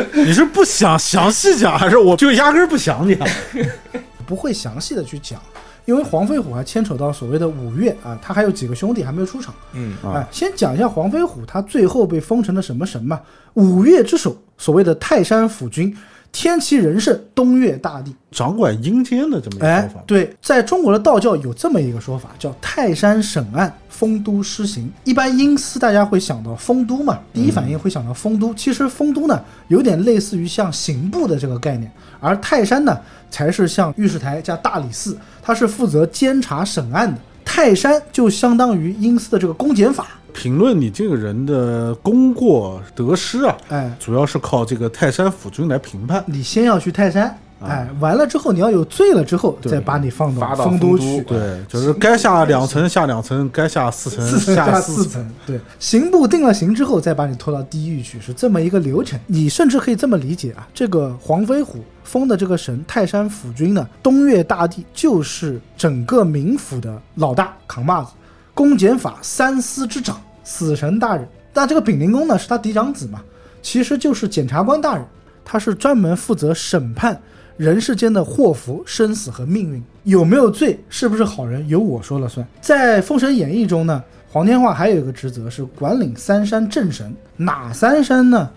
[0.15, 3.27] 你是不想详细讲，还是我就压根儿不想讲？
[4.25, 5.37] 不会详细的去讲，
[5.83, 9.53] 因为黄飞虎还牵扯到所谓的五岳啊，他还有几个兄弟还没有出场。
[9.73, 13.19] 嗯，啊哎，先讲一下黄飞虎，他最后被封成了什么神嘛？
[13.55, 15.93] 五岳之首所谓的泰山府君，
[16.31, 18.15] 天齐仁圣，东岳大帝。
[18.31, 24.91] 掌管阴间的这么一个哎说法，，对，在中国的道教有这么一个说法，叫泰山审案，丰都施行。
[25.03, 28.53] 一般阴司大家会想到丰都嘛，第一反应会想到丰都。
[28.53, 32.95] 其实丰都呢，有点类似于像刑部的这个概念，而泰山呢，
[33.31, 37.19] 才是像御史台加大理寺，它是负责监察审案的。
[37.51, 46.23] 泰山就相当于阴司的这个公检法，评论你这个人的功过得失啊，哎，主要是靠这个泰山府君来评判。
[46.27, 51.21] 你先要去泰山，哎，完了之后你要有罪了之后，再把你放到丰都去。
[51.23, 55.09] 对，就是该下两层下两层，该下四层四层加四四。
[55.09, 59.19] 层，对，刑部定了刑之后，再把你拖到地狱去，是这么一个流程。
[59.27, 68.11] 你甚至可以这么理解啊，这个黄飞虎封的这个神泰山府君呢，东岳大帝就是整个冥府的老大，扛把子，
[68.53, 71.27] 公检法三司之长，死神大人。
[71.53, 73.21] 那这个丙灵公呢，是他嫡长子嘛，
[73.61, 75.05] 其实就是检察官大人，
[75.43, 77.19] 他是专门负责审判
[77.59, 82.47] 人世间的祸福、生死和命运，有没有罪，是不是好人，由我说了算。
[82.61, 88.49] 在《封神演义》中呢，黄天化还有一个职责是管理三山正神，哪三山呢？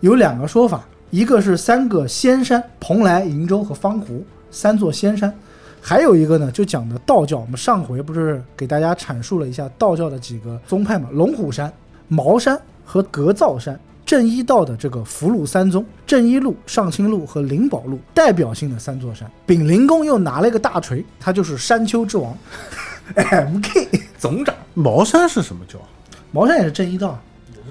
[0.00, 5.32] 有两个说法，一个是三个仙山，蓬莱、瀛洲和方湖三座仙山，
[5.80, 7.38] 还有一个呢就讲的道教。
[7.38, 11.08] 我们上回不是给大家阐述了一下道教的几个宗派嘛？
[11.10, 11.72] 龙虎山、
[12.06, 13.80] 茅山和格造山。
[14.12, 19.26] 正一道的这个福禄三宗，正一路、上清路和灵宝路代表性的三座山。
[19.46, 22.36] 丙灵公又拿了一个大锤，他就是山丘之王
[23.14, 23.88] ，M.K.
[24.20, 25.78] 总长茅山是什么教？
[26.30, 27.18] 茅山也是正一道，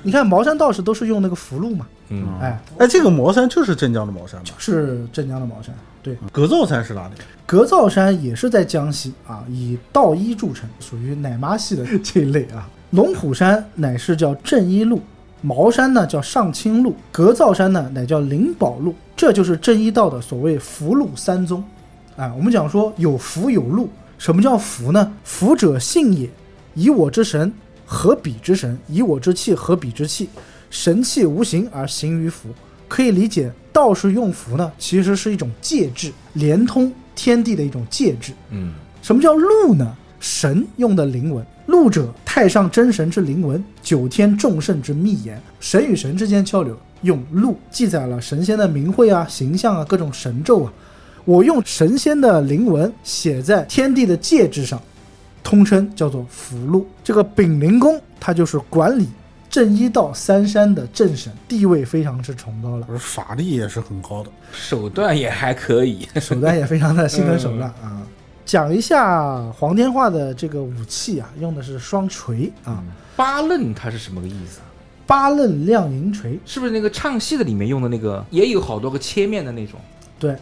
[0.01, 4.49] 你看茅山道士都是用那个符箓嘛，嗯，哎，哎，这个茅山就是镇江的茅山吧？
[4.57, 5.76] 是镇江的茅山。
[6.01, 7.13] 对，格造山是哪里？
[7.45, 12.68] 格造山也是在江西啊，以道一著称，属于奶妈系的这一类啊。
[12.89, 14.99] 龙虎山乃是叫正一路，
[15.41, 21.63] 茅山呢叫上清路，格造山呢乃叫灵宝路，这就是正一道的所谓福禄三宗。
[22.15, 25.11] 啊，我们讲说有福有禄，什么叫福呢？
[25.23, 26.30] 福者性也，
[26.76, 27.51] 以我之神
[27.85, 30.30] 合彼之神，以我之气合彼之气，
[30.69, 32.49] 神气无形而形于福。
[32.88, 38.34] 可以理解，道士用福呢，其实是一种介质，连通天地的一种介质。
[38.49, 39.95] 嗯，什么叫禄呢？
[40.22, 45.41] 神用的灵文，路者太上真神之灵文，九天众圣之密言。
[45.60, 50.72] 神与神之间交流，用路记载了神仙的名讳啊、形象啊、各种神咒啊。
[51.26, 54.80] 我用神仙的灵文写在天地的介质上，
[55.43, 56.85] 通称叫做符箓。
[57.03, 59.07] 这个丙灵公他就是管理
[59.49, 62.88] 正一道三山的正神，地位非常之崇高了。
[62.89, 64.30] 而法力也是很高的。
[64.53, 66.07] 手段也还可以。
[66.19, 68.02] 手段也非常的心狠手辣啊。
[68.52, 72.84] 讲一下黄天化的这个武器啊，用的是双锤啊，
[73.15, 74.68] 八楞它是什么个意思啊？
[75.07, 76.38] 八楞亮银锤。
[76.45, 79.80] 是不是那个唱戏的里面用的那个，也有好多个切面的那种？
[80.19, 80.36] 对，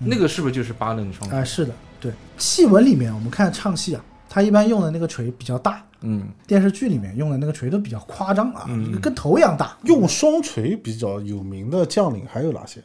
[0.00, 1.42] 那个是不是就是八楞双啊、？
[1.42, 2.12] 是的，对。
[2.36, 9.74] 戏文里面我们看唱戏啊，他一般用的那个锤比较大，嗯，电视剧里面用的那个锤都比较夸张啊，嗯跟头一样大。
[9.84, 12.82] 用双锤比较有名的将领还有哪些？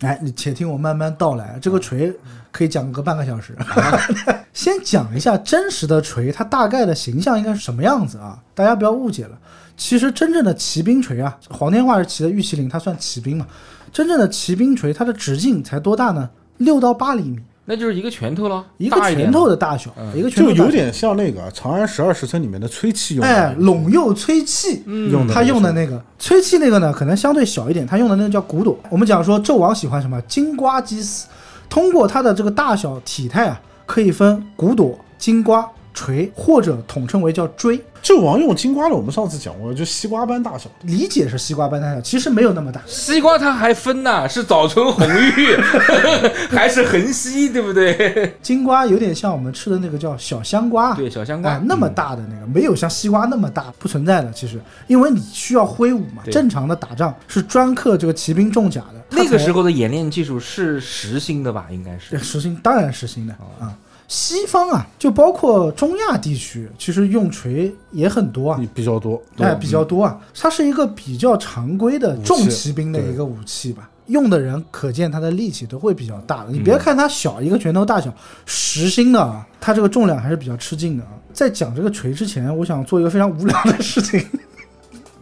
[0.00, 1.58] 哎，你且听我慢慢道来。
[1.60, 2.14] 这个锤
[2.50, 3.56] 可以讲个半个小时。
[4.52, 8.38] 先讲一下真实的锤，它大概的形象应该是什么样子啊？
[8.54, 9.38] 大家不要误解了。
[9.76, 13.46] 其实真正的骑兵锤啊，黄天化是骑的玉麒麟，它算骑兵嘛。
[13.92, 16.28] 真正的骑兵锤，它的直径才多大呢？
[16.58, 17.38] 六到八厘米，
[17.70, 20.18] 那就是一个拳头了，一个拳头的大小，嗯。
[20.18, 28.76] 一个拳头就有点像那个《长安十二时辰》里面的吹气用的哎，陇右吹气，用的他用的那个吹气那个呢，可能相对小一点，他用的那个叫骨朵。
[28.90, 30.20] 我们讲说纣王喜欢什么？
[30.22, 31.28] 金瓜鸡丝，
[31.68, 35.64] 通过它的这个大小体态啊，可以分骨朵、金瓜、
[35.94, 37.80] 锤，或者统称为叫锥。
[38.02, 40.70] 纣王用金瓜的，我们上次讲过，就西瓜般大小。
[40.84, 42.80] 理解是西瓜般大小，其实没有那么大。
[42.86, 45.54] 西瓜它还分呐，是早春红玉
[46.50, 48.34] 还是横溪，对不对？
[48.40, 54.32] 金瓜有点像我们吃的那个叫小香瓜，对，小香瓜、哎，那么大的那个，没有像西瓜那么大，不存在的。
[54.32, 58.94] 其实，因为你需要挥舞嘛，正常的打仗是专克这个骑兵重甲的。
[59.10, 59.60] 那个时候。
[59.60, 61.66] 的演练技术是实心的吧？
[61.70, 63.76] 应该是对，实心当然实心的啊。
[64.10, 70.18] 西方啊，就包括中亚地区，其实用锤也很多啊，比较多，哎，比较多啊。
[70.34, 73.88] 它是一个比较常规的重骑兵的一个武器吧。
[74.06, 76.50] 用的人可见它的力气都会比较大的。
[76.50, 78.12] 你别看它小，一个拳头大小，
[78.44, 81.10] 实心的啊，它这个重量还是比较吃劲的啊。
[81.32, 84.20] 在讲这个锤之前，我想做一个非常无聊的事情。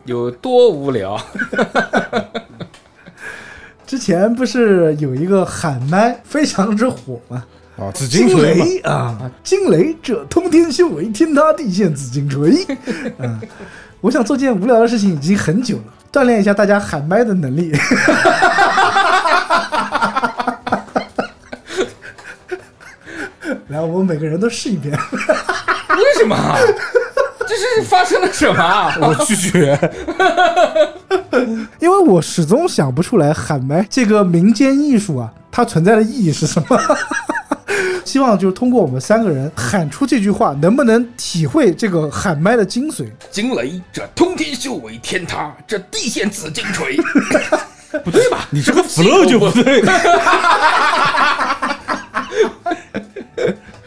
[0.06, 1.20] 有多无聊？
[3.86, 7.44] 之前不是有一个喊麦非常之火吗？
[7.78, 12.66] 啊，紫金锤啊，惊雷这通天修为，天塌地陷紫金锤。
[13.18, 13.40] 嗯，
[14.02, 17.72] 我想做件无聊的事情已经很久了，锻炼一下大家喊麦的能力。
[23.68, 24.92] 来，我们每个人都试一遍。
[24.92, 26.36] 为什么？
[27.49, 28.95] 这是发生了什么啊？
[29.01, 29.79] 我拒绝。
[31.81, 36.79] 因为我始终想不出来喊麦这个民间艺术啊，它存在的意义是什么。
[38.05, 43.07] 希望就是通过我们三个人喊出这句话，能不能体会这个喊麦的精髓？
[43.31, 46.97] 惊雷这通天修为，天塌这地陷紫金锤。
[48.05, 48.47] 不对吧？
[48.51, 49.83] 你这个 flow 就不对。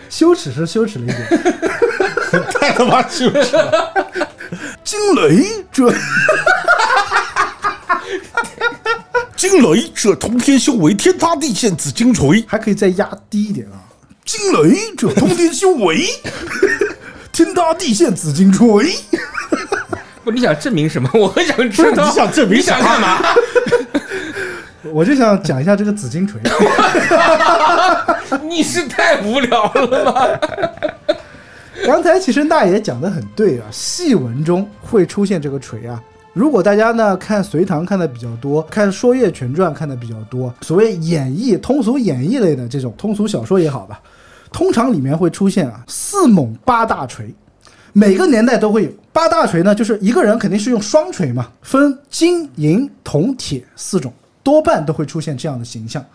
[0.09, 1.27] 羞耻是羞耻了一点。
[2.53, 3.93] 太他妈羞耻了！
[4.83, 5.91] 惊雷这
[9.35, 12.43] 惊雷这通天修为，天塌地陷紫金锤。
[12.47, 13.79] 还可以再压低一点啊！
[14.25, 16.07] 惊雷这通天修为，
[17.31, 18.95] 天塌地陷紫金锤。
[20.23, 21.09] 不，你想证明什么？
[21.13, 22.05] 我很想知道。
[22.07, 23.19] 你想证明你想干嘛？
[24.93, 26.39] 我就想讲一下这个紫金锤。
[28.43, 30.29] 你是太无聊了吧？
[31.85, 36.01] 刚才其实大爷讲的很对啊，戏文中会出现这个锤啊。
[36.33, 43.99] 如果大家呢看隋唐看的比较多，看《说岳全传》看的比较多，所谓演绎通俗演绎类的这种通俗小说也好吧，
[44.51, 47.33] 通常里面会出现啊四猛八大锤，
[47.93, 48.91] 每个年代都会有。
[49.11, 54.13] 八大锤呢，就是一个人肯定是用双锤嘛，分金、银、铜、铁四种，
[54.43, 56.05] 多半都会出现这样的形象。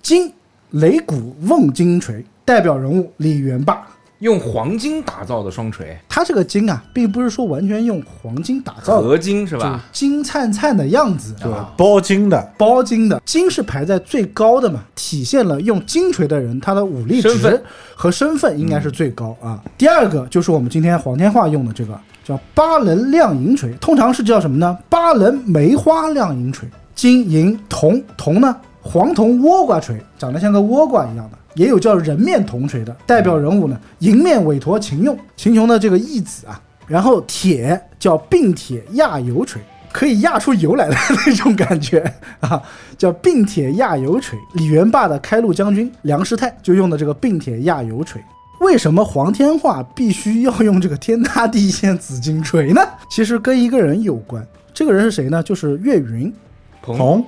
[0.00, 0.32] 金
[0.74, 3.84] 擂鼓瓮金锤，代表人物李元霸。
[4.20, 9.80] 用黄金打造的双锤，它这个金啊，并不是说完全用黄金打造的，合金是就吧？
[9.92, 17.62] 金灿灿的样子，对吧，包金的，包金的金是排在最高的嘛，体现了用金锤的人他的武力值身份
[17.94, 19.62] 和身份应该是最高啊。
[19.76, 24.76] 第二个就是我们今天黄天化用的这个叫八棱亮银锤，通常是叫什么呢？
[24.88, 31.37] 八棱梅花亮银锤，金银铜铜呢，黄铜倭瓜锤，长得像个倭瓜一样的。
[31.58, 36.60] 也有叫人面铜锤的，代表人物呢，迎面韦陀秦用，秦琼的这个义子啊。
[36.86, 39.60] 然后铁叫并铁压油锤，
[39.92, 41.98] 可以压出油来的那种感觉
[42.38, 42.62] 啊，
[42.96, 44.38] 叫并铁压油锤。
[44.54, 48.22] 李元霸的开路将军梁师太就用的这个并铁压油锤。
[48.60, 52.80] 为什么黄天化必须要用这个天塌地陷紫金锤呢？
[53.10, 55.42] 其实跟一个人有关，这个人是谁呢？
[55.42, 56.32] 就是岳云。
[56.80, 57.24] 铜多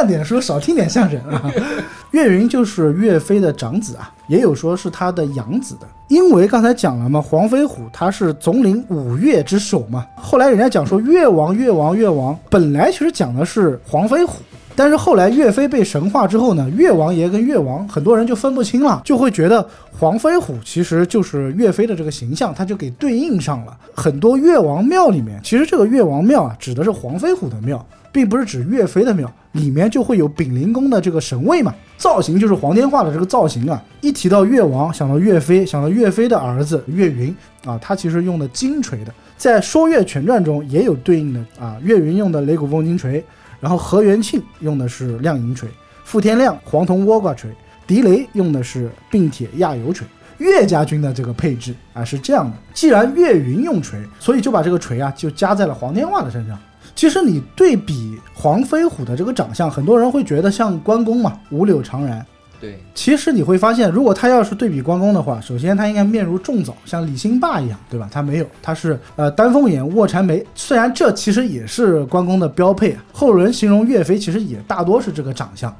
[0.00, 1.52] 看点书，少听点相声啊。
[2.12, 5.86] 岳云就是岳飞的长子啊，也有说是他的养子的。
[6.08, 10.06] 因为刚才讲了嘛，黄飞虎他是总领五岳之首嘛。
[10.16, 14.36] 后来人家讲说越王，越王，越王，本来其实讲的是黄飞虎。
[14.80, 23.76] 但是后来岳飞被神化之后呢，岳王爷跟岳王很多人就分不清了，就会觉得黄飞虎其实就是岳飞的这个形象，他就给对应上了。
[23.94, 33.84] 很多岳王庙里面，其实这个岳王庙啊，指的是黄飞虎的庙，并不是指岳飞的庙，里面就会有丙灵宫的这个神位嘛，造型就是黄天化的这个造型啊。
[34.00, 37.36] 一提到岳王，想到岳飞，想到岳飞的儿子岳云
[37.66, 43.22] 啊，他其实用的金锤的，在《说岳全传》中也有对应的啊，岳云用的擂鼓瓮金锤。
[43.60, 45.68] 然后何元庆用的是亮银锤，
[46.04, 47.50] 傅天亮黄铜倭瓜锤，
[47.86, 50.06] 狄雷用的是并铁亚油锤。
[50.38, 56.58] 岳家军的这个配置啊是这样的，既然岳云用锤，所以就把这个锤啊就加在了黄天化的身上。
[56.96, 62.22] 其实你对比黄飞虎的这个长相，很多人会觉得像关公嘛，五柳长髯。
[62.60, 68.06] 对，其实你会发现，如果他要是对比关公的话，首先他应该面如重枣，像李兴霸一样，对吧？
[68.12, 70.44] 他没有，他是呃丹凤眼、卧蚕眉。
[70.54, 75.74] 虽然这其实也是关公的标配啊，后人形容岳飞其实也大多是这个长相。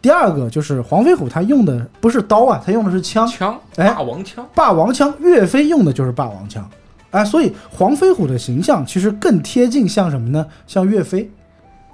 [0.00, 5.14] 第二个就是黄飞虎，他用的不是刀啊，他用的是枪，枪，哎霸王枪，霸王枪。
[5.20, 6.66] 岳飞用的就是霸王枪，
[7.10, 10.46] 啊，所以黄飞虎的形象其实更贴近像什么呢？
[10.66, 11.30] 像岳飞，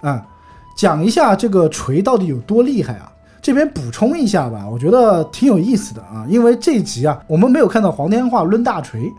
[0.00, 0.24] 啊，
[0.76, 3.12] 讲一下这个锤到底有多厉害啊？
[3.40, 9.10] 这边补充一下吧，我觉得挺有意思的啊，因为这一集啊，我们没有看到黄天化抡大锤，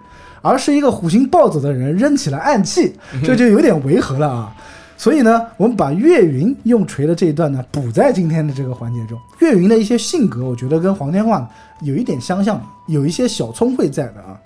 [0.41, 2.93] 而是一个虎形暴走的人扔起了暗器，
[3.23, 4.55] 这就有点违和了啊。
[4.97, 9.17] 所以呢，我们把岳云用锤的这一段呢补在今天的这个环节中。
[9.39, 11.49] 岳云的一些性格，我觉得跟黄天化
[11.81, 14.37] 有一点相像，有一些小聪慧在的啊。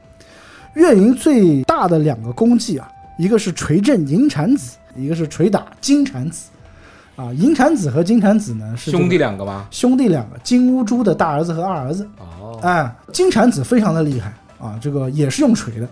[0.75, 2.87] 岳云最大的两个功绩啊，
[3.17, 6.49] 一个是锤震银蝉子，一个是锤打金蝉子。
[7.15, 9.67] 啊，银蝉子和金蝉子呢是这个兄弟两个吗？
[9.69, 12.07] 兄弟两个，金乌珠的大儿子和二儿子。
[12.17, 15.87] 哦，哎，金蝉子非常的厉害啊，这个也是用锤的，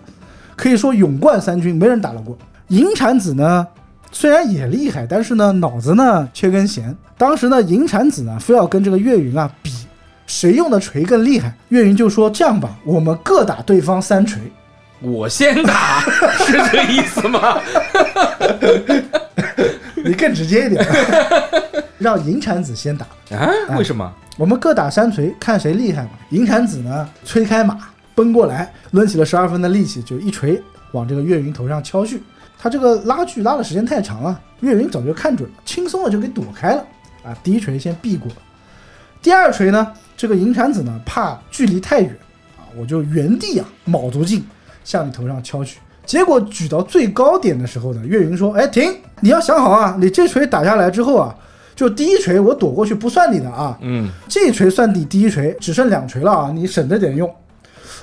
[0.56, 2.36] 可以说勇冠三军，没人打得过。
[2.68, 3.66] 银蝉子呢，
[4.10, 6.96] 虽然也厉害，但是呢脑子呢缺根弦。
[7.16, 9.70] 当时呢银蝉子呢非要跟这个岳云啊比
[10.26, 14.42] 谁用的锤更厉害，岳云就说这样吧，我们各打对方三锤。
[15.00, 16.00] 我先打，
[16.38, 17.60] 是这意思吗？
[20.08, 20.86] 你更直接一点，
[21.98, 23.06] 让银铲子先打，
[23.36, 23.50] 啊？
[23.76, 24.12] 为什么？
[24.38, 26.10] 我们各打三锤，看谁厉害嘛。
[26.30, 27.78] 银铲子呢，催开马
[28.14, 30.60] 奔过来，抡起了十二分的力气，就一锤
[30.92, 32.22] 往这个岳云头上敲去。
[32.58, 36.84] 他这个拉锯拉的时间太长了，岳云早就看准了，轻松的就给躲开了。
[37.22, 38.36] 啊，第一锤先避过了。
[39.20, 42.10] 第二锤呢，这个银铲子呢，怕距离太远
[42.58, 44.44] 啊，我就原地啊卯足劲
[44.82, 45.78] 向你头上敲去。
[46.04, 48.92] 结果举到最高点的时候呢，岳云说：“哎，停！
[49.20, 51.34] 你要想好啊，你这锤打下来之后啊，
[51.74, 57.32] 就第一锤我躲过去不算你的啊，嗯，这一锤算你第一锤，只剩两锤了啊，你省着点用。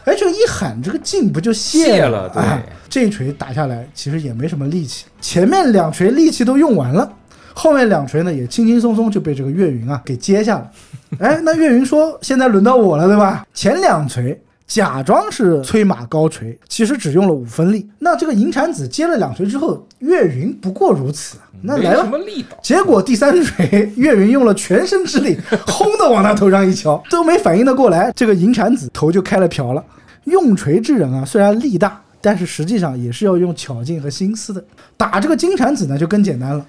[0.05, 7.11] 哎，这一喊，这个劲不就泄泄了对哎这一锤打下来，其实也没什么力气，前面两锤力气都用完了，
[7.53, 10.71] 后面两锤呢也轻轻松松就被这个岳云啊给接下了。
[11.19, 13.45] 哎，那岳云说：“现在轮到我了，对吧？
[13.53, 14.39] 前两锤
[14.69, 17.89] 假装是催马高锤，其实只用了五分力。
[17.97, 21.37] 那这个银蝉子接了两锤之后，岳云不过如此。
[21.63, 22.55] 那来了什，么力道。
[22.61, 25.35] 结果第三锤， 岳云用了全身之力，
[25.65, 29.83] 轰的往他头上一敲，都没反应的过来，这个银蝉子头就开了瓢了。
[30.25, 34.63] 用锤之人啊，虽然力大，但是实际上也是要用巧劲和心思的。
[34.95, 36.63] 打这个金蝉子呢，就更简单了。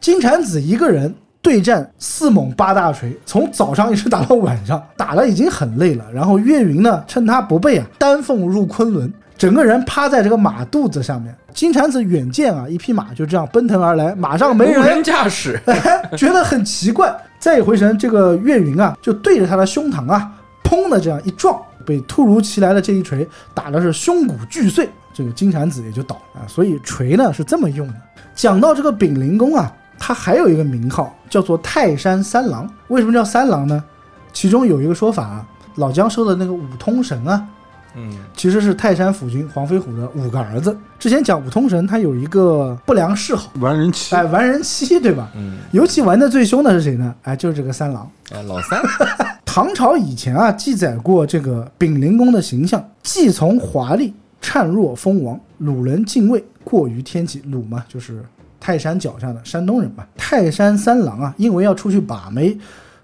[0.00, 1.12] 金蝉子一个人
[1.42, 6.04] 对战四猛八大锤，从早上一直打到晚上，打了已经很累了。
[6.12, 11.34] 然后岳云呢，趁他不备啊，丹凤入昆仑，整个人趴在这个马肚子上面。
[11.52, 15.60] 金蝉子远见啊，一匹马就这样奔腾而来，马上没人，人驾驶，
[16.16, 17.12] 觉得很奇怪。
[17.40, 20.30] 再一回神，这个岳云啊，就对着他的胸膛啊，
[20.62, 26.46] 砰的这样一撞，被突如其来的这一锤打的是胸骨俱碎，这个金蝉子也就倒了。
[26.46, 27.94] 所以锤呢是这么用的。
[28.34, 32.68] 讲到这个丙灵公啊，他还有一个名号叫做泰山三郎。
[32.88, 33.84] 为什么叫三郎呢？
[34.32, 35.46] 其中有一个说法啊，
[35.76, 37.46] 老姜说的那个五通神啊，
[37.94, 40.76] 嗯，其实是泰山府君黄飞虎的五个儿子。
[40.98, 45.28] 之前讲五通神，他有一个不良嗜好，玩人妻哎，玩人妻，对吧？
[45.36, 47.14] 嗯，尤其玩的最凶的是谁呢？
[47.22, 48.10] 哎，就是这个三郎。
[48.32, 48.80] 哎，老三，
[49.44, 57.40] 唐朝以前啊，记载过这个丙灵公的形象，既从华丽，灿若蜂王，鲁人敬畏，过于天启。
[57.46, 58.24] 鲁嘛，就是
[58.60, 60.06] 泰山脚下的山东人吧。
[60.16, 62.56] 泰山三郎啊，因为要出去把妹，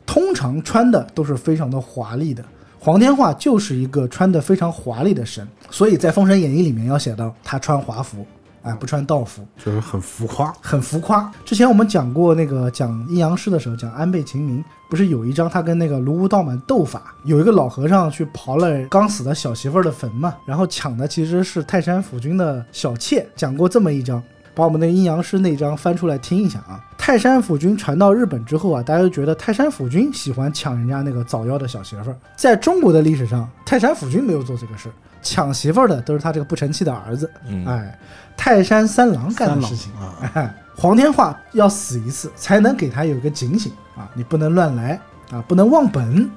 [0.04, 2.44] 通常穿的都是非常的华丽的。
[2.78, 8.24] 黄天化就是一个穿的非常华丽的神，所以在《封神演义》里面要写到他穿华服，
[8.62, 9.44] 哎，不穿道服。
[9.56, 11.28] 就是很浮夸，很浮夸。
[11.44, 24.22] 之前我们讲过那个讲阴阳师的时候，讲安倍晴明，不是有一章他跟那个卢武道满斗法，有一个老和尚去刨了刚死的小媳妇儿的坟嘛，然后抢的其实是泰山府君的小妾，讲过这么一章。
[24.56, 26.82] 把我们那个阴阳师那章翻出来听一下啊！
[26.96, 32.16] 泰山府君传到日本之后啊，大家都觉得泰山府君喜欢抢人家那个早夭的小媳妇儿。
[32.36, 37.30] 在中国的历史上，泰山府君没有做这个事儿，抢媳妇儿的都是他这个不成器的儿子。
[37.46, 37.98] 嗯哎，
[38.34, 44.98] 泰山三郎干的事情啊，哎，黄天化要死一次，才能给他有个警醒啊，你不能乱来
[45.30, 46.30] 啊，不能忘本。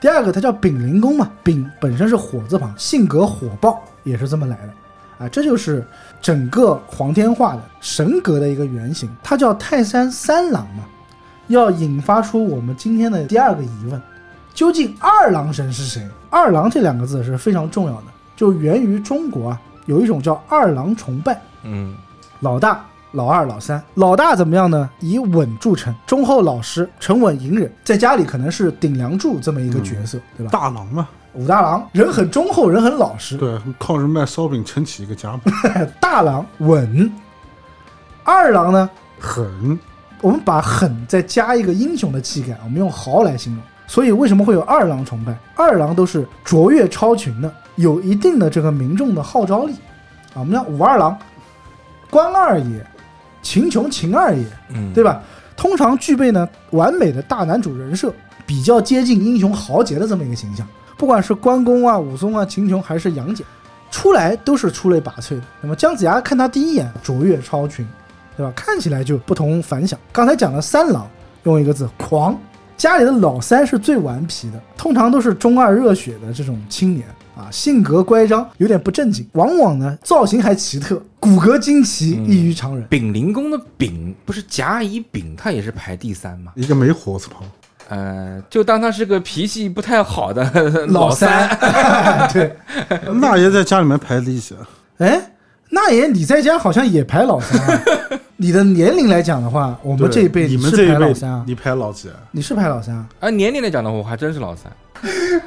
[0.00, 5.86] 第二个，他叫丙灵公嘛，丙本身是火字旁，性格火爆，也是这么来的啊，这就是
[6.20, 9.08] 整个黄天化的神格的一个原型。
[9.22, 10.84] 他叫泰山三郎嘛，
[11.48, 14.00] 要引发出我们今天的第二个疑问：
[14.54, 16.06] 究竟二郎神是谁？
[16.30, 21.40] 二郎这两个字是非常重要的，就源于中国啊，有一种叫二郎崇拜。
[21.62, 21.94] 嗯，
[22.40, 23.82] 老大、老二、老三。
[23.94, 24.88] 老大怎么样呢？
[25.00, 30.50] 以稳著称，忠厚老实，沉稳隐忍，在家里可能是顶梁柱这么一个角色，对吧？
[30.52, 33.36] 大郎嘛，武大郎人很忠厚，人很老实。
[33.36, 35.40] 对，靠着卖烧饼撑起一个家嘛，
[36.00, 37.12] 大郎稳，
[38.24, 38.88] 二郎呢？
[39.20, 39.78] 狠，
[40.20, 43.62] 我们把狠再加一个英雄的气概，我们用豪来形容。
[43.86, 45.36] 所以为什么会有二郎崇拜？
[45.54, 49.74] 二郎都是卓越超群的，有一定的这个民众的号召力
[50.34, 50.40] 啊。
[50.40, 51.16] 我们讲武二郎，
[52.10, 52.84] 关二爷，
[53.42, 55.22] 秦琼秦二爷，嗯，对吧？
[55.56, 58.12] 通常具备呢完美的大男主人设，
[58.44, 60.66] 比较接近英雄豪杰的这么一个形象。
[60.96, 63.44] 不管是关公啊、武松啊、秦琼还是杨戬，
[63.90, 65.42] 出来都是出类拔萃的。
[65.60, 67.86] 那么姜子牙看他第一眼卓越超群，
[68.36, 68.52] 对吧？
[68.56, 69.98] 看起来就不同凡响。
[70.12, 71.08] 刚才讲了三郎，
[71.44, 72.38] 用一个字狂。
[72.76, 82.86] 家里的老三是最顽皮的，通常都是中二热血的这种青年啊，性格乖张，有点不正经，往往呢造型还奇特，骨骼惊奇，异于常人。
[82.90, 86.52] 丙灵公的丙不是甲乙丙，他也是排第三嘛？
[86.54, 87.48] 一个没火字旁，
[87.88, 90.42] 呃，就当他是个脾气不太好的
[90.88, 91.48] 老三。
[91.58, 92.56] 三， 对，
[93.20, 94.60] 那爷在家里面排第几啊？
[94.98, 95.20] 哎，
[95.70, 97.82] 那爷你在家好像也排老三啊？
[98.38, 102.14] 你的年龄来讲的话，我们这一辈你们这一辈老三啊，你排老几啊？
[102.32, 103.06] 你是排老三啊？
[103.20, 104.70] 按年龄来讲的话，我还真是老三。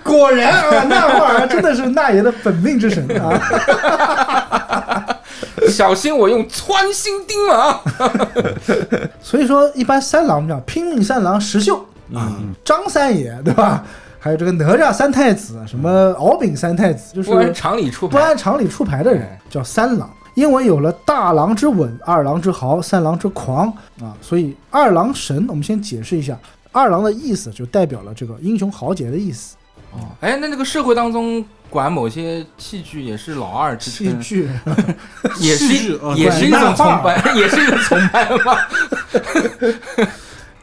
[0.03, 3.38] 果然啊，那会儿真的是那爷的本命之神啊！
[5.68, 7.82] 小心我用穿心钉了啊！
[9.22, 11.84] 所以说，一般三郎我们讲拼命三郎石秀
[12.14, 13.84] 啊，张三爷对吧？
[14.22, 20.10] 还有这个哪吒三太子，什么敖丙三太子，就是不按常理出牌不按，常理出牌的人叫三郎。
[20.36, 23.68] 因为有了大郎之稳、二郎之豪、三郎之狂
[24.02, 26.38] 啊，所以二郎神，我们先解释一下，
[26.72, 29.56] 二郎的意思就代表了这个英雄豪杰的意思。
[29.94, 34.49] 哦，哎，那那个社会当中管某些器具也是老二之称，戏剧
[35.40, 38.57] 也是器具啊也是一种崇拜， 也是一种崇拜吗？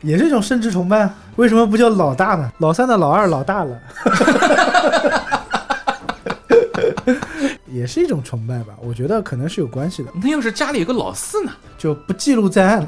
[0.06, 2.48] 也是一种生殖崇拜啊，为什么不叫老大呢？
[2.58, 3.76] 老三的老二老大了，
[7.66, 8.74] 也是一种崇拜吧？
[8.80, 11.50] 我觉得可能是有关系的，那要是家里有个老四呢？
[11.76, 12.86] 就不记录在案了，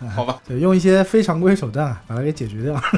[0.16, 2.74] 好吧，就，用一些非常规手段啊，把它给解决掉。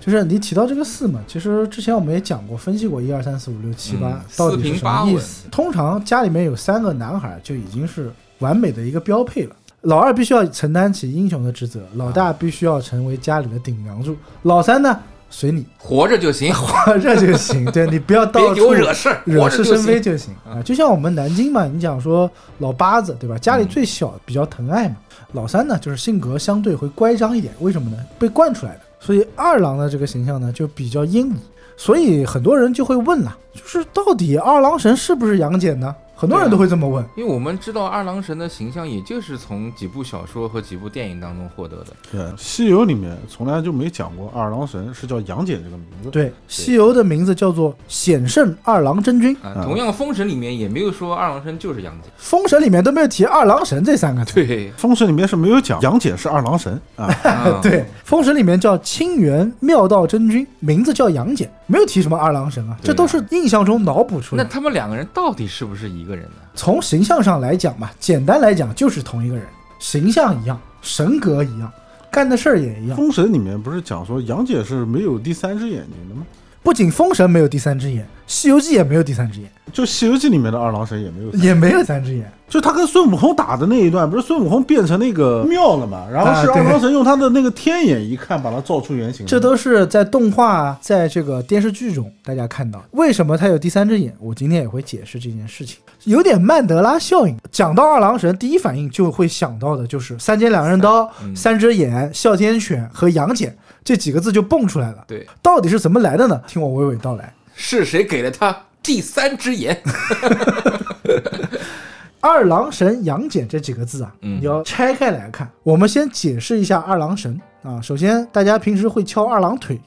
[0.00, 5.48] 就是你提到这个四嘛，其实之前我们也讲过，分析过一二三四五六七八嗯到底是什么意思。
[5.50, 8.10] 通常家里面有三个男孩就已经是
[8.40, 9.54] 完美的一个标配了。
[9.82, 14.98] 老二必须要承担起英雄的职责，老大必须要成为家里的顶梁柱，老三呢
[15.30, 20.00] 随你活着就行，活着就行， 对你不要到处给我惹事儿，惹是生非。
[20.00, 20.60] 就行啊。
[20.62, 23.38] 就像我们南京嘛，你讲说老八子对吧？
[23.38, 24.96] 家里最小，比较疼爱嘛。
[25.32, 27.96] 老三呢，就是性格相对会乖张一点，为什么呢？
[28.18, 28.80] 被惯出来的。
[28.98, 31.36] 所以二郎的这个形象呢，就比较阴武。
[31.76, 35.94] 所以很多人就会问了，就是到底二郎神是不是杨戬呢？
[36.20, 37.02] 很多人都会这么问。
[37.16, 41.86] 因为我们知道二郎神的形象，也就是从几部小说和几部电影当中获得的。
[42.12, 46.10] 对，《西游》里面从来就没讲过二郎神是叫杨戬这个名字。
[46.10, 52.10] 对，西游的名字叫做显圣二郎真君，同样《封神》里面也没有说二郎神就是杨戬。
[52.18, 54.34] 封神里面都没有提二郎神这三个字。
[54.34, 64.48] 对，封神里面是没有讲杨戬是二郎神啊，啊 对，封神里面叫清源妙道真君，名字叫杨戬，没有提什么二郎神啊，这都是印象中脑补出来的。
[64.48, 66.42] 那他们两个人到底是不是一个人呢？
[66.52, 69.46] 从形象上来讲嘛，简单来讲就是同一个人，
[69.78, 71.72] 形象一样，神格一样，
[72.10, 72.96] 干的事儿也一样。
[72.96, 76.26] 封神里面不是讲说杨戬是没有第三只眼睛的吗？
[76.62, 82.30] 不仅封神没有第三只眼，西游记也没有第三只眼，就《西游记》里面的二郎神也没有，也没有三只眼。
[82.50, 86.04] 就他跟孙悟空打的那一段，不是孙悟空变成那个庙了嘛？
[86.12, 89.30] 然后是二郎神用他的那个天眼一看，把他照出原形来。
[89.30, 92.82] 这都是在动画、在这个电视剧中大家看到。
[92.90, 94.12] 为什么他有第三只眼？
[94.18, 97.38] 我今天也会解释这件事情，有点曼德拉效应。
[97.52, 105.04] 讲到二郎神，第一反应就会想到的就是三尖两刃刀、嗯三只眼、哮天犬和杨戬这几个字就蹦出来了。
[105.06, 106.40] 对，到底是怎么来的呢？
[106.46, 107.32] 听我娓娓道来。
[107.54, 109.80] 是谁给了他第三只眼？
[112.20, 115.48] 二郎神杨戬这几个字啊，嗯你要拆开来看。
[115.62, 117.80] 我们先解释一下二郎神啊。
[117.80, 119.80] 首先，大家平时会敲二郎腿，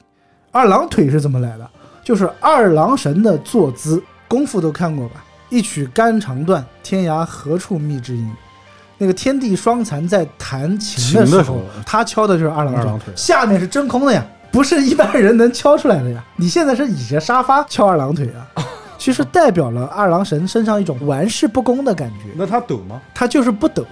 [0.51, 1.69] 二郎腿是怎么来的？
[2.03, 5.23] 就是二郎神的坐姿，功夫都看过吧？
[5.49, 8.31] 一曲肝肠断，天涯何处觅知音。
[9.03, 13.13] 那个天地双残在弹琴的时候时候，他敲的就是二郎二郎腿。
[13.17, 16.23] 下面是真空的呀，不是一般人能敲出来的呀。
[16.37, 18.63] 你现在是倚着沙发敲二郎腿啊，
[19.03, 22.29] 其实代表了二郎神身上一种玩世不恭的感觉。
[22.37, 23.01] 那他抖吗？
[23.13, 23.85] 他就是不抖，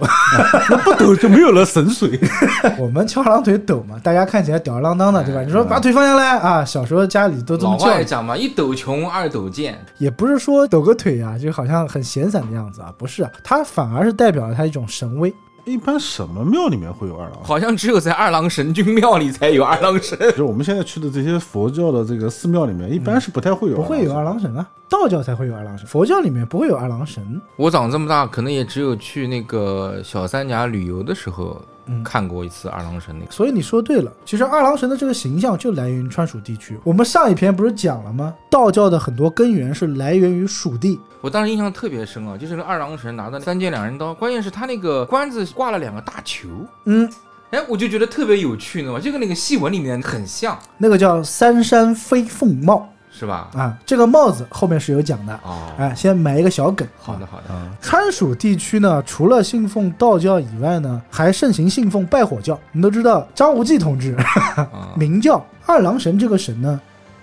[0.70, 2.18] 那不抖就没有了神髓。
[2.80, 5.42] 我们翘二郎腿抖嘛，大家看起来吊儿郎当的，对吧？
[5.42, 9.78] 哎你说把腿放下来啊，小时候家里都这么老叫，外讲嘛，一抖穷，二抖贱。
[9.98, 15.30] 也不是说抖个腿啊，就好像很闲散的样子啊，不是啊，它反而是代表了他一种神威。
[15.64, 17.38] 一般什么庙里面会有二郎？
[17.42, 20.18] 好像只有在二郎神君庙里才有二郎神。
[20.30, 24.24] 就是我们现在去的这些佛教的这个寺庙里面，一般是不太会有，不会有二。
[24.24, 27.40] 郎神啊，道教才会有二郎神，佛教里面不会有二郎神。
[27.56, 31.71] 我长这么大，可能也只有去那个小三峡旅游的时候嗯
[32.04, 33.30] 看过一次二郎神那个。
[33.30, 36.78] 所以你说对了，其实二郎神的这个形象就来源于川蜀地区。
[36.84, 38.34] 我们上一篇不是讲了吗？
[38.50, 46.48] 道教的很多根源是来源于蜀地，我当时印象特别深啊，就是那二郎神拿的三尖两刃刀，关键是他那个冠子挂了两个大球，
[46.84, 47.10] 嗯，
[47.50, 49.00] 哎，我就觉得特别有趣，你知道吗？
[49.00, 53.50] 就跟那个戏文里面很像，那个叫三山飞凤帽是吧？
[53.54, 55.34] 啊，这个帽子后面是有讲的。
[55.44, 56.88] 哦，哎，先埋一个小梗。
[56.98, 62.54] 好的好的，啊，川蜀地区呢，除了信奉道教以外呢，还盛行信奉拜火教。
[62.54, 66.80] 我们都知道张无忌同志啊， 明教二郎神这个神呢，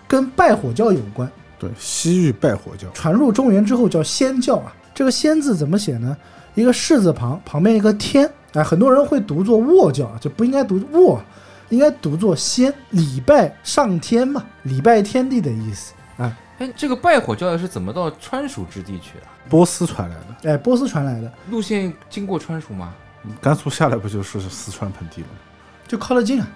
[0.07, 1.29] 跟拜火教有关。
[1.57, 4.71] 对，西域拜火教，传入中原之后叫仙教啊。
[4.93, 6.15] 这个仙字怎么写呢？
[6.55, 8.29] 一个士字旁，旁边一个天。
[8.53, 11.21] 哎，很多人会读作卧教，就不应该读卧，
[11.69, 12.73] 应该读作仙。
[12.91, 16.37] 礼拜上天嘛，礼拜天地的意思啊。
[16.59, 19.23] 哎，这个拜火教是怎么到川蜀之地去的？
[19.47, 22.93] 波斯传来的，哎，波斯传来的，路线经过川蜀吗？
[23.41, 25.33] 甘肃下来不就是四川盆地了吗？
[25.87, 26.47] 就靠得近啊。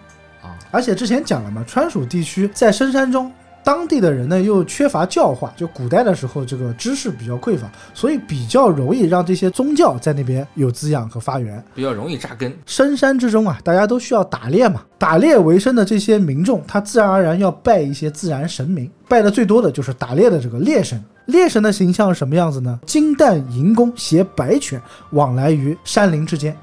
[0.44, 3.32] 啊，而且之前讲了嘛，川蜀地区在深山中，
[3.64, 11.64] 当地的人呢又缺乏教化，就古代的时候这个知识比较匮乏，所以比较容易让这些宗教在那边有滋养和发源。
[11.74, 12.54] 比较容易扎根。
[12.66, 21.02] 深山之中啊，大家都需要打猎嘛，打猎为生的这些民众，他自然而然要拜一些自然神明，拜的最多的就是打猎的这个猎神。
[21.28, 22.78] 猎神的形象是什么样子呢？
[22.86, 24.82] 金蛋银弓携白犬
[25.12, 26.54] 往来于山林之间，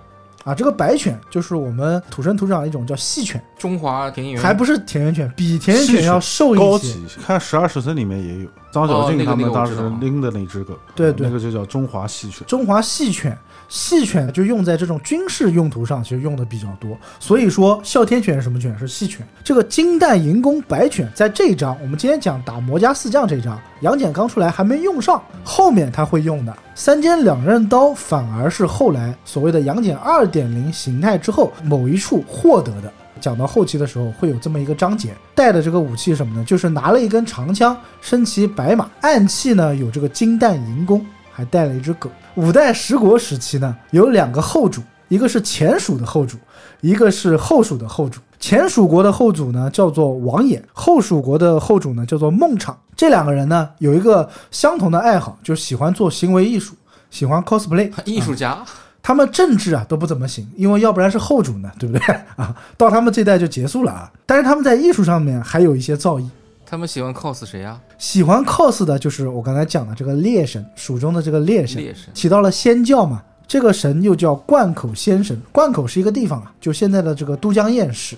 [0.45, 6.95] 啊，这个白犬就是我们土生土长的一种叫细犬，中华田园还不是田园犬，比田园犬要瘦高一些。
[6.95, 7.21] 级一些。
[7.21, 12.47] 看十二时辰里面也有张小静他们当时拎的那只狗，对对那个就叫中华细犬。
[12.47, 13.37] 中华细犬，
[13.71, 16.99] 细犬就用在这种军事用途上，其实用的比较多。
[17.21, 18.77] 所以说，哮天犬是什么犬？
[18.77, 19.25] 是细犬。
[19.45, 26.55] 这个金蛋银弓白犬，在这一章，我们今天讲打魔家四将这一章，杨戬刚出来还没用上，后面他会用的。
[26.75, 32.93] 三尖两刃刀反而是后来所谓的杨戬二点零形态之后某一处获得的。
[33.21, 36.45] 讲到后期的时候，会有这么一个章节，带的这个武器什么呢？
[36.45, 42.11] 就是拿了一根长枪，身骑白马，暗器呢有这个金蛋银弓，还带了一只狗。
[42.37, 46.37] 五代十国时期呢，有两个后主，一个是前蜀的后主，
[46.81, 48.21] 一个是后蜀的后主。
[48.39, 52.75] 前蜀国的后主呢叫做王衍，后蜀国的后主呢叫做孟昶。
[52.97, 56.75] 这两个人呢有一个相同的爱好，就是喜欢做行为艺术，
[57.11, 57.91] 喜欢 cosplay。
[58.07, 58.65] 艺术家，
[59.03, 62.55] 他们政治啊都不怎么行，因为要不然是后主呢，对不对啊？
[62.79, 64.11] 到他们这代就结束了啊。
[64.25, 66.27] 但是他们在艺术上面还有一些造诣，
[66.71, 67.81] 他们喜欢 cos 谁啊？
[67.99, 73.21] 喜欢 cos 的就是我刚才讲的这个猎神，蜀中的这个猎神，猎神提到了仙教嘛。
[73.49, 78.17] 这个神又叫灌口仙神，灌口是一个地方啊，就现在的这个都江堰市。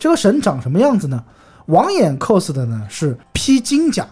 [0.00, 1.22] 这个神长什么样子呢？
[1.66, 4.04] 王衍 cos 的呢是披金甲，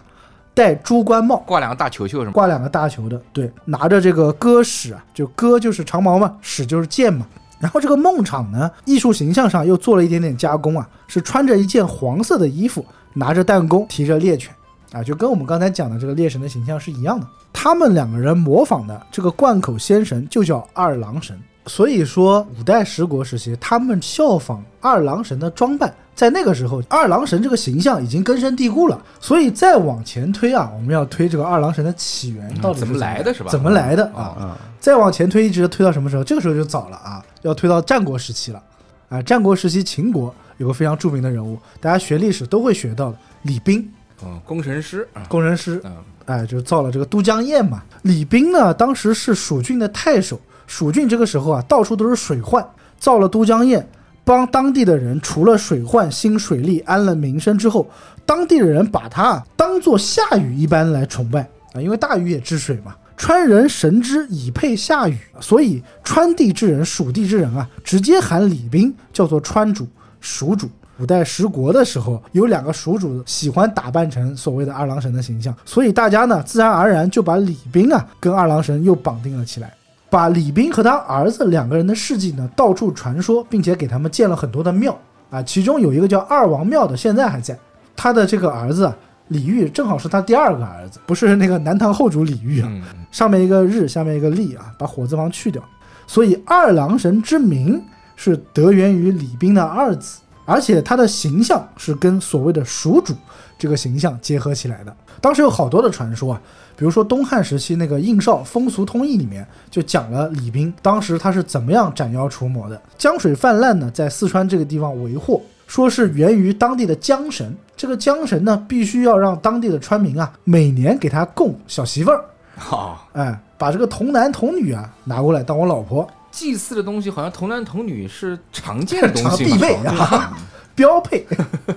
[0.53, 2.31] 戴朱冠帽，挂两个大球球是吗？
[2.31, 7.27] 挂两个大球的，对，拿着这个戈矢啊，就戈就是长矛嘛，矢就是剑嘛。
[7.59, 12.85] 然后这个孟昶呢，艺术形象上又做了一点点加工啊，是穿着一件黄色的衣服，
[13.15, 14.53] 拿着弹弓，提着猎犬，
[14.91, 17.25] 啊，就跟我们刚才讲的这个猎神的形象是一样的。
[17.51, 29.01] 他们两个人模仿的这个贯口仙神就叫二郎神，所以说五代十国时期，他们效仿二郎神的装扮，在那个时候，二郎神这个形象已经根深蒂固了。
[29.21, 34.35] 所以再往前推啊，我们要推这个二郎神的起源到底是怎么来的是吧怎么来的啊？
[34.37, 36.23] 啊，再往前推，一直推到什么时候？
[36.23, 38.61] 这个时候就早了啊，要推到战国时期了。
[39.07, 43.87] 啊，战国时期秦国有个非常著名的人物，大家学历史都会学到的，李冰，
[44.23, 45.95] 嗯，工程师啊，工程师，嗯，
[46.25, 47.83] 哎，就造了这个都江堰嘛。
[48.03, 52.65] 李冰呢，当时是蜀郡的太守，蜀郡这个时候啊，到处都是水患，
[52.97, 53.83] 造了都江堰，
[54.23, 57.89] 帮当地的人除了水患、兴水利、安了民生之后，
[58.25, 61.41] 当地的人把他啊当做夏禹一般来崇拜
[61.73, 62.95] 啊，因为大禹也治水嘛。
[63.17, 69.87] 川人神之以配夏禹，所以川地之人、蜀地之人啊，直接喊李冰叫做川主、
[70.25, 70.67] 蜀主。
[70.97, 79.73] 五代十国的时候，有两个蜀主喜欢打扮成所谓的二郎神的形象，所以大家呢自然而然就把李冰啊跟二郎神又绑定了起来，
[80.09, 84.97] 把李冰和他儿子两个人的事迹呢到处传说，并且给他们建了很多的庙
[85.29, 87.57] 啊，其中有一个叫二王庙的，现在还在。
[87.93, 88.95] 他的这个儿子啊
[89.27, 95.61] 李煜正好是他第二个儿子，不是那个南唐后主李煜啊，嗯，上面一个日，下面一个立啊，把火字旁去掉。
[96.07, 97.83] 所以二郎神之名
[98.15, 103.13] 是得源于李冰的二子，而且他的形象是跟所谓的蜀主
[103.57, 104.95] 这个形象结合起来的。
[105.21, 106.41] 当时有好多的传说啊，
[106.75, 112.79] 比如说东汉时期那个《应少风俗通义》里面就讲了李冰当时他是怎么样斩妖除魔的。
[112.97, 117.55] 江水泛滥呢，在四川这个地方为祸，说是源于当地的江神。
[117.77, 122.23] 这个江神呢，必须要让当地的川民啊，每年给他供小媳妇儿，
[122.55, 130.37] 好，哎，把这个童男童女啊拿过来当我老婆，祭祀的东西好像童男童女是常见的东西嘛，必备啊，
[130.75, 131.25] 标配。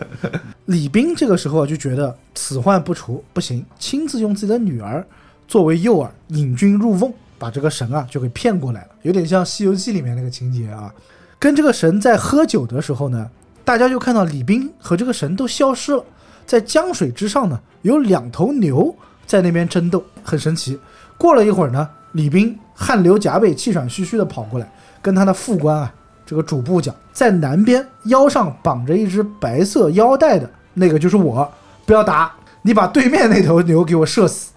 [0.66, 5.06] 李冰这个时候就觉得此患不除不行，亲自用自己的女儿
[5.46, 10.92] 作为诱饵，引君入瓮，把这个神啊就给骗过来了，有点像《西游记》里面那个情节啊。
[11.38, 13.30] 跟这个神在喝酒的时候呢，
[13.64, 16.04] 大家就看到李冰和这个神都消失了，
[16.44, 18.92] 在江水之上呢有两头牛
[19.24, 20.76] 在那边争斗，很神奇。
[21.16, 24.70] 过了一会儿呢，李冰汗流浃背、气喘吁吁地跑过来，
[25.02, 25.92] 跟他的副官啊
[26.24, 31.50] 这个主簿讲，在南边腰上绑着一只白色腰带的那个就是我，
[31.84, 32.32] 不要打，
[32.62, 34.52] 你把对面那头牛给我射死。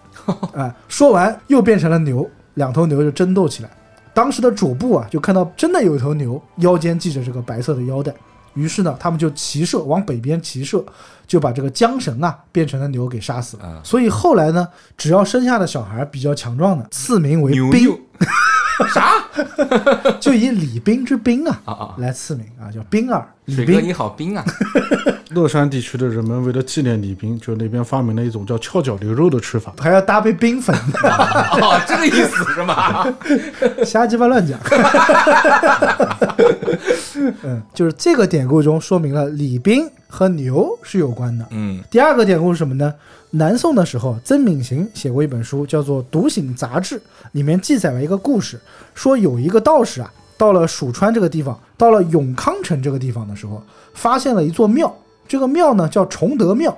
[0.53, 3.69] 哎， 说完又变成了牛，两头牛就争斗起来。
[4.13, 8.13] 当时的主簿啊，就看到真的有一头牛腰间系着这个白色的腰带，
[8.53, 10.83] 于是呢，他们就骑射往北边骑射，
[11.25, 13.63] 就把这个缰绳啊变成了牛给杀死了。
[13.65, 14.67] 嗯所以后来呢，
[14.97, 17.99] 只要生下的小孩比较强壮的，赐名为兵，牛牛
[18.93, 19.13] 啥
[20.19, 21.95] 就以礼兵之兵啊啊啊？
[21.97, 23.27] 来赐名啊，叫兵儿。
[23.45, 24.43] 礼水哥兵你好冰啊！
[25.33, 29.73] 乐山地区的人们为了纪念李冰，就那边发明了一种叫翘脚牛肉的吃法。
[29.79, 33.07] 还要搭配冰粉，哦， 这个意思是吗？
[33.85, 34.59] 瞎鸡巴乱讲。
[37.43, 41.45] 嗯，就是这个典故中说明了李冰和牛是有关的。
[41.51, 42.93] 嗯第二个典故是什么呢？
[43.31, 46.95] 南宋的时候，曾敏行写过一本书，叫做《独醒杂志》，
[47.31, 48.59] 里面记载了一个故事，
[48.93, 53.63] 说有一个道士啊，到了蜀川这个地方，到了永康城这个地方的时候，
[53.93, 54.93] 发现了一座庙，
[55.31, 56.77] 这个庙呢叫崇德庙。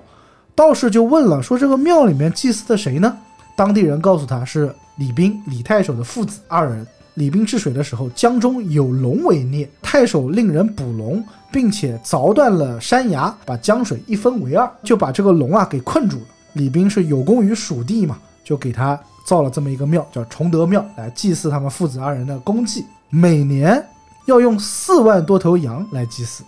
[0.54, 3.18] 道士就问了，说这个庙里面祭祀的谁呢？
[3.56, 6.86] 当地人告诉他是李冰、李太守的父子二人。
[7.16, 16.26] 李冰治水的时候，江中有龙为孽，太守令人捕龙，并且凿断了山崖，把江水一分为二，就把这个龙啊给困住了。
[16.54, 22.86] 李冰是有功于蜀地嘛，就给他造了这么一个庙，叫崇德庙，来祭祀他们父子二人的功绩。
[23.10, 23.84] 每年
[24.28, 26.44] 要用四万多头羊来祭祀，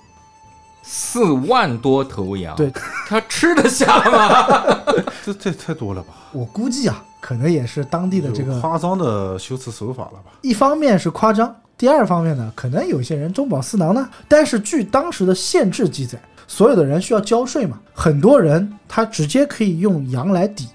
[0.87, 2.71] 四万多头羊，对，
[3.07, 4.65] 他吃得下吗？
[5.25, 6.13] 这这太多了吧？
[6.31, 10.31] 我估计啊，可能也是当地的这个夸张的修辞手法了吧？
[10.41, 14.07] 一方面是夸张，第二方面呢，可能有些人中饱私囊呢。
[14.27, 20.67] 但是据当时的县志记载，所有的人需要交税嘛，很多人他直接可以用羊来抵，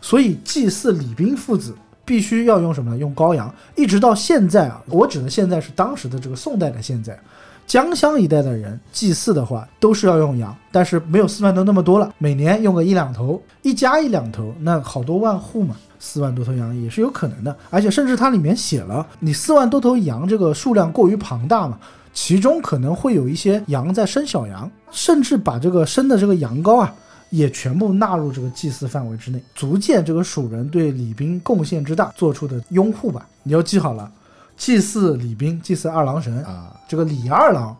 [0.00, 1.72] 所以祭祀李冰父子
[2.04, 2.98] 必须要用什么呢？
[2.98, 3.54] 用羔羊。
[3.76, 7.16] 一直到现在啊，我指的现在是当时的这个宋代的现在。
[7.66, 17.56] 江乡一带的人祭祀的话，都是要用羊，但是没有四万头那么多了，每年用个一两头，一家一两头，那好多万户嘛，四万多头羊也是有可能的。
[17.70, 21.78] 而且甚至它里面写了，你四万多头羊这个数量过于庞大嘛，
[22.12, 26.94] 其中可能会有一些羊在生小羊，甚至把这个生的这个羊羔啊，
[27.30, 33.26] 也全部纳入这个祭祀范围之内，足见这个蜀人对李冰贡献之大做出的拥护吧。
[33.42, 34.10] 你要记好了，
[34.56, 37.76] 祭祀李冰，祭祀二郎神啊，这个李二郎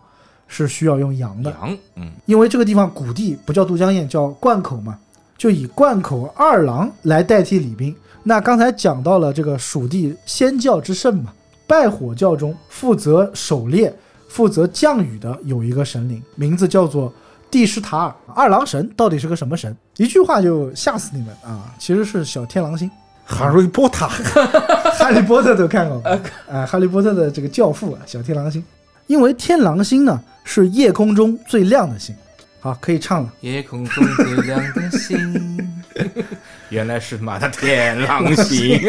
[0.49, 4.99] 是需要用羊的，羊，嗯，因为这个地方古地不叫都江堰，叫灌口嘛，
[5.39, 7.95] 就以灌口二郎来代替李冰。
[8.23, 11.33] 那刚才讲到了这个蜀地仙教之圣嘛，
[11.67, 13.95] 拜火教中负责狩猎、
[14.29, 17.13] 负责降雨的有一个神灵，名字叫做
[17.51, 18.15] 帝师塔尔。
[18.35, 19.77] 二郎神到底是个什么神？
[19.99, 21.75] 一句话就吓死你们啊！
[21.79, 22.91] 其实是小天狼星。
[23.25, 24.07] 哈利波特，
[24.99, 26.19] 哈利波特都看过吧？
[26.51, 28.63] 啊，哈利波特的这个教父啊，小天狼星。
[29.07, 32.15] 因为天狼星呢是夜空中最亮的星。
[32.61, 33.33] 好，可以唱了。
[33.41, 35.71] 夜空中最亮的星，
[36.71, 38.81] 原来是妈的天狼星。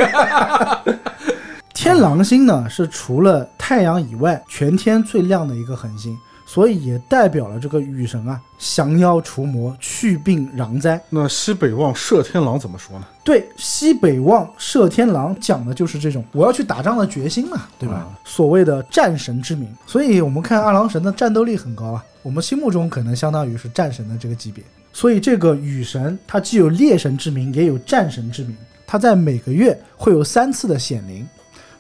[1.74, 11.02] 天狼星呢是除了太阳以外全天最亮的一个恒星，所以也代表了这个雨神啊降妖除魔、去病攘灾。
[11.10, 13.06] 那西北望射天狼怎么说呢？
[13.24, 18.08] 对，西北望射天狼讲的就是这种我要去打仗的决心嘛，对吧？
[18.24, 24.64] 所谓的战神之名，所以我们看二郎神的战斗力很高啊，我们心目中可能相当于是战神的这个级别。
[24.94, 28.56] 所以这个雨神它既有猎神之名，也有战神之名。
[28.88, 31.28] 它在每个月会有三次的显灵，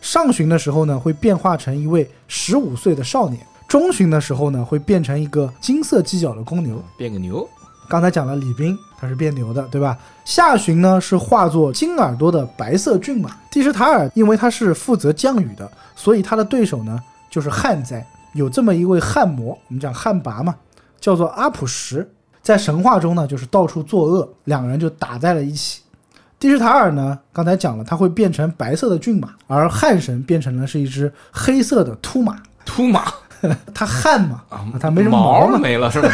[0.02, 7.48] 上旬的时候呢会变化成一位十五岁的少年，中旬的时候呢会变成一个金色犄角的公牛，变个牛，
[7.90, 9.98] 刚才讲了李冰，他是变牛的，对吧？
[10.24, 13.32] 下旬呢是化作金耳朵的白色骏马。
[13.52, 18.06] 蒂什塔尔因为他是负责降雨的，所以他的对手呢就是旱灾。
[18.34, 20.56] 有这么一位旱魔，我们讲旱魃嘛，
[21.00, 22.08] 叫做阿普什，
[22.42, 25.82] 在神话中呢就是到处作恶，两个人就打在了一起。
[26.38, 32.38] 蒂什塔尔呢，刚才讲了，他会变成白色的骏马，而旱神变成了是一只黑色的秃马。
[32.66, 33.06] 秃马
[33.74, 36.10] 他汗嘛，啊他没什么毛嘛，没了是吧？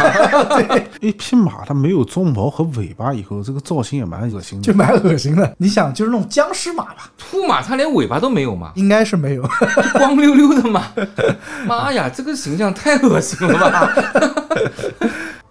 [1.02, 4.64] 一匹马它没有鬃毛和尾巴以后，这个造型也蛮恶心的。
[4.66, 5.56] 就蛮恶心的。
[5.58, 9.48] 你想，就是那种僵尸马吧， 秃马它连尾巴都没有嘛，应该是没有。
[9.94, 10.84] 光溜溜的嘛。
[11.66, 13.90] 妈呀，这个形象太恶心了吧！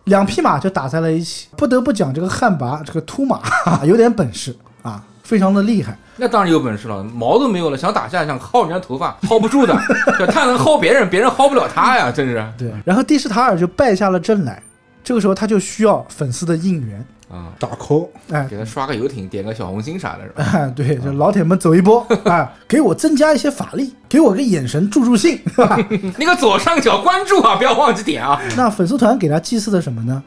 [0.04, 3.40] 两匹马就打在了一起，不得不讲这个旱魃这个秃马
[3.84, 5.96] 有点本事啊，非常的厉害。
[6.16, 9.78] 那当然有本事了，毛都没有了，想打架想薅人家头发，薅不住的。
[10.18, 12.44] 对他能薅别人，别人薅不了他呀，真是。
[12.58, 14.60] 对，然后蒂什塔尔就败下了阵来，
[15.04, 16.98] 这个时候他就需要粉丝的应援，
[17.30, 18.44] 啊，打 call，哎。
[18.50, 20.42] 给他刷个游艇，点个小红心啥的，是吧？
[20.52, 25.78] 哎， 对，就老铁们走一波啊，给我增加一些法力，给我个眼神助助兴， 是吧？
[26.18, 28.40] 那个左上角关注啊，不要忘记点啊。
[28.56, 30.20] 那粉丝团给他祭祀的什么呢？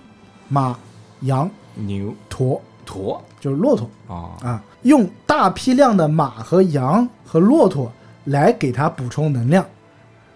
[0.47, 0.73] 马、
[1.21, 7.91] 羊、牛驼，驼就是骆驼啊，啊，用大批量的马和羊和骆驼
[8.25, 9.65] 来给他补充能量，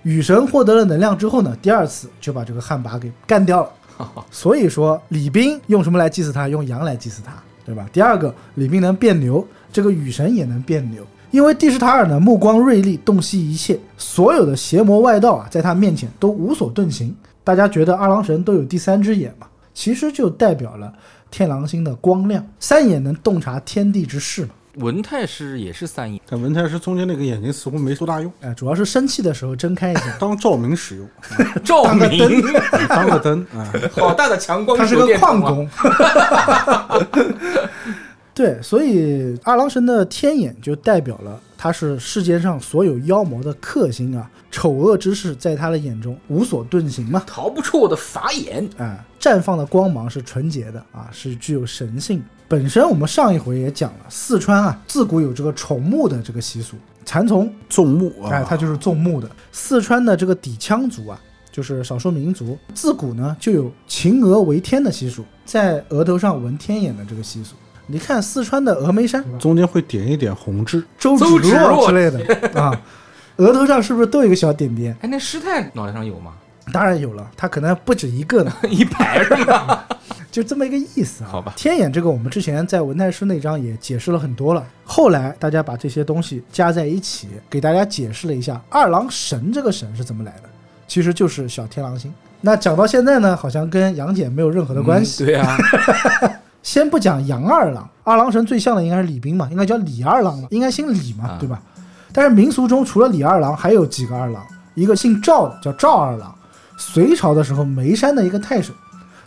[0.03, 3.69] 雨神获得了能量之后呢，第二次就把这个旱魃给干掉了。
[4.29, 6.47] 所以说，李冰用什么来祭祀他？
[6.47, 7.33] 用羊来祭祀他，
[7.65, 7.87] 对吧？
[7.91, 17.15] 第二个，李冰能变牛，这个雨神也能变牛，因为蒂什塔尔呢目光锐利，洞悉一切，所有的邪魔外道啊，在他面前都无所遁形。
[17.43, 19.47] 大家觉得二郎神都有第三只眼嘛？
[19.73, 20.93] 其实就代表了
[21.29, 24.49] 天狼星的光亮，三眼能洞察天地之事嘛。
[24.75, 30.15] 文太师也是三眼，但文太师中间那个眼睛似乎没多大用，哎，主要是生气的时候睁开一下。
[30.21, 31.09] 当照明使用，
[31.63, 32.43] 照个明，
[32.87, 33.73] 当个灯啊。
[33.97, 35.67] 好大的强光他是个矿工。
[38.35, 47.23] 对，所以二郎神的天眼就代表了他是世界上所有妖魔的克星啊，丑恶之事在他的眼中无所遁形嘛。
[47.25, 48.69] 逃不出我的法眼。
[48.77, 52.23] 啊，绽放的光芒是纯洁的啊，是具有神性。
[52.47, 59.29] 本身我们上一回也讲了，四川啊自古有这个崇木的这个习俗，蚕丛纵木啊，哎，它就是纵木的。
[59.51, 61.19] 四川的这个底羌族啊，
[61.51, 67.55] 就是少数民族，自古呢就有擒鹅为天的习俗，在额头上纹天眼的这个习俗。
[67.87, 72.79] 你看四川的峨眉山、中间会点一点红痣，周周芷芷若若之类的 啊，
[73.37, 74.95] 额头上是不是都有一个小点点？
[75.01, 76.33] 哎，那师太脑袋上有吗？
[76.73, 79.83] 当然有了，他可能不止一个呢， 一排是吗？
[80.29, 81.29] 就这么一个意思啊。
[81.31, 90.49] 好吧天眼这个我们之前在文太师那章也解释了很多了，后来大家把这些东西加在一起，给大家解释了一下二郎神这个神是怎么来的，
[90.87, 92.13] 其实就是小天狼星。
[92.41, 95.23] 那讲到现在呢，好像跟杨戬没有任何的关系。
[95.23, 95.57] 嗯对啊，
[96.67, 101.61] 先不讲杨二郎，二郎神最像的应该是李冰嘛，应该叫李二郎了，应该姓李嘛，啊对吧？
[102.11, 106.35] 但是民俗中除了李二郎，还有几个二郎，一个姓赵的叫赵二郎，
[106.77, 108.73] 隋朝的时候眉山的一个太守，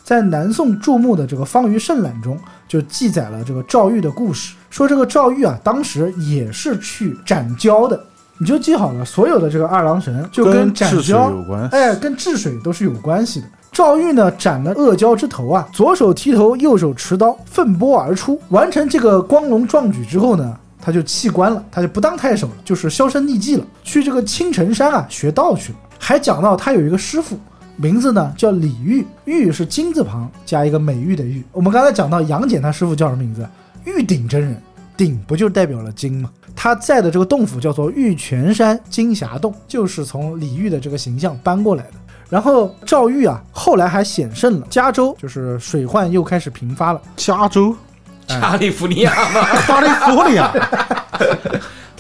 [0.05, 2.39] 在南宋注目的这个《方舆胜览》中
[2.69, 7.99] 就记载了这个赵玉的故事，说这个赵玉啊，当时也是去斩蛟的。
[8.37, 11.67] 你就记好了，所有的这个二郎神就跟斩蛟有关。
[11.71, 13.47] 哎，跟治水都是有关系的。
[13.73, 18.41] 赵玉呢斩了恶蛟之头啊，左手提头，右手持刀，奋波而出。
[18.49, 25.79] 完成这个光荣壮举之后呢，他就弃官了，他就不当太守了，就是销声匿迹了，去这个青城山啊学道去了。
[25.99, 27.39] 还讲到他有一个师傅，
[27.77, 31.43] 名字呢叫李玉，玉是金字旁加一个美玉的玉。
[31.53, 33.49] 我们刚才讲到杨戬他师傅叫什么名字？
[33.85, 34.61] 玉鼎真人，
[34.97, 36.31] 鼎不就代表了金吗？
[36.57, 41.93] 他在的这个洞府叫做玉泉山金霞洞，就是从李煜的这个形象搬过来的。
[42.31, 47.02] 然后赵玉啊，后来还险胜了加州，就是水患又开始频发了。
[47.16, 47.74] 加州？
[48.27, 50.52] 加利福尼亚嘛， 巴利福尼亚，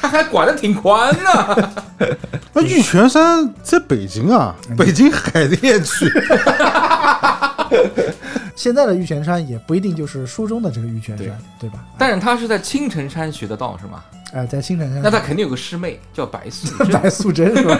[0.00, 1.70] 他还管得挺宽呢。
[2.52, 6.10] 那玉泉山在北京啊，北京海淀区。
[8.56, 11.26] 现在的玉泉山也不一定就是书中的这个玉泉山，
[11.58, 11.78] 对吧？
[11.96, 14.02] 但是他是在青城山学的道是吗？
[14.32, 16.88] 哎、在青城山，那他肯定有个师妹叫白素贞。
[17.00, 17.78] 白素贞是吧？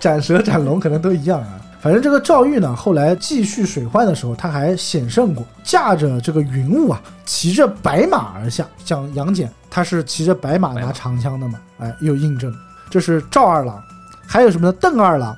[0.00, 1.60] 斩蛇斩龙可能都一样啊。
[1.82, 8.64] 反正这个赵玉呢，后来继续水患的时候，他还险胜过，驾着这个云雾啊，骑着白马而下。
[8.84, 12.56] 像杨戬，他是骑着白马拿长枪的嘛，哎，又印证了。
[12.88, 13.82] 这是赵二郎，
[14.24, 14.72] 还有什么呢？
[14.80, 15.36] 邓二郎。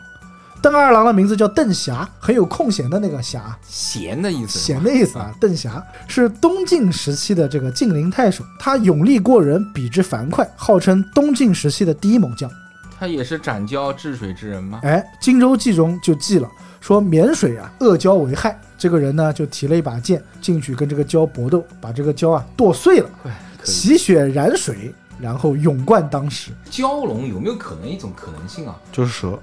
[0.61, 5.33] 邓二郎的名字叫邓霞，很有空闲的那个霞，闲的意思闲，的意思啊。
[5.41, 12.51] 邓霞是东晋时期的这个晋陵太守，他勇力过人，比之樊哙，号称东晋时期的第一猛将。
[12.99, 14.81] 他也是斩蛟治水之人吗？
[14.83, 16.49] 哎，《荆州记》中就记了，
[16.81, 18.59] 说沔水啊，恶蛟为害。
[18.77, 23.71] 这个人呢，就提了一把剑进去跟这个蛟搏斗，把这个蛟啊剁碎了，哎，可以。
[23.71, 26.51] 洗血染水，然后勇冠当时。
[26.71, 28.77] 蛟龙有没有可能一种可能性啊？
[28.93, 29.39] 就是蛇，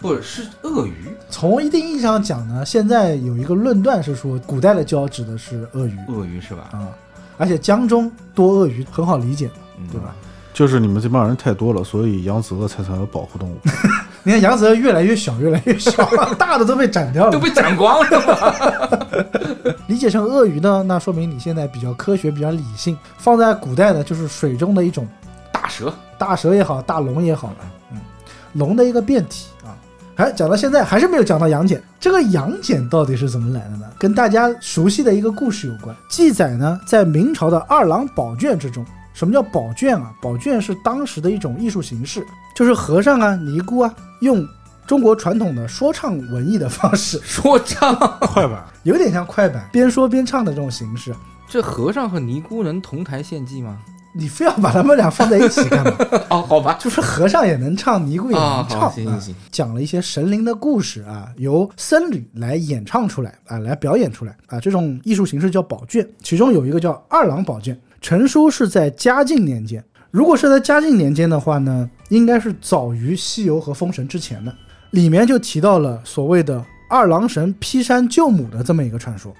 [0.00, 1.08] 不是，鳄鱼。
[1.28, 6.70] 从一定意义上讲呢，现在有一个论断是说，古代的蛟指的是鳄鱼鳄鱼是吧？
[6.72, 6.88] 啊、
[7.36, 10.14] 而且江中多鳄鱼很好理解，嗯对吧？？
[10.56, 13.58] 就是你们这帮人太多了，所以扬子鳄才成了保护动物。
[14.24, 16.02] 你看扬子鳄越来越小，越来越小，
[16.38, 17.30] 大的都被斩掉了。
[17.30, 19.74] 都被斩光了吗？
[19.86, 22.96] 理解成鳄鱼呢，那说明你现在比较科学、比较理性。
[23.18, 25.06] 放在古代呢，就是水中的一种
[25.52, 27.56] 大蛇，大蛇也好，大龙也好了，
[27.92, 27.98] 嗯，
[28.54, 29.76] 龙的一个变体啊。
[30.14, 31.78] 哎，讲到现在还是没有讲到杨戬。
[32.00, 33.84] 这个杨戬到底是怎么来的呢？
[33.98, 35.94] 跟大家熟悉的一个故事有关。
[36.08, 38.82] 记载呢，在明朝的《二郎宝卷》之中。
[39.16, 40.12] 什么叫宝卷啊？
[40.20, 44.46] 宝卷是当时的一种艺术形式，就是和尚啊、尼姑啊，用
[44.86, 47.96] 中国传统的说唱文艺的方式， 说唱。
[48.20, 51.14] 快板，有点像快板，边说边唱的这种形式。
[51.48, 53.78] 这和尚和尼姑能同台献技吗？
[54.18, 55.92] 你非要把他们俩放在一起干嘛？
[56.28, 56.76] 哦，好吧。
[56.78, 58.80] 就是和尚也能唱，尼姑也啊，能唱。
[58.80, 59.34] 好，行行啊行。
[59.50, 69.84] 讲了一些神灵的故事啊，由僧侣来演唱出来啊，来表演出来啊，这种艺术形式叫宝卷，其中有一个叫二郎宝卷，成书是在嘉靖年间。
[70.10, 74.54] 如果是在嘉靖年间的话呢，应该是早于《西游》和《封神》之前的，
[74.90, 79.34] 里面就提到了所谓的二郎神劈山救母的这么一个传说。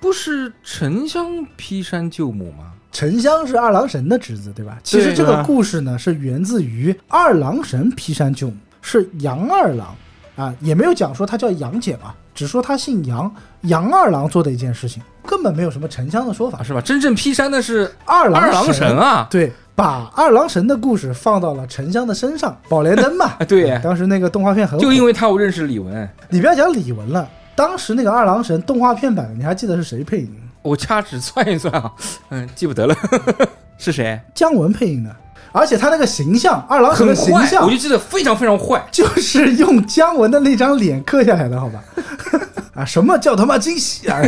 [0.00, 2.72] 不是沉香劈山救母吗？
[2.92, 4.78] 沉香是二郎神的侄子，对吧？
[4.82, 9.94] 其实这个故事呢是源自于二郎神劈山救母，是杨二郎
[10.34, 16.62] 啊，也没有讲说他叫杨戬啊，只说他姓杨，杨二郎做的一件事情，根本没有什么沉香的说法啊，。
[16.62, 16.80] 是吧？
[16.80, 19.26] 真正劈山的是二郎二郎神啊！
[19.30, 30.30] 对，把二郎神的故事放到了沉香的身上，宝莲灯嘛 啊，，对，当时那个动画片很火，就因为他我认识李玟，你不要讲李玟了，当时那个二郎神动画片版，你还记得是谁配音？
[30.62, 31.90] 我掐指算一算啊，
[32.28, 32.94] 嗯，记不得了，
[33.78, 34.20] 是谁？
[34.34, 35.14] 姜文配音的，
[35.52, 38.84] 而且他那个形象，二郎神，的形象我就记得非常非常坏。
[38.90, 41.82] 就是用姜文的那张脸刻下来的，好吧？
[42.76, 44.20] 啊，什么叫他妈惊喜啊？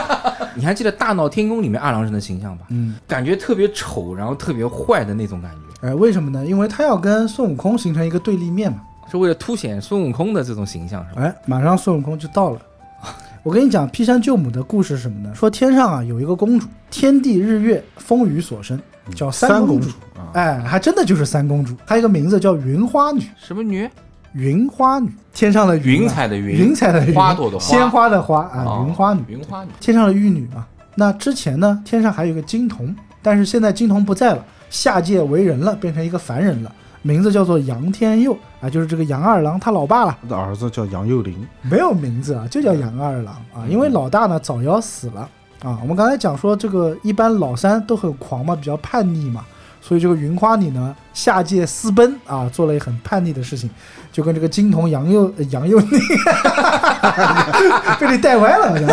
[0.56, 2.64] 你还记得《大闹天宫》里面二郎神的形象吧？
[2.70, 6.44] 嗯，感觉特别丑，然后特别坏的那种感觉，哎，为什么呢？
[6.44, 8.80] 因为他要跟孙悟空形成一个对立面嘛。
[9.10, 11.22] 是为了凸显孙悟空的这种形象，是吧？
[11.22, 12.60] 哎，马上孙悟空就到了。
[13.42, 15.34] 我跟你讲，劈山救母的故事是什么呢？
[15.34, 18.78] 说天上啊有一个公主，天地日月风雨所生，
[19.14, 23.22] 叫公三公主啊，哎，还真的就是三公主，还有一个名字叫云花女。
[23.36, 23.88] 什么女？
[24.32, 29.70] 云花女，天上的云啊云彩的云云彩的云，花朵的花鲜花的花啊，哦云花女，云花女。
[29.80, 30.66] 天上的玉女嘛。
[30.94, 45.28] 那之前呢，天上还有一个金童，但是现在金童不在了，下界为人了，变成一个凡人了，名字叫做杨天佑啊，就是这个杨二郎他老爸了，他的儿子叫杨佑林，没有名字啊，就叫杨二郎啊，因为老大呢早夭死了
[45.62, 45.78] 啊。
[45.80, 49.44] 我们刚才讲说这个一般老三都很狂嘛，比较叛逆嘛，
[49.80, 53.68] 所以这个云花女呢下界私奔啊，做了很叛逆的事情，
[54.12, 55.90] 就跟这个金童杨佑呃杨佑宁
[57.98, 58.88] 被你带歪了，好像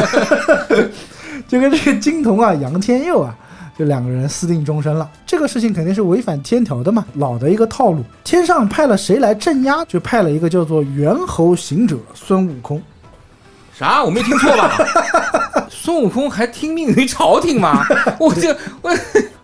[1.48, 3.36] 就跟这个金童啊杨天佑啊。
[3.78, 8.04] 就两个人私定终身了，这个事情肯定是违反天条的嘛，老的一个套路。
[8.24, 9.86] 天上派了谁来镇压？
[9.86, 12.82] 就派了一个叫做猿猴行者孙悟空。
[13.78, 14.04] 啥？
[14.04, 14.76] 我没听错吧？
[15.70, 17.86] 孙悟空还听命于朝廷吗？
[18.20, 18.92] 我这我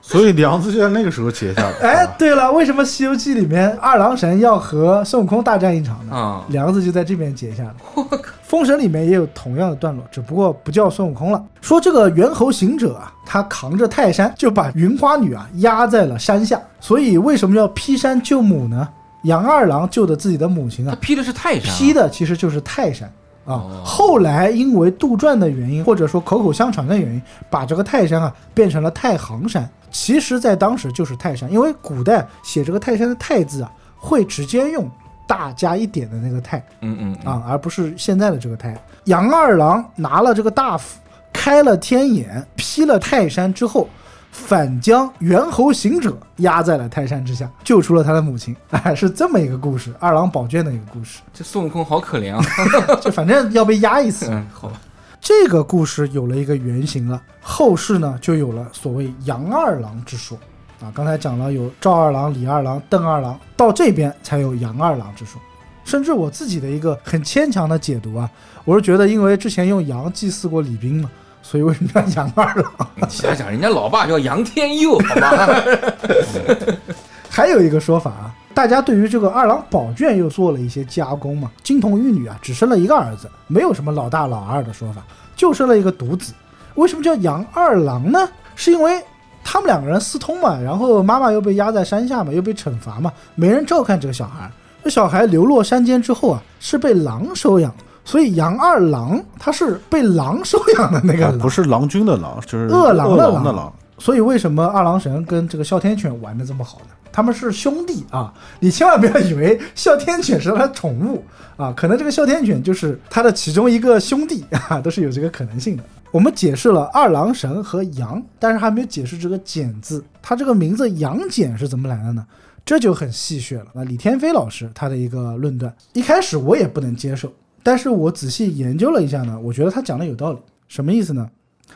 [0.06, 1.76] 所以梁子就在那个时候结下的。
[1.82, 6.14] 哎啊，对了，为什么《西游记》里面二郎神要和孙悟空大战一场呢？
[6.14, 8.20] 啊，梁子就在这边结下的。
[8.44, 11.42] 封神里面也有同样的段落，只不过不叫孙悟空了。
[11.62, 18.88] 说这个猿猴行者啊，他扛着泰山就把云花女啊压在了山下，所以为什么要劈山救母呢？
[19.24, 23.08] 杨二郎救的自己的母亲啊，他劈的是泰山啊，劈的其实就是泰山
[23.46, 23.82] 啊哦。
[23.86, 29.68] 后来因为杜撰的原因，或者说口口相传的原因，把这个泰山啊变成了太行山。
[29.94, 34.90] 其实，在当时就是泰山，因为古代写这个泰山的“泰”字啊，会直接用
[35.26, 38.76] 大加一点的那个“泰嗯嗯”嗯，啊，而不是现在的这个“泰”。
[39.06, 41.00] 杨二郎拿了这个大斧，
[41.32, 43.88] 开了天眼，劈了泰山之后。
[44.36, 51.20] 反将猿猴行者压在了泰山之下，救出了他的母亲， 哎，是这么一个故事，二郎宝卷的一个故事。
[51.32, 52.44] 这孙悟空好可怜啊。
[53.00, 54.26] 就反正要被压一次。
[54.32, 54.82] 嗯，好吧。
[55.24, 60.38] 这个故事有了一个原型了，后世呢就有了所谓杨二郎之说
[60.82, 60.92] 啊。
[60.94, 65.42] 刚才讲了有赵二郎、李二郎、邓二郎，到这边才有杨二郎之说。
[65.86, 68.30] 甚至我自己的一个很牵强的解读啊，
[68.66, 71.10] 我是觉得因为之前用杨祭祀过李冰嘛，
[71.42, 72.90] 所以为什么叫杨二郎？
[72.96, 75.64] 你想想，人家老爸叫杨天佑，好吧？
[77.30, 81.52] 还有一个说法啊，大家对于这个二郎宝卷又做了一些加工嘛。
[81.64, 85.02] 金童玉女啊，只生了一个儿子，没有什么老大老二的说法，
[85.36, 86.34] 就生了一个独子。
[86.76, 88.28] 为什么叫杨二郎呢？
[88.56, 89.04] 是因为
[89.44, 94.50] 他们两个人私通嘛，然后妈妈又被压在山下嘛，又被惩罚嘛，没人照看这个小孩。
[94.84, 97.74] 这小孩流落山间之后啊，是被狼收养，
[98.04, 103.74] 所以杨二郎他是被狼收养的那个狼，啊不是郎君的狼，就是恶狼的狼狼的狼。
[103.98, 107.03] 所以为什么二郎神跟这个哮天犬玩的这么好呢？
[107.14, 108.34] 他们是兄弟啊！
[108.60, 111.24] 你千万不要以为哮天犬是他宠物
[111.56, 115.84] 啊，可能这个哮天犬就是他的其中一个兄弟 啊，都是有这个可能性的。
[116.12, 122.26] 我们解释了二郎神和杨，但是还没有解释这个简字，他这个名字杨戬是怎么来的呢？
[122.66, 123.66] 这就很戏谑了。
[123.74, 127.32] 那李天飞老师他的一个论断，一开始我也不能接受，
[127.62, 130.40] 但是我仔细研究了一下呢，我觉得他讲的有道理。
[130.68, 131.30] 什么意思呢？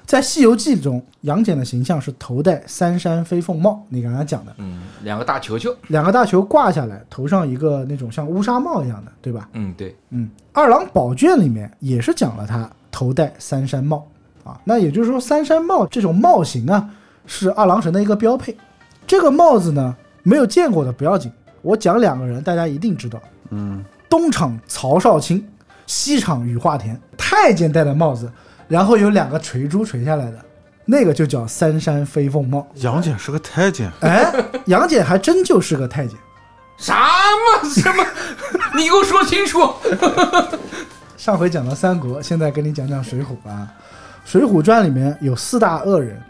[0.07, 5.75] 在《西游记》中，杨戬的形象是头戴三山飞凤帽，你刚才讲的，嗯，两个大球球。
[5.89, 9.49] 两个大球挂下来，头上一个那种像乌纱帽一样的，对吧？
[9.51, 14.07] 嗯，对，嗯，二郎宝卷里面也是讲了他头戴三山帽
[14.45, 16.89] 啊，那也就是说三山帽这种帽型啊，
[17.25, 18.55] 是二郎神的一个标配。
[19.05, 19.93] 这个帽子呢，
[20.23, 21.29] 没有见过的不要紧，
[21.61, 23.21] 我讲两个人，大家一定知道。
[23.49, 25.45] 嗯，东厂曹少卿，
[25.85, 28.31] 西厂雨化田，太监戴的帽子，
[28.67, 30.39] 然后有两个垂珠垂下来的，
[30.85, 32.67] 那个就叫三山飞凤帽。
[32.75, 34.33] 杨戬是个太监，哎，
[34.65, 36.17] 杨戬还真就是个太监
[36.77, 38.05] 什么什么？
[38.77, 39.73] 你给我说清楚。
[41.17, 43.67] 上回讲到三国，现在跟你讲讲水浒啊。
[44.29, 46.21] 《水浒传》里面有四大恶人，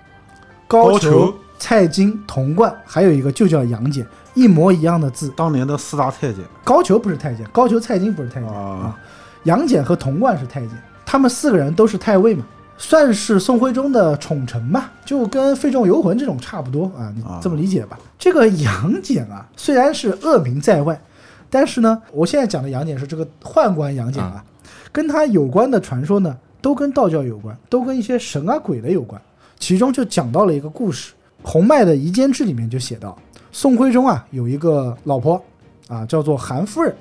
[0.67, 4.05] 高俅高、蔡京、童贯，还有一个就叫杨戬，
[4.35, 5.33] 一模一样的字。
[5.35, 8.97] 当年的四大太监高俅不是太监，高俅、蔡京不是太监啊啊，
[9.43, 10.69] 杨戬和童贯是太监，
[11.09, 12.45] 他们四个人都是太尉嘛，
[12.77, 17.97] 算是宋徽宗的宠臣吧，就跟费仲游魂这种差不多啊，你啊这么理解吧。
[18.19, 21.01] 这个杨戬啊，虽然是恶名在外，
[21.49, 24.43] 但是呢，我现在讲的杨戬是这个宦官杨戬啊，
[24.91, 29.21] 跟他有关的传说呢，都跟道教有关，都跟一些神啊鬼的有关。
[29.57, 33.17] 其中就讲到了一个故事，洪迈的《夷坚志》里面就写到，
[33.53, 35.41] 宋徽宗啊有一个老婆
[35.87, 36.93] 啊，叫做韩夫人，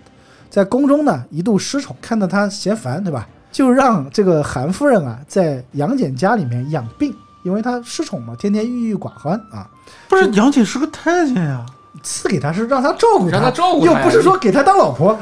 [0.49, 3.29] 在宫中呢一度失宠，看到她嫌烦，对吧？
[3.57, 9.67] 就让这个韩夫人啊在杨戬家里面养病，因为她失宠嘛，天天郁郁寡欢啊。
[10.09, 11.65] 不是杨戬是个太监呀，
[12.03, 15.19] 赐给他是让他照顾让他照顾又不是说给他当老婆。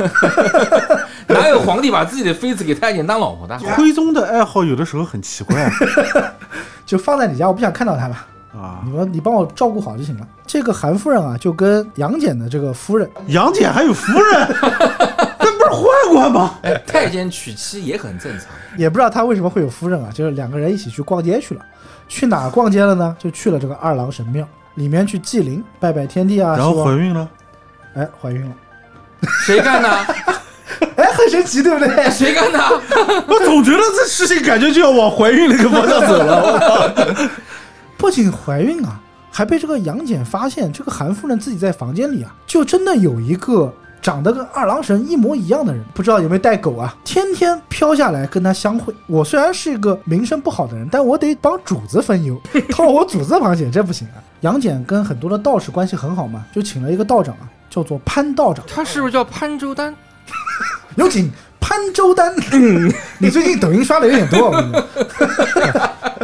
[1.28, 3.56] 哪有皇帝把自己的妃子给太监当老婆的？
[3.78, 5.70] 徽宗的爱好有的时候很奇怪
[6.85, 8.16] 就放在你家，我不想看到他了。
[8.52, 8.90] 啊你。
[8.90, 10.27] 们你帮我照顾好就行了。
[10.44, 14.47] 这个韩夫人啊，就跟杨戬的这个夫人，杨戬还有夫人，
[15.74, 16.59] 宦官吗？
[16.62, 18.46] 哎，太监娶妻也很正常。
[18.76, 21.60] 也不知道他为什么会有夫人啊，就是两个人一起去逛街去了。
[22.09, 23.16] 去哪儿逛街了呢？
[23.18, 26.55] 就去了这个二郎神庙里面去祭灵，拜拜天地啊。
[26.56, 27.28] 然后怀孕了，
[27.94, 28.55] 哎，怀孕了，
[29.46, 29.88] 谁干的？
[30.96, 32.10] 哎，很神奇，对不对？
[32.10, 32.59] 谁干的？
[33.26, 36.42] 我总觉得这事情感觉就要往怀孕那个方向走了。
[36.42, 37.28] 我靠！
[37.96, 43.72] 不仅怀孕啊，还被这个杨戬发现，这个韩夫人自己在房间里啊，就真的有一个
[44.05, 48.94] 长得跟二郎神一模一样的人，不知道有没有带狗啊，天天飘下来跟他相会。
[49.06, 54.20] 我虽然是一个名声不好的人，但我得帮主子分忧， 套我主子螃蟹这不行啊。
[54.43, 58.62] 杨戬跟很多的道士关系很好嘛，就请了一个道长啊，叫做潘道长。
[58.68, 59.97] 他是不是叫潘周丹？
[60.97, 61.32] 有请
[61.65, 62.31] 潘周丹。
[63.16, 64.85] 你最近抖音刷的有点多，我跟你讲。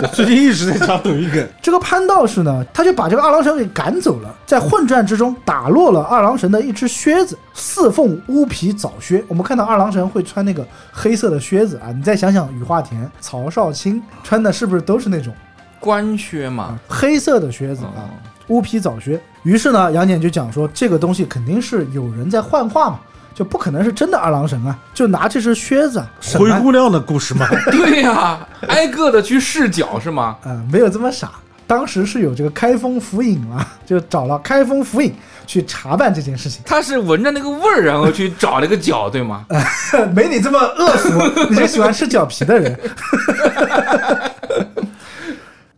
[0.12, 9.24] 最近一直在刷抖音梗，这个潘道士呢，他就把这个二郎神给赶走了，在混战之中打落了二郎神的一只靴子，四凤乌皮早靴。
[9.28, 15.34] 我们看到二郎神会穿那个黑色的靴子啊，你再想想羽化田、曹少卿穿的是不是都是那种
[15.78, 16.78] 官靴嘛啊。
[16.86, 18.08] 黑色的靴子啊哦？
[18.48, 19.20] 乌皮早靴。
[19.42, 23.00] 于是呢，杨戬就讲说，这个东西肯定是有人在幻化嘛，
[23.34, 26.04] 就不可能是真的二郎神啊，就拿这只靴子
[26.38, 27.46] 灰姑娘的故事吗？
[27.70, 28.38] 对呀、
[28.68, 30.36] 挨个的去试脚是吗？
[30.44, 31.30] 嗯、没有这么傻。
[31.66, 35.14] 当时是有这个开封府尹嘛，就找了开封府尹
[35.46, 36.60] 去查办这件事情。
[36.66, 39.44] 他是闻着那个味儿，然后去找那个脚，对吗？
[40.12, 41.10] 没你这么恶俗，
[41.48, 42.76] 你是喜欢吃脚皮的人。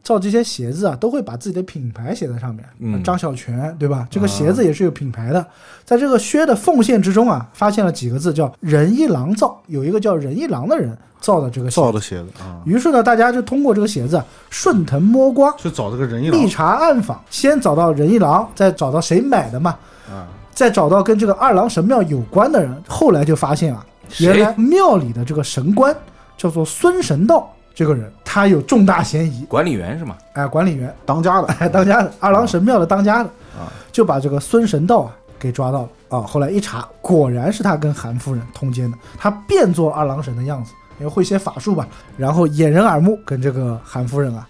[0.02, 2.64] 照这些鞋子啊，都会把自己的品牌写在上面。
[2.80, 4.06] 嗯张小泉对吧？
[4.10, 5.46] 这个鞋子也是有品牌的。
[5.84, 11.80] 在这个靴的缝线之中啊，发现了几个字，叫“仁一郎造”，有一个叫仁一郎的人造的这个鞋子。
[11.80, 19.76] 造的鞋子啊，于是呢，大家就通过这个鞋子啊顺藤摸瓜，去找这个人一郎密查暗访，先找到仁一郎，再找到谁买的嘛，
[20.08, 22.82] 啊，再找到跟这个二郎神庙有关的人。
[22.88, 23.86] 后来就发现啊，
[24.18, 25.94] 原来庙里的这个神官
[26.36, 29.44] 叫做孙神道，这个人他有重大嫌疑。
[29.46, 30.16] 管理员是吗？
[30.34, 33.28] 哎，管理员，当家的哎，当家的二郎神庙的当家的，
[33.58, 36.20] 啊，就把这个孙神道啊给抓到了啊。
[36.22, 41.86] 后来一查，果然是他跟韩夫人通奸的，他变作二郎神的样子，因为会些法术吧，
[42.16, 44.48] 然后掩人耳目，跟这个韩夫人啊，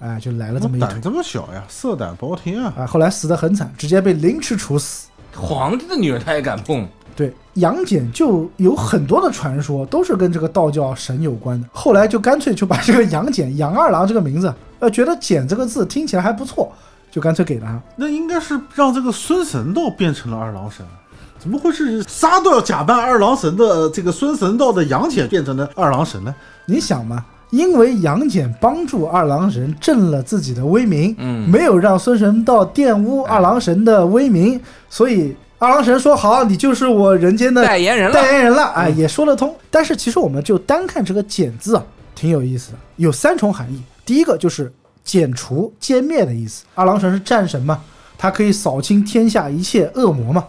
[0.00, 2.74] 哎，就来了这么一腿胆这么小呀，色胆包天啊！
[2.78, 2.86] 啊。
[2.86, 5.08] 后来死得很惨，直接被凌迟处死。
[5.34, 6.86] 皇帝的女人他也敢碰？
[7.14, 11.68] 对，杨戬就有很多的传说，都是跟这个道教神有关的。
[11.72, 16.72] 后来就干脆就把这个杨戬、杨二郎这个名字，呃，觉得“戬”这个字听起来还不错，
[17.10, 17.80] 就干脆给了他。
[17.96, 20.84] 那应该是让这个孙神道变成了二郎神，
[21.38, 26.34] 怎么会是仨都要假扮二郎神的这个孙神道的杨戬变成了二郎神呢？
[26.66, 34.58] 你想嘛，因为杨戬帮助二郎神正了自己的威名，嗯没有让孙神道玷污二郎神的威名，
[34.88, 39.54] 所以二郎神说好，你就是我人间的代言人了代言人了，哎，也说得通。
[39.70, 41.84] 但是其实我们就单看这个“减”字啊，
[42.16, 43.80] 挺有意思的，有三重含义。
[44.04, 44.72] 第一个就是
[45.04, 47.80] 剪除、歼灭的意思，二郎神是战神嘛，
[48.18, 50.44] 他可以扫清天下一切恶魔嘛，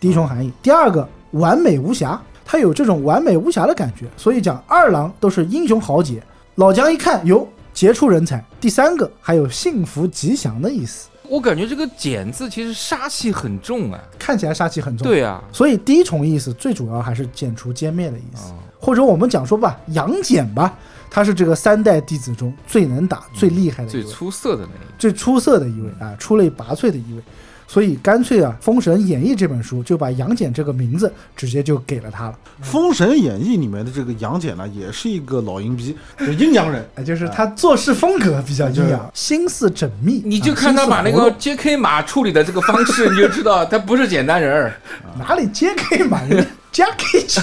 [0.00, 0.52] 第一重含义。
[0.60, 6.20] 第二个，完美无瑕，他有这种完美无瑕的感觉，所以讲二郎都是英雄豪杰。
[6.56, 8.44] 老姜一看，哟，杰出人才。
[8.60, 14.00] 第三个，还有幸福吉祥的意思，我感觉这个“简”字其实杀气很重啊。
[14.18, 15.06] 看起来杀气很重。
[15.06, 20.78] 对啊，所以第一重意思最主要还是剪除歼灭的意思，哦或者我们讲说吧，杨戬吧，
[21.10, 27.22] 他是这个三代弟子中最能打、最厉害的一最、出色的那一位最出色的一位啊，出类拔萃的一位。
[27.68, 32.38] 所以干脆啊，《封神演义》这本书就把杨戬这个名字直接就给了他了。
[32.64, 36.82] 《封神演义》里面的这个杨戬呢，也是一个老阴逼，就阴阳人。
[36.96, 40.22] 哎，就是他做事风格比较阴阳，心思缜密。
[40.24, 41.76] 你就啊看他把那个 J.K.
[41.76, 44.74] 码处理的这个方式，你就知道他不是简单人儿。
[45.18, 46.04] 哪里 J.K.
[46.04, 46.42] 嘛，人
[46.72, 47.26] 家 J.K.
[47.26, 47.40] 切，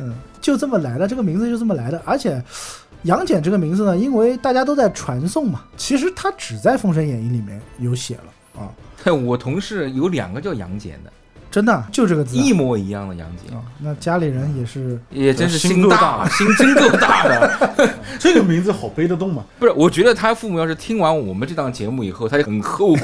[0.00, 2.02] 嗯，就这么来的，这个名字就这么来的。
[2.04, 2.42] 而且
[3.04, 8.70] 杨戬这个名字呢，因为大家都在传颂嘛，其实他只在《封神演义》里面有写了啊，
[9.12, 11.12] 我同事有两个叫杨戬的，
[11.50, 17.88] 真的啊就这个字啊、一模一样的杨戬，啊那家里人也是也真是心够大，心真够大的。
[18.20, 19.44] 这个名字好背得动吗？
[19.58, 23.00] 不是，我觉得他父母要是听完我们这档节目以后，他就很后悔。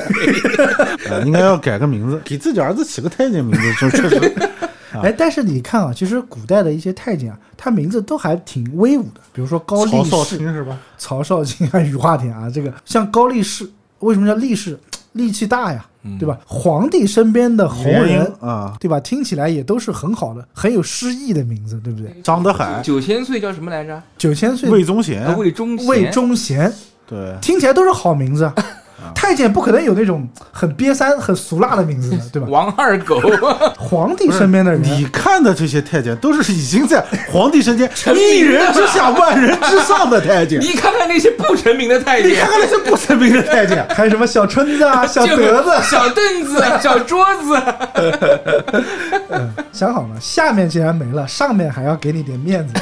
[1.11, 4.33] 啊，应该要改个名字，给自己儿子起个太监名字，就确实。
[4.99, 10.79] 啊哎，但是你看啊，其实古代的一些太监啊，他名字都还挺威武的，比如说高力曹少士、卿是吧？
[10.99, 13.69] 曹少卿啊、羽化田啊，这个像高力士，
[14.01, 14.79] 为什么叫力士？
[15.13, 15.85] 力气大呀，
[16.21, 16.39] 对吧？
[16.47, 19.01] 皇帝身边的红人，啊，对吧？
[19.01, 22.15] 听起来也都是很好的，很有诗意的名字，对不对？
[22.23, 24.01] 张德海、九千岁叫什么来着？
[24.17, 25.87] 九千岁魏忠贤呃，魏忠贤。
[25.89, 26.73] 魏忠贤，
[27.07, 28.55] 对，听起来都是好名字啊。
[29.15, 32.49] 太监不可能有那种很瘪三、很俗辣的名字的， 对吧？
[32.49, 33.21] 王二狗，
[33.79, 40.61] 皇帝身边的人，你看的这些太监都是已经在皇帝身边 一人之下万人之上的太监。
[40.61, 42.31] 你看看那些不成名的太监。
[42.31, 47.63] 你看，看那些不成名的太监，还有什么小春子啊、小德子，小凳子、小桌子，
[49.73, 52.75] 想好了，下面既然没了，上面还要给你点面子，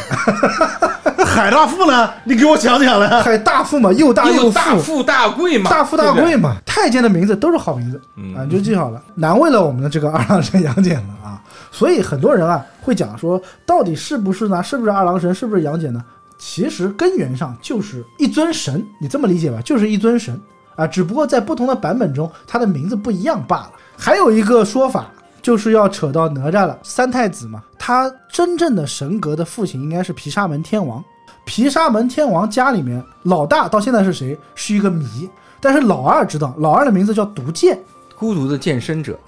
[1.24, 2.10] 海大富呢？
[2.24, 3.22] 你给我讲讲来。
[3.22, 6.24] 海大富嘛，又大又富，大富大贵嘛，大富大对不对。
[6.24, 6.56] 贵嘛。
[6.64, 11.42] 太监的名字都是好名字嗯啊，你就记好了，难为了我们的这个 二郎神杨戬了啊。
[11.70, 14.62] 所以很多人啊会讲说，到底是不是呢？
[14.62, 15.34] 是不是二郎神？
[15.34, 16.02] 是不是杨戬呢？
[16.38, 20.40] 其实根源上就是一尊神，你这么理解吧，就是一尊神
[20.76, 23.72] 啊，只不过在不同的版本中，他的名字不一样罢了。
[23.96, 25.06] 还有一个说法。
[25.42, 31.00] 就是要扯到哪吒了，三太子嘛，他真正的神格的父亲应该是毗沙门天王。
[31.44, 35.30] 毗沙门天王家里面老大到现在是谁是一个谜，
[35.66, 37.76] 但是老二知道，老二的名字叫毒剑。
[38.16, 39.18] 孤独的健身者，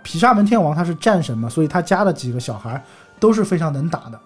[0.00, 2.80] 毗沙门天王他是战神嘛，所以他家的几个小孩
[3.18, 4.18] 都是非常能打的，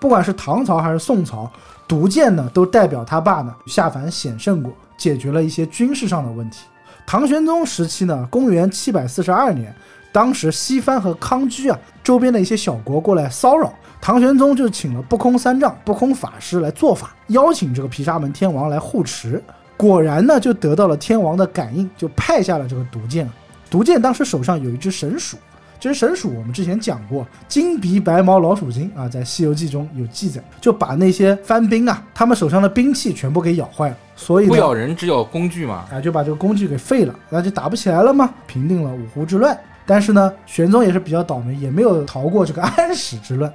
[0.00, 1.48] 不管是唐朝还是宋朝，
[1.86, 6.64] 毒剑呢都代表他爸呢下凡显圣过，解决了一些军事上的问题。
[7.06, 9.72] 唐玄宗时期呢，公元七百四十二年，
[10.12, 19.42] 当时西藩和康居啊周边的一些小国过来骚扰，唐玄宗就请了不空三藏、不空法师来做法，邀请这个毗沙门天王来护持。
[19.76, 23.28] 果然呢，就得到了天王的感应，就派下了这个毒箭。
[23.70, 25.36] 毒箭当时手上有一只神鼠，
[25.78, 35.86] 这只神鼠我们之前讲过，金鼻白毛老鼠精啊，在《西游记》中有记载，就把那些番兵啊，他们手上的兵器全部给咬坏了，所以呢不咬人只咬工具嘛。
[35.92, 39.58] 啊，就把这个工具给废了，那就打不起来了嘛，平定了五胡之乱。
[39.86, 43.52] 但是呢，玄宗也是比较倒霉，也没有逃过这个安史之乱。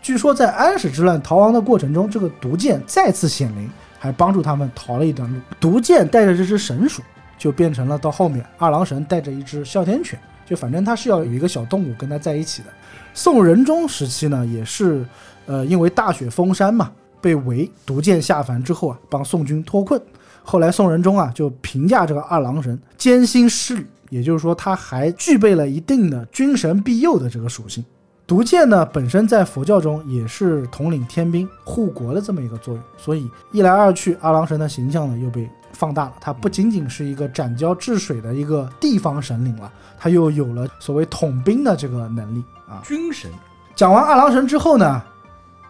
[0.00, 5.38] 据说在安史之乱逃亡的过程中，这个毒箭再次显灵，还帮助他们逃了一段路。
[5.60, 7.02] 毒箭带着这只神鼠，
[7.36, 12.68] 就变成了到后面二郎神带着一只哮天犬，就反正他是要有一个小动物跟他在一起的。
[13.12, 15.04] 宋仁宗时期呢，也是
[15.46, 20.00] 呃因为大雪封山嘛，被围，毒箭下凡之后啊，帮宋军脱困。
[20.42, 27.84] 后来宋仁宗啊就评价这个二郎神艰辛施礼，也就是说他还具备了一定的君神庇佑的这个属性。
[28.28, 36.12] 毒箭呢本身在佛教中也是统领天兵护国的这么一个作用，所以一来二去，二郎神的形象呢又被放大了。
[36.20, 42.82] 他不仅仅是一个斩蛟治水的一个地方神灵了，他又有了所谓统兵的这个能力啊。
[42.84, 43.30] 军神，
[43.74, 45.02] 讲完二郎神之后呢，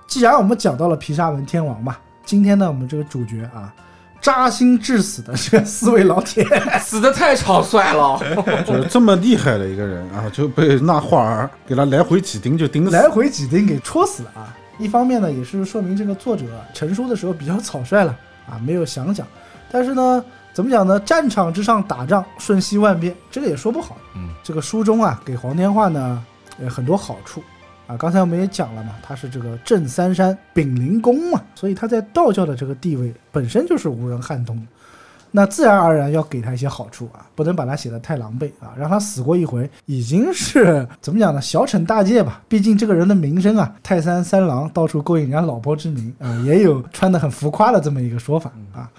[0.08, 3.72] 既然我们讲到了毗沙门天王嘛，今天呢我们这个主角啊，
[4.20, 6.44] 扎心致死的这四位老铁，
[6.80, 8.18] 死的太草率了。
[8.66, 12.90] 就 是这么厉害的一个人啊，就被那画儿给他来回几钉就钉死。
[12.90, 14.54] 来回几钉给戳死了啊！
[14.78, 18.14] 一方面呢，也是说明这个作者成书的时候比较草率了
[18.48, 19.26] 啊，没有想讲。
[19.70, 20.98] 但是呢，怎么讲呢？
[21.00, 23.96] 战场之上打仗瞬息万变，这个也说不好。
[24.14, 26.24] 嗯，这个书中啊，给黄天化呢，
[26.60, 27.42] 呃，很多好处
[27.88, 27.96] 啊。
[27.96, 34.62] 刚才我们也讲了嘛，他是这个镇三山丙灵公嘛，所以他在道教的这个地位本身就是无人撼动的。
[35.30, 41.42] 那自然而然要给他一些好处啊，不能把他写的太狼狈啊，让他死过一回，已经是怎么讲呢？
[41.42, 42.42] 小惩大戒吧。
[42.48, 48.90] 毕竟这个人的名声啊，泰山三郎到处勾引人家老婆之名啊，也有穿的很浮夸的这么一个说法啊。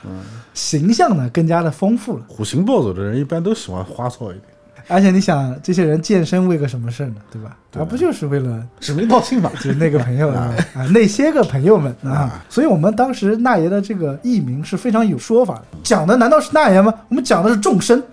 [0.53, 2.23] 形象呢更加的丰富了。
[2.27, 4.43] 虎行暴走的人一般都喜欢花哨一点。
[4.89, 7.15] 而且你想，这些人健身为个什么事呢？
[7.31, 7.55] 对吧？
[7.71, 9.51] 对而不就是为了指名道姓嘛。
[9.55, 16.91] 就是那个朋友啊 啊，那些个朋友们啊，所以我们当时那爷的这个艺名是非常有说法的，讲的难道是那爷吗？
[17.07, 18.03] 我们讲的是众生。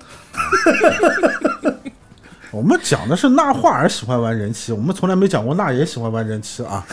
[2.53, 6.87] 我们讲的是那画儿喜欢玩人妻，我们从来没讲过那爷喜欢玩人妻啊。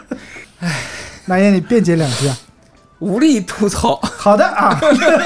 [1.26, 2.36] 那爷，你辩解两句啊。
[3.00, 3.96] 无力吐槽。
[4.02, 4.78] 好的啊，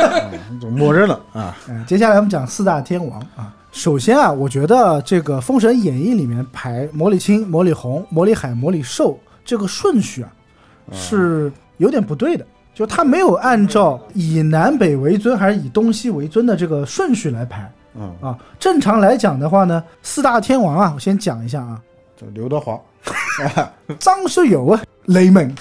[0.60, 1.56] 就默认了啊。
[1.68, 3.52] 嗯，接下来我们讲四大天王啊。
[3.72, 10.28] 首先啊，我觉得这个《封神演义》里面排魔力青、魔力红、魔力海、魔力寿这个顺序啊，
[10.92, 12.44] 是有点不对的。
[12.74, 18.38] 就他没有按照以南北为尊还是以东西为尊的这个顺序来排嗯，啊。
[18.58, 21.78] 正常来讲的话呢，四大天王啊，我先讲一下啊，
[22.18, 22.78] 这刘德华，
[24.00, 25.54] 张学友啊，雷蒙，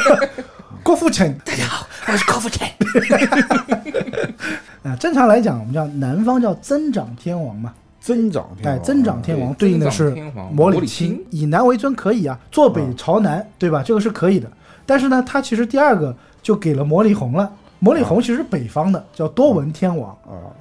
[0.82, 2.66] 郭富城，大家好，我是郭富城。
[4.82, 13.82] 啊，正常来讲，我们叫南方叫增长天王嘛，增长天哎，王增长天王对应的是魔魔礼礼青青，以南为尊可以啊，坐北朝南，对吧？
[13.84, 14.50] 这个是可以的。
[14.86, 17.50] 但是呢，他其实第二个就给了魔礼红了。
[17.78, 20.16] 魔礼红其实是北方的，叫多闻天王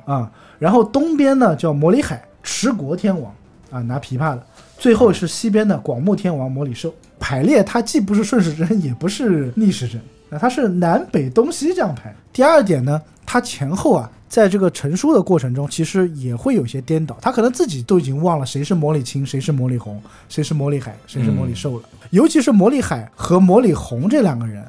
[0.06, 3.34] 啊，啊，然后东边呢叫魔里海，持国天王
[3.72, 4.46] 啊，拿琵琶的。
[4.80, 6.92] 最后是西边的广目天王魔礼寿。
[7.20, 12.16] 排列它既不是顺时针，也不是逆时针，那它是南北东西这样排。
[12.32, 21.84] 第二点呢，它前后啊，在这个成书的过程中，其实也会有些颠倒，他可能自己都已经忘了谁是魔礼青，谁是魔礼红，谁是魔礼海，谁是魔礼寿了。
[22.12, 24.66] 尤其是魔礼海和魔礼红这两个人，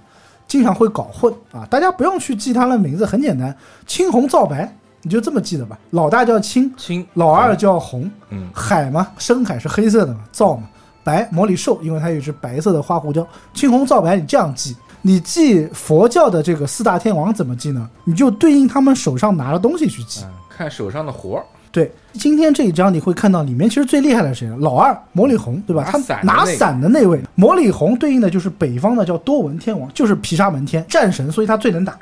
[0.48, 1.64] 经常会搞混啊。
[1.70, 3.56] 大家不用去记他的名字，很简单，
[3.86, 5.78] 青红皂白，你就这么记得吧。
[5.90, 10.64] 老大叫青，青老二叫红，嗯海嘛，深海是黑色的嘛，皂嘛，
[11.02, 14.76] 白魔里寿，因为它有一只白色的花胡椒，青红皂白，你这样记。
[15.02, 17.88] 你记佛教的这个四大天王怎么记呢？
[18.04, 20.20] 你就对应他们手上拿的东西去记。
[20.24, 24.56] 嗯，看手上的活儿，对，今天这一章你会看到里面其实最厉害的是谁？
[24.58, 25.88] 老二魔里红，对吧？
[25.90, 31.96] 他拿伞的那个伞的那位魔里红对应的就是北方的叫多闻天王，就是毗沙门天战神，所以他最能打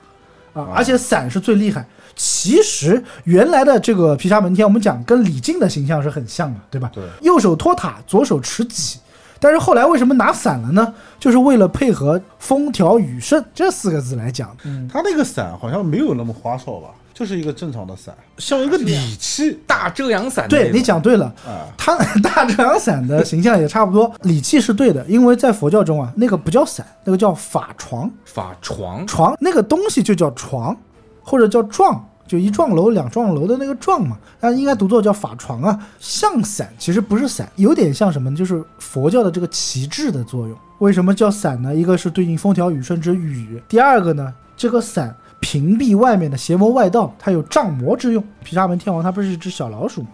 [0.59, 1.87] 啊，而且伞是最厉害。
[2.17, 6.91] 其实原来的这个皮沙门天，我们讲跟李靖的形象是很像的，对吧？
[6.93, 8.99] 对右手托塔，左手持戟。
[9.41, 10.93] 但是后来为什么拿伞了呢？
[11.21, 14.57] 就是为了配合“风调雨顺”这四个字来讲。
[14.65, 20.47] 嗯，他那个伞好像没有那么花哨吧，就是一个正常的伞，像一个礼器大遮阳伞。
[20.49, 21.27] 对你讲对了。
[21.45, 21.66] 啊。
[21.77, 30.77] 它 大遮阳伞的形象也差不多，礼器是对的，因为在佛教中啊，那个不叫伞，那个叫法床，法床，床那个东西就叫床，
[31.20, 35.77] 或者叫幢，就一幢楼、两幢楼的那个幢嘛，但应该读作叫法床啊。
[35.99, 38.36] 像伞其实不是伞，有点像什么呢？
[38.36, 40.57] 就是佛教的这个旗帜的作用。
[40.78, 41.74] 为什么叫伞呢？
[41.74, 48.23] 一个是对应风调雨顺之雨，第二个呢，这个伞屏蔽外面的邪魔外道，它有障魔之用。
[48.43, 50.09] 毗沙门天王他不是一只小老鼠吗？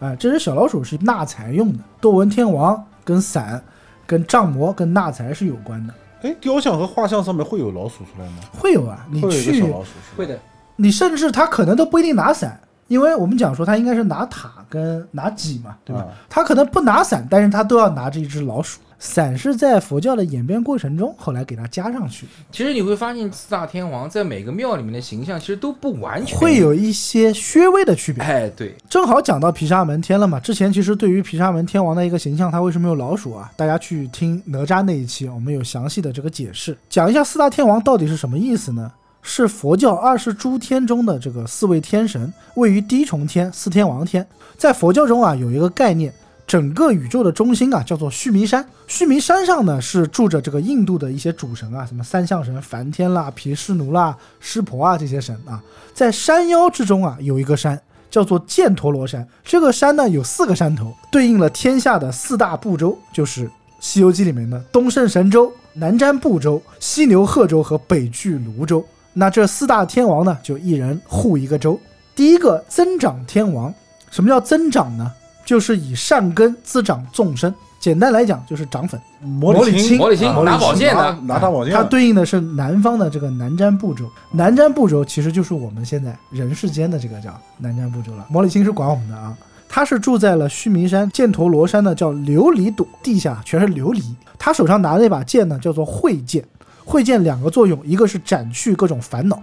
[0.00, 1.78] 啊，这只小老鼠是纳财用的。
[2.00, 3.62] 多闻天王跟伞、
[4.06, 5.94] 跟障魔、跟纳财是有关的。
[6.22, 8.42] 哎，雕像和画像上面会有老鼠出来吗？
[8.58, 10.38] 会有啊，你会有一个去小老鼠会的。
[10.76, 16.02] 你甚至他可能都不一定拿伞，因为我们讲说他应该是拿塔跟拿戟嘛，对吧？
[16.02, 18.80] 啊他可能不拿伞，但是他都要拿着一只老鼠。
[18.98, 26.56] 伞是在佛教的演变过程中后来给它加上去，其实你会发现，四大天王在每个庙里面的形象其实都不完全会。
[26.56, 28.22] 有一些稍微的区别。
[28.22, 33.50] 哎，对，正好讲到毗沙门天了嘛，之前其实对于毗沙门天王的一个形象，他为什么有老鼠啊？
[33.56, 36.76] 大家去听哪吒那一期，我们有详细的这个解释。
[36.90, 38.90] 讲一下四大天王到底是什么意思呢？
[39.22, 44.26] 是佛教二十诸天中的这个四位天神，位于第一重天四天王天。
[44.56, 46.12] 在佛教中啊，有一个概念，
[46.48, 48.66] 整个宇宙的中心啊，叫做须弥山。
[48.88, 55.62] 须弥山上呢，是住着这个印度的一些主神啊，什么三相神、梵天啦、毗湿奴啦、湿婆啊这些神啊。
[55.94, 57.80] 在山腰之中啊，有一个山。
[58.10, 59.28] 叫做犍陀罗山。
[59.44, 63.46] 这个山呢有四个山头，对应了天下的四大部洲，就是
[63.80, 68.82] 《西游记》里面的东胜神州、南瞻部洲、西牛贺州和北俱泸州。
[69.12, 71.78] 那这四大天王呢，就一人护一个州。
[72.16, 73.72] 第一个增长天王，
[74.10, 75.12] 什么叫增长呢？
[75.48, 77.52] 就是以善根滋长众生。
[77.80, 79.00] 简单来讲，就是长粉。
[79.22, 88.26] 魔青魔礼青魔礼青啊拿宝剑拿的，拿大宝剑，它对应的是南方的这个南瞻部洲，南瞻部洲其实就是我们现在人世间的这个叫南瞻部洲了。
[88.28, 89.34] 魔里青是管我们的啊，
[89.70, 94.02] 他是住在了须弥山犍陀罗山的叫琉璃朵，地下全是琉璃。
[94.38, 96.44] 他手上拿的那把剑呢，叫做慧剑。
[96.84, 99.42] 慧剑两个作用，一个是斩去各种烦恼，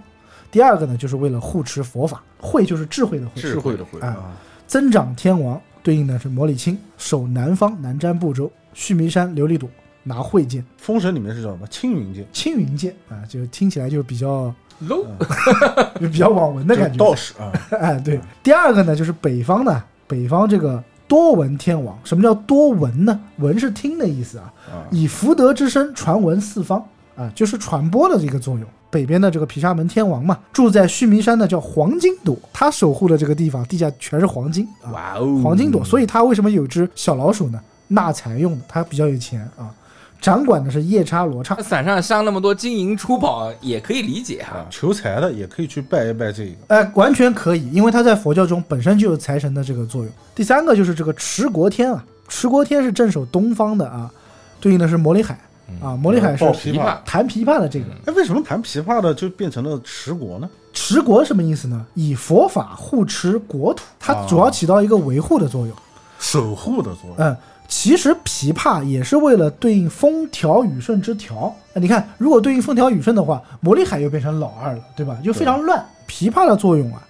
[0.52, 2.22] 第二个呢就是为了护持佛法。
[2.38, 4.30] 慧就是智慧的慧，智慧的慧啊啊，
[4.68, 9.70] 增长天王对应的是魔礼青，守南方南瞻部洲，须弥山琉璃朵
[10.02, 10.64] 拿慧剑。
[10.76, 11.66] 封神里面是叫什么？
[11.68, 12.26] 青云剑。
[12.32, 15.06] 青云剑啊，就听起来就比较喽，
[16.00, 16.98] 就比较网文的感觉。
[16.98, 18.18] 道士啊， 哎，对。
[18.42, 21.96] 第二个呢，就是北方呢北方这个多闻天王。
[22.02, 23.20] 什么叫多闻呢？
[23.36, 24.52] 闻是听的意思啊，
[24.90, 26.84] 以福德之声传闻四方
[27.14, 28.66] 啊，就是传播的这个作用。
[28.90, 37.60] 北边的这个毗沙门天王嘛，住在须弥山的叫黄金朵，他守护的这个地方地下全是黄金啊，哇哦，黄金朵，所以他为什么有只小老鼠呢？
[37.88, 39.70] 纳财用的，他比较有钱啊。
[40.18, 44.66] 掌管的是夜叉罗刹，伞上镶那么多金银珠宝，也可以理解哈。
[44.70, 46.52] 求财的也可以去拜一拜这个。
[46.68, 50.12] 哎，完全可以，因为他在佛教中本身就有财神的这个作用。
[50.34, 54.10] 第三个就是这个持国天啊，持国天是镇守东方的啊，
[54.58, 55.38] 对应的是摩里海
[55.82, 57.86] 啊，摩里海是琵琶，弹琵琶的这个。
[58.06, 60.48] 哎，为什么弹琵琶的就变成了持国呢？
[60.72, 61.84] 持国什么意思呢？
[61.94, 65.76] 以佛法护持国土，它主要起到一个维护的作用。
[66.18, 67.14] 守护的作用。
[67.18, 67.36] 嗯，
[67.68, 71.54] 其实琵琶也是为了对应风调雨顺之调。
[71.72, 75.16] 那你看，如果对应风调雨顺的话，摩里海又变成老二了，对吧？
[75.24, 75.84] 就非常乱。
[76.08, 77.02] 琵琶的作用啊，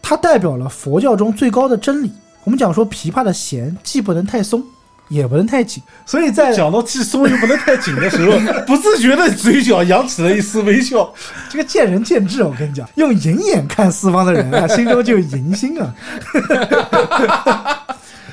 [0.00, 2.10] 它代表了佛教中最高的真理。
[2.44, 4.62] 我们讲说，琵琶的弦既不能太松，
[5.08, 11.12] 也不能太紧，所以在讲到既松又不能太紧的时候， 不自觉的嘴角扬起了一丝微笑。
[11.50, 15.94] 这个见仁见智，我跟你讲，用银眼看四方的人啊，心中就有银心啊。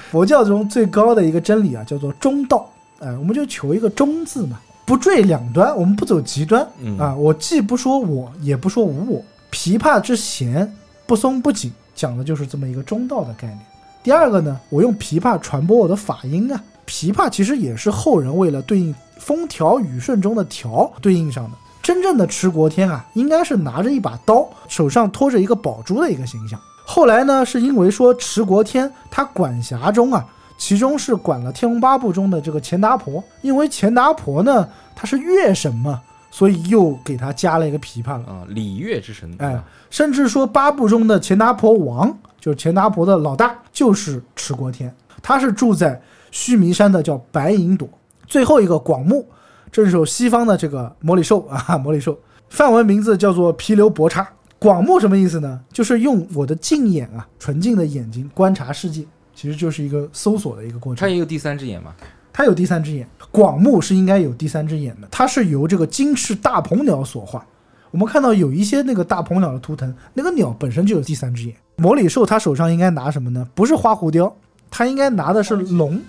[0.09, 2.69] 佛教中最高的一个真理啊，叫做中道。
[2.99, 7.15] 哎、我们就求一个中字嘛，不坠两端，我们不走极端、嗯啊。
[7.15, 9.23] 我既不说我，也不说无我。
[9.51, 10.71] 琵琶之弦
[11.05, 13.59] 不松不紧，讲的就是这么一个中道的概念。
[14.03, 16.61] 第二个呢，我用琵琶传播我的法音啊。
[16.87, 21.51] 琵琶其实也是后人为了对应风调雨顺中的调对应上的。
[21.81, 26.59] 真正的持国天啊，应该是拿着一把刀，手上托着一个宝珠的一个形象。
[26.85, 30.25] 后来呢，是因为说持国天他管辖中啊，
[30.57, 38.25] 其中是管了《天龙八部》中的这个钱达婆，因为钱达婆呢她是月神嘛，所以又给他加了一个琵琶了。
[38.25, 47.87] 啊，礼乐之神，对哎？，甚至说八部中的钱达婆王，就是钱达婆的老大，就是持国天，他是住在须弥山的叫白银朵。
[48.25, 49.25] 最后一个广目，
[49.71, 52.17] 镇守西方的这个魔里兽啊，魔里兽，
[52.49, 54.27] 梵文名字叫做毗留博叉。
[54.57, 55.59] 广目什么意思呢？
[55.71, 59.05] 就是用我的净眼啊，纯净的眼睛观察世界，
[59.35, 60.99] 其实就是一个搜索的一个过程。
[60.99, 61.93] 他也有第三只眼嘛？
[62.33, 67.45] 他有第三只眼，广目是应该有第三只眼的，它是由这个金翅大鹏鸟所化。
[67.91, 71.55] 我们看到有一些那个大鹏鸟的图腾，那个鸟本身就有第三只眼。
[71.75, 73.47] 魔里兽它手上应该拿什么呢？
[73.53, 74.33] 不是花狐雕，
[74.69, 75.99] 它应该拿的是龙，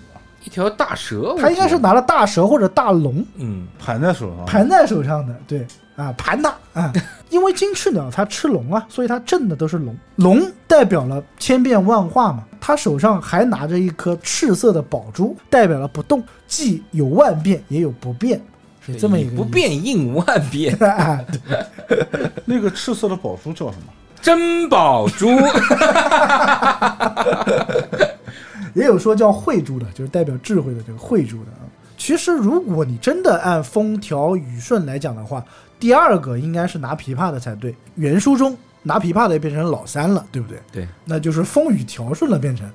[0.45, 5.35] 一条大蛇，它应该是拿了大蛇或者大龙嗯，盘在手上，盘在手上的。
[5.47, 6.91] 对啊，盘它啊，
[7.29, 9.95] 因为金翅鸟它吃龙啊，所以它镇的都是龙。
[10.15, 18.41] 龙代表了千变万化嘛，它手上还拿着一颗赤色的宝珠，代表了不动，既有万变也有不变，
[18.85, 20.77] 是这么一个不变应万变，
[22.45, 23.93] 那个赤色的宝珠叫什么？
[24.21, 25.27] 珍宝珠，
[28.73, 31.61] 也有说叫慧珠的，就是代表智慧的这个慧珠的啊。
[31.97, 35.43] 其实，如果你真的按风调雨顺来讲的话，
[35.79, 37.73] 第二个应该是拿琵琶的才对。
[37.95, 40.57] 原书中拿琵琶的变成老三了，对不对？
[40.71, 42.69] 对，那就是风雨调顺了，变成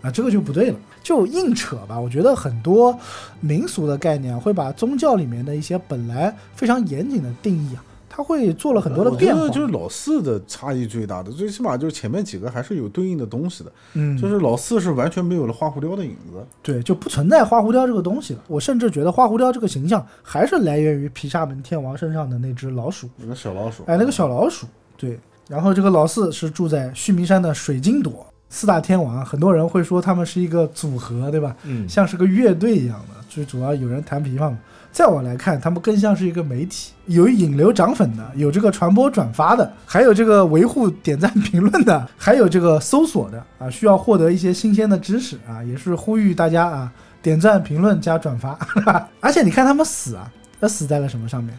[0.00, 1.98] 啊，这个就不对了，就硬扯吧。
[1.98, 2.96] 我觉得很多
[3.40, 9.54] 民俗的概念啊会把宗教里面的一些本来非常严谨的定义啊，它会做了很多的变化我觉。
[9.54, 16.46] 得就是老四的差异最大的，最起码就是前面几个还是有对应的东西的，嗯，就是老四是完全没有了花狐雕的影子。
[16.62, 18.40] 对，就不存在花狐雕这个东西了。
[18.46, 24.66] 我甚至觉得花狐雕这个形象还是来源于毗沙门天王身上的那只老鼠，那个小老鼠，哎，那个小老鼠。
[24.96, 25.18] 对，
[25.48, 28.24] 然后这个老四是住在须弥山的水晶朵。
[28.50, 31.54] 四大天王，很多人会说他们是一个组合，对吧？
[31.64, 34.58] 嗯，像是个乐队一样的，最主要有人弹琵琶嘛。
[34.90, 46.90] 在我来看，他们更像是一个媒体，有引流涨粉的，有这个传播转发的，还有这个维护点赞评论的，还有这个搜索的啊，需要获得一些新鲜的知识啊，也是呼吁大家啊
[47.22, 48.58] 点赞、评论加转发。
[49.20, 51.56] 而且你看他们死啊，那死在了什么上面？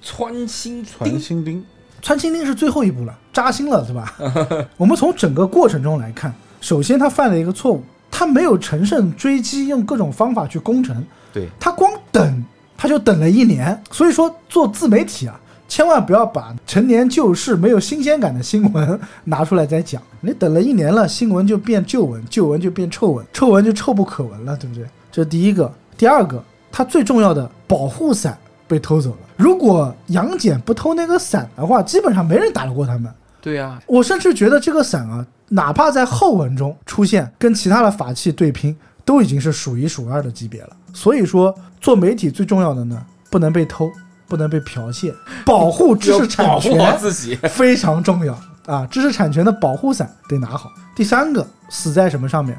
[0.00, 1.64] 穿心钉，穿，心钉，
[2.04, 4.14] 穿青钉是最后一步了，扎心了，对吧？
[4.76, 11.02] 我们从整个过程中来看，首先他犯了一个错误，他没有乘胜追击，用各种方法去攻城，
[11.32, 12.44] 对，他光等
[12.76, 13.82] 他就等了一年。
[13.90, 20.02] 所以说，做自媒体啊，千万不要把陈年旧事、没有新鲜感的新闻拿出来再讲。
[20.20, 24.84] 你等了一年了，新闻就变旧闻，旧闻就变臭闻，臭闻就臭不可闻了，对不对？
[25.10, 25.72] 这是第一个。
[25.96, 28.36] 第二个，他最重要的保护伞
[28.66, 29.16] 被偷走了。
[29.36, 33.12] 如果杨戬不偷那个伞的话，基本上没人打得过他们。
[33.40, 40.70] 对啊呀，我甚至觉得这个伞啊，哪怕在后文中出现，跟其他的法器对拼，都已经是数一数二的级别了。
[40.92, 43.90] 所以说，做媒体最重要的呢，不能被偷，
[44.28, 47.34] 不能被剽窃，保护知识产 保护好权自己。
[47.48, 48.86] 非常重要啊！
[48.90, 50.70] 知识产权的保护伞得拿好。
[50.96, 52.58] 第三个，死在什么上面？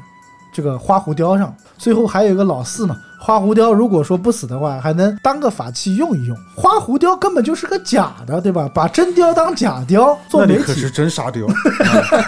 [0.56, 1.54] 这个花狐雕上。
[1.76, 6.34] 最后还有一个老四嘛，花狐雕如果说不死的话，还能当个法器用一用。
[6.54, 8.66] 花狐雕根本就是个假的，对吧？
[8.74, 11.46] 把真雕当假雕，做媒体那你可是真沙雕。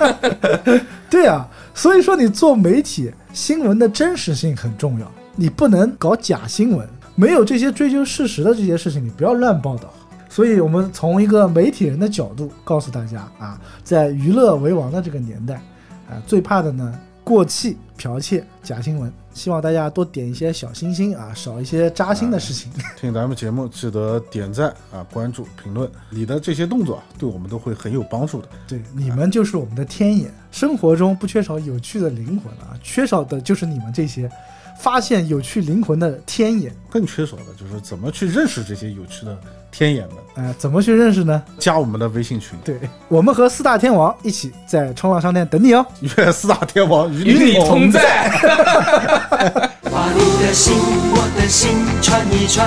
[1.09, 6.87] 对啊，所以说你做媒体，新闻的真实性很重要，你不能搞假新闻。
[7.15, 9.91] 没有这些追究事实的这些事情，你不要乱报道。
[10.29, 15.55] 所以，我们从一个媒体人的角度告诉大家啊，在娱乐为王的这个年代，
[16.11, 16.95] 啊，最怕的呢，
[17.29, 19.13] 过气、剽窃、假新闻。
[19.35, 22.73] 希望大家多点一些小心心啊，少一些扎心的事情。
[22.99, 28.49] 听咱们节目记得点赞啊、关注、评论，你的这些动作啊对我们都会很有帮助的。
[28.67, 34.29] 对，你们就是我们的天眼，生活中不缺少有趣的灵魂啊， 缺少的就是你们这些
[34.81, 36.75] 发现有趣灵魂的天眼。
[36.91, 39.39] 更缺少的就是怎么去认识这些有趣的
[39.71, 41.43] 天眼们，哎、怎么去认识呢？
[41.59, 45.85] 加我们的微信群，对我们和四大天王一起在冲浪商店等你哦。
[46.17, 48.31] 愿四大天王与与你同在。
[49.91, 50.77] 把你的心，
[51.13, 51.71] 我的心
[52.03, 52.67] 串一串，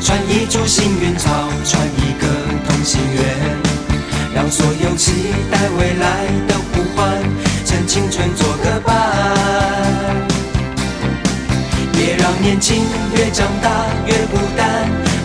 [0.00, 2.26] 串一株幸运草，串一个
[2.68, 3.24] 同心圆，
[4.34, 7.18] 让所有期待未来的呼唤，
[7.64, 8.94] 趁青春做个伴。
[11.92, 12.84] 别让年轻
[13.16, 14.88] 越长大越孤单，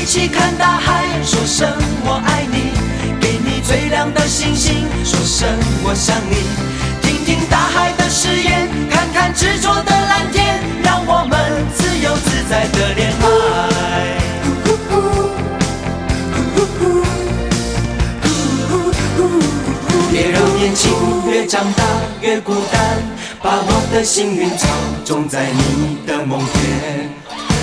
[0.00, 1.68] 一起看大海，说声
[2.06, 2.72] 我爱你；
[3.20, 5.46] 给你最亮的星星，说声
[5.84, 6.36] 我想你。
[7.02, 11.38] 听听大海的誓言，看看执着的蓝天，让我们
[11.76, 13.24] 自由自在的恋爱。
[20.10, 20.90] 别让年轻
[21.30, 21.84] 越长大
[22.22, 22.80] 越孤单，
[23.42, 24.66] 把我的幸运草
[25.04, 27.10] 种在你的梦田，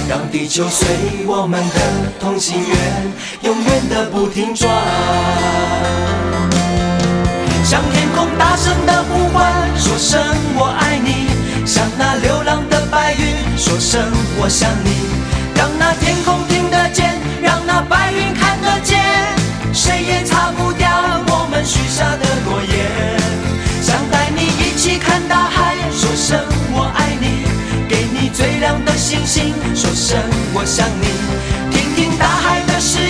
[0.10, 0.88] 让地球随
[1.26, 1.80] 我们的
[2.18, 3.12] 同心圆，
[3.42, 4.72] 永远的不停转。
[7.66, 10.22] 向天空大声的呼唤，说声
[10.56, 11.28] 我爱你；
[11.66, 14.02] 向那流浪的白云说声
[14.40, 14.92] 我想你。
[15.54, 19.04] 让那天空听得见，让那白云看得见，
[19.74, 20.88] 谁也擦不掉
[21.28, 23.20] 我们许下的诺言。
[23.82, 26.40] 想带你一起看大海，说声
[26.72, 27.44] 我爱你；
[27.90, 29.54] 给你最亮的星星，
[30.60, 31.06] 我想你。
[31.70, 33.07] 听听大海的誓